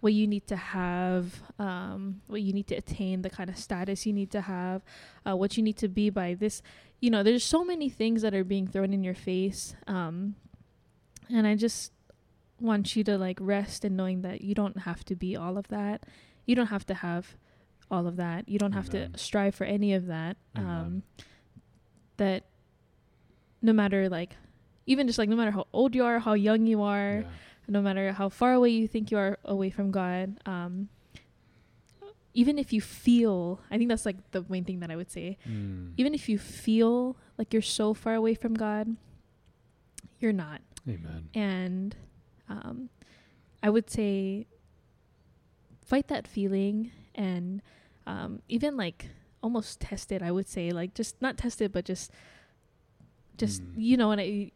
[0.00, 4.04] what you need to have, um, what you need to attain, the kind of status
[4.04, 4.82] you need to have,
[5.26, 6.60] uh, what you need to be by this.
[7.00, 9.76] You know, there's so many things that are being thrown in your face.
[9.86, 10.34] Um,
[11.30, 11.92] and I just
[12.60, 15.68] want you to like rest in knowing that you don't have to be all of
[15.68, 16.04] that.
[16.46, 17.36] You don't have to have
[17.92, 18.48] all of that.
[18.48, 20.36] You don't have to strive for any of that.
[20.56, 21.02] Um,
[22.16, 22.44] that
[23.60, 24.36] no matter like,
[24.86, 27.28] even just like no matter how old you are, how young you are, Yeah.
[27.68, 30.88] no matter how far away you think you are away from God, um,
[32.34, 35.36] even if you feel, I think that's like the main thing that I would say.
[35.46, 35.92] Mm.
[35.98, 38.96] Even if you feel like you're so far away from God,
[40.18, 40.62] you're not.
[40.88, 41.28] Amen.
[41.34, 41.94] And
[42.48, 42.88] um,
[43.62, 44.46] I would say
[45.84, 47.60] fight that feeling and
[48.06, 49.08] um, even like
[49.42, 50.22] almost test it.
[50.22, 52.10] I would say like just not test it, but just
[53.36, 53.72] just Mm.
[53.76, 54.52] you know, and I,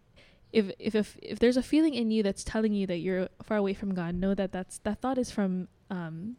[0.53, 3.57] if if if if there's a feeling in you that's telling you that you're far
[3.57, 6.37] away from God, know that that's that thought is from um,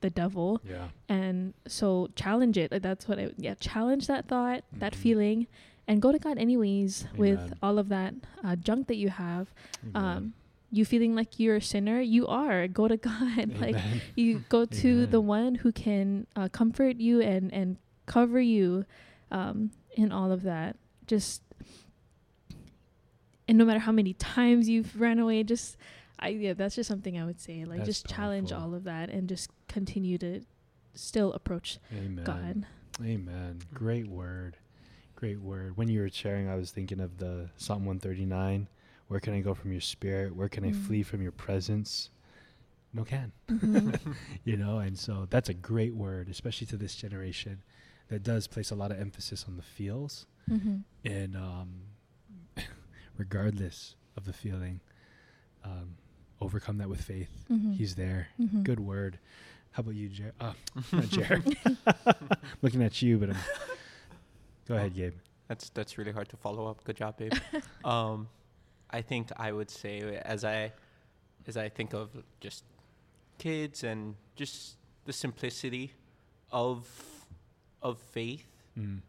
[0.00, 0.88] the devil, Yeah.
[1.08, 2.70] and so challenge it.
[2.72, 4.96] Like that's what I yeah challenge that thought, that Mhm.
[4.96, 5.46] feeling,
[5.88, 8.14] and go to God anyways with all of that
[8.44, 9.52] uh, junk that you have
[9.94, 10.16] Amen.
[10.16, 10.34] um
[10.70, 13.76] you feeling like you're a sinner you are go to god like
[14.14, 17.76] you go to the one who can uh, comfort you and and
[18.06, 18.84] cover you
[19.30, 20.76] um in all of that
[21.06, 21.42] just
[23.48, 25.76] and no matter how many times you've ran away just
[26.18, 28.70] i yeah that's just something i would say like That's just challenge powerful.
[28.70, 30.42] all of that and just continue to
[30.94, 32.24] still approach Amen.
[32.24, 32.66] god
[33.04, 33.58] Amen.
[33.74, 34.56] Great word.
[35.16, 35.76] Great word.
[35.76, 38.68] When you were sharing, I was thinking of the Psalm 139.
[39.08, 40.34] Where can I go from your spirit?
[40.34, 40.86] Where can I Mm.
[40.86, 42.10] flee from your presence?
[42.92, 43.32] No can.
[43.48, 44.14] Mhm.
[44.44, 47.62] you know, and so that's a great word, especially to this generation
[48.08, 50.82] that does place a lot of emphasis on the feels Mhm.
[51.04, 51.68] and um,
[53.16, 54.80] regardless of the feeling,
[55.64, 55.96] um,
[56.40, 57.44] overcome that with faith.
[57.50, 57.74] Mhm.
[57.74, 58.28] He's there.
[58.40, 58.64] Mhm.
[58.64, 59.18] Good word.
[59.72, 60.34] How about you, Jared?
[60.40, 60.54] Uh,
[60.92, 61.56] not Jared.
[62.62, 63.36] Looking at you, but I'm.
[64.66, 65.14] Go ahead, Gabe.
[65.48, 66.82] That's that's really hard to follow up.
[66.84, 67.32] Good job, babe.
[67.84, 68.28] um,
[68.96, 69.94] I think I would say
[70.34, 70.72] as I
[71.46, 72.08] as I think of
[72.40, 72.64] just
[73.38, 75.92] kids and just the simplicity
[76.50, 76.88] of
[77.82, 78.46] of faith,
[78.78, 79.00] Mm.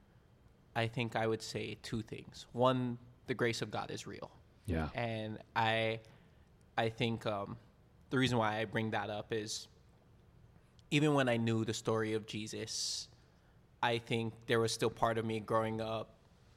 [0.76, 2.46] I think I would say two things.
[2.54, 4.30] One, the grace of God is real.
[4.66, 4.90] Yeah.
[4.94, 6.00] and I
[6.78, 7.58] I think um,
[8.10, 9.68] the reason why I bring that up is
[10.92, 13.08] even when I knew the story of Jesus,
[13.82, 16.08] I think there was still part of me growing up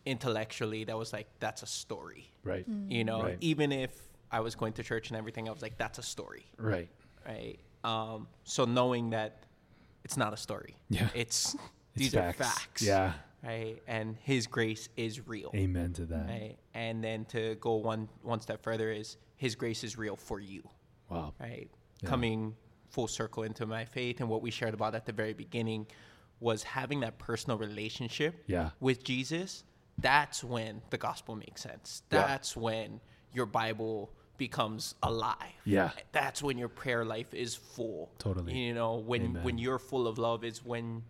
[0.06, 2.64] intellectually that was like that's a story, Right.
[2.88, 3.22] you know.
[3.22, 3.38] Right.
[3.40, 3.92] Even if
[4.30, 6.88] I was going to church and everything, I was like that's a story, Right.
[7.26, 7.58] right?
[7.84, 9.44] Um, so knowing that
[10.04, 11.08] it's not a story, Yeah.
[11.14, 11.54] it's
[11.94, 13.14] It's these are facts, Yeah.
[13.42, 13.82] right?
[13.86, 15.50] And His grace is real.
[15.54, 16.26] Amen to that.
[16.28, 16.56] Right.
[16.74, 20.62] And then to go one one step further is his grace is real for you.
[21.08, 21.34] Wow.
[21.40, 21.68] Right.
[22.02, 22.08] Yeah.
[22.08, 22.56] Coming
[22.90, 25.86] full circle into my faith and what we shared about at the very beginning
[26.40, 28.70] was having that personal relationship Yeah.
[28.80, 29.64] with Jesus.
[30.00, 32.02] That's when the gospel makes sense.
[32.10, 32.26] Yeah.
[32.26, 33.00] That's when
[33.32, 35.36] your Bible becomes alive.
[35.64, 35.90] Yeah.
[36.12, 38.10] That's when your prayer life is full.
[38.18, 38.54] Totally.
[38.56, 39.42] You know, when Amen.
[39.44, 41.02] when you're full of love is when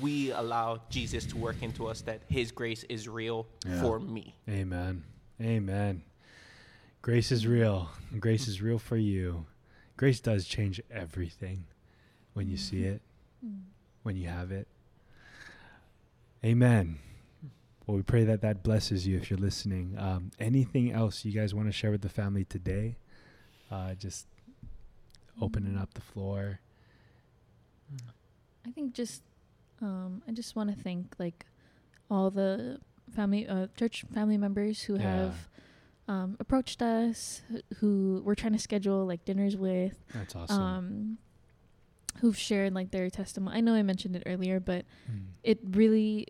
[0.00, 3.80] we allow Jesus to work into us that his grace is real Yeah.
[3.82, 4.34] for me.
[4.48, 5.04] Amen.
[5.40, 6.02] Amen.
[7.02, 7.90] Grace is real.
[8.18, 9.44] Grace is real for you.
[9.96, 11.64] Grace does change everything
[12.32, 13.02] when you see it,
[13.44, 13.62] Mm.
[14.04, 14.68] when you have it.
[16.44, 16.98] Amen.
[17.92, 19.96] Well, we pray that that blesses you if you're listening.
[19.98, 22.96] Um, anything else you guys want to share with the family today?
[23.70, 24.26] Uh, just
[25.42, 26.60] opening up the floor.
[28.66, 29.20] I think just
[29.82, 31.44] um, I just want to thank like
[32.10, 32.78] all the
[33.14, 35.02] family uh, church family members who Yeah.
[35.02, 35.48] have
[36.08, 37.42] um, approached us,
[37.76, 40.62] who we're trying to schedule like dinners with, That's awesome.
[40.62, 41.18] um,
[42.22, 43.58] who've shared like their testimony.
[43.58, 45.26] I know I mentioned it earlier, but Mm.
[45.42, 46.28] it really,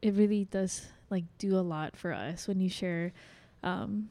[0.00, 3.12] it really does like do a lot for us when you share
[3.62, 4.08] um,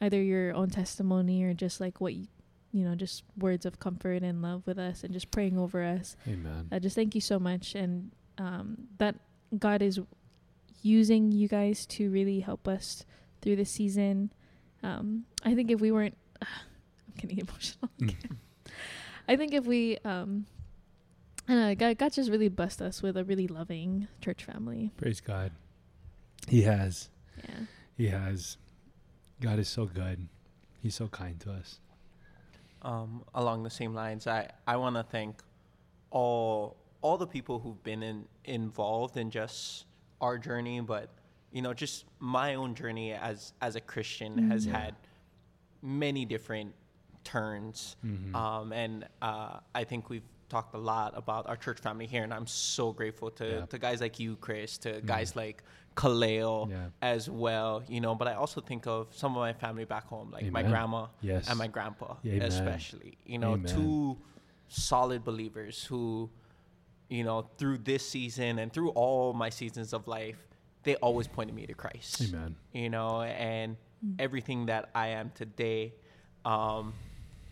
[0.00, 2.26] either your own testimony or just like what you,
[2.72, 6.16] you know, just words of comfort and love with us and just praying over us.
[6.26, 6.68] Amen.
[6.72, 9.16] Uh, just thank you so much, and um, that
[9.58, 10.00] God is
[10.82, 13.04] using you guys to really help us
[13.40, 14.32] through this season.
[14.82, 16.48] Um, I think if we weren't, I'm
[17.18, 17.90] getting emotional.
[18.00, 18.14] Mm.
[19.28, 20.46] I think if we, um,
[21.48, 24.90] I know, God, God just really blessed us with a really loving church family.
[24.96, 25.52] Praise God.
[26.48, 27.08] He has.
[27.48, 27.54] Yeah.
[27.96, 28.56] He has.
[29.40, 30.28] God is so good.
[30.82, 31.78] He's so kind to us.
[32.82, 35.40] um, along the same lines, I, I want to thank
[36.10, 39.86] all all the people who've been in, involved in just
[40.20, 41.08] our journey, but
[41.52, 44.78] you know, just my own journey as as a Christian has Yeah.
[44.78, 44.94] had
[45.82, 46.74] many different
[47.24, 48.34] turns, Mhm.
[48.34, 52.32] um, and uh, I think we've talked a lot about our church family here, and
[52.38, 53.66] I'm so grateful to Yeah.
[53.72, 55.06] to guys like you, Chris, to Mhm.
[55.14, 55.56] guys like
[56.00, 56.88] Kaleo Yeah.
[57.14, 58.14] as well, you know.
[58.20, 61.48] But I also think of some of my family back home, like my grandma Yes.
[61.48, 62.42] and my grandpa Amen.
[62.52, 63.74] especially you know Amen.
[63.76, 64.18] two
[64.68, 66.30] solid believers who
[67.16, 70.40] you know through this season and through all my seasons of life
[70.86, 72.50] they always pointed me to christ Amen.
[72.72, 74.16] you know and Mm.
[74.26, 75.80] everything that i am today
[76.44, 76.84] um,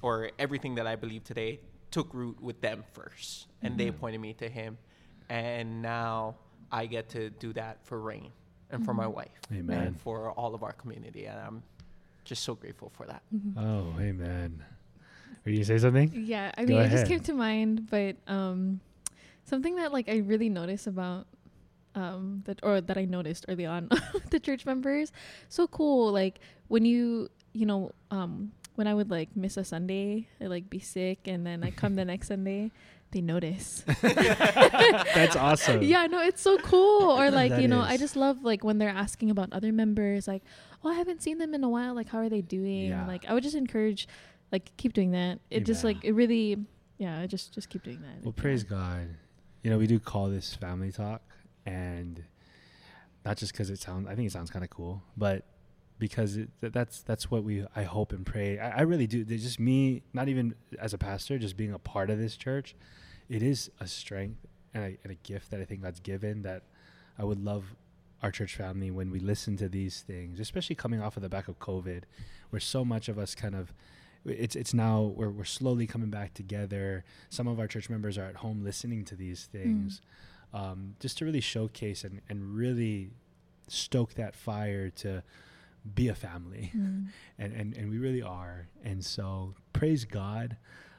[0.03, 0.15] or
[0.45, 1.61] everything that I believe today
[1.91, 4.79] took root with them first, and they appointed me to Him,
[5.29, 6.37] and now
[6.71, 8.31] I get to do that for Rain
[8.71, 9.83] and for my wife Amen.
[9.83, 11.63] and for all of our community, and I'm
[12.25, 13.23] just so grateful for that.
[13.57, 14.63] Oh, amen.
[15.45, 16.11] Are you gonna say something?
[16.15, 18.81] Yeah, I Go mean, it just came to mind, but um,
[19.45, 21.27] something that like I really noticed about
[21.97, 23.89] um that or that I noticed early on
[24.31, 25.13] the church members,
[25.49, 26.13] so cool.
[26.13, 30.71] Like when you you know um when I would like miss a Sunday, I like
[30.71, 32.71] be sick, and then I come the next Sunday,
[33.11, 33.85] they notice.
[34.01, 35.83] That's awesome.
[35.83, 37.11] yeah, no, it's so cool.
[37.11, 40.27] Or like That you know, I just love like when they're asking about other members,
[40.27, 40.43] like,
[40.83, 41.95] oh, I haven't seen them in a while.
[41.95, 42.89] Like, how are they doing?
[42.89, 43.07] Yeah.
[43.07, 44.09] Like, I would just encourage,
[44.51, 45.41] like, keep doing that.
[45.51, 46.57] It just like it really,
[46.97, 48.25] yeah, just just keep doing that.
[48.25, 48.43] Well, Yeah.
[48.43, 49.09] praise God.
[49.63, 51.21] You know, we do call this family talk,
[51.67, 52.25] and
[53.27, 54.09] not just because it sounds.
[54.09, 55.45] I think it sounds kind of cool, but
[56.01, 57.65] because it, that's that's what we.
[57.77, 58.59] I hope and pray.
[58.59, 59.23] I, I really do.
[59.23, 62.75] There's just me, not even as a pastor, just being a part of this church.
[63.29, 64.45] It is a strength
[64.75, 66.65] and a, and a gift that I think God's given that
[67.17, 67.77] I would love
[68.23, 71.47] our church family when we listen to these things, especially coming off of the back
[71.47, 72.03] of COVID,
[72.51, 73.73] where so much of us kind of
[74.25, 77.05] it's it's now we're we're slowly coming back together.
[77.29, 80.01] Some of our church members are at home listening to these things,
[80.53, 83.11] um, just to really showcase and and really
[83.69, 85.23] stoke that fire to
[85.95, 87.07] be a family, Mm.
[87.39, 88.69] and and and we really are.
[88.85, 90.57] And so praise God.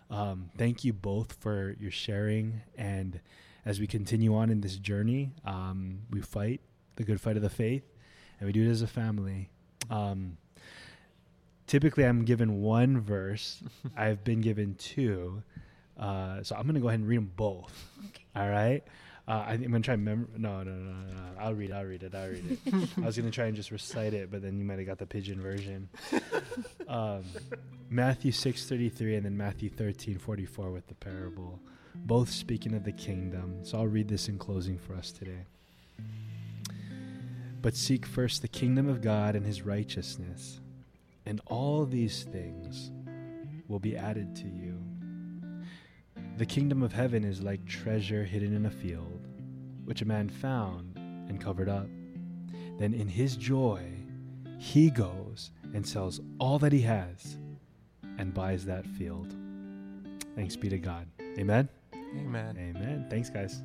[0.10, 3.20] Um, thank you both for your sharing and
[3.64, 6.60] as we continue on in this journey, um, we fight
[6.96, 7.84] the good fight of the faith,
[8.40, 9.50] and we do it as a family.
[9.90, 10.38] Um,
[11.68, 13.64] typically, I'm given one verse.
[13.96, 15.44] I've been given two,
[15.98, 17.88] uh, so I'm gonna go ahead and read them both.
[18.10, 18.26] Okay.
[18.36, 18.84] All right.
[19.32, 20.30] Uh, I, I'm gonna try and remember.
[20.38, 21.24] No, no, no, no, no.
[21.40, 21.70] I'll read.
[21.70, 22.14] it, I'll read it.
[22.14, 22.90] I'll read it.
[22.98, 25.06] I was gonna try and just recite it, but then you might have got the
[25.06, 25.88] pidgin version.
[26.90, 27.24] Um,
[27.90, 31.62] Matthew six thirty three and then Matthew thirteen forty four with the parable,
[31.96, 33.64] both speaking of the kingdom.
[33.64, 35.46] So I'll read this in closing for us today.
[37.62, 40.60] But seek first the kingdom of God and His righteousness,
[41.26, 42.92] and all these things
[43.70, 44.78] will be added to you.
[46.38, 49.21] The kingdom of heaven is like treasure hidden in a field,
[49.92, 50.96] which a man found
[51.28, 51.86] and covered up.
[52.80, 53.84] Then in his joy,
[54.58, 57.36] he goes and sells all that he has
[58.18, 59.36] and buys that field.
[60.34, 61.08] Thanks be to God.
[61.38, 61.68] Amen.
[61.94, 62.56] Amen.
[62.58, 63.06] Amen.
[63.10, 63.62] Thanks, guys.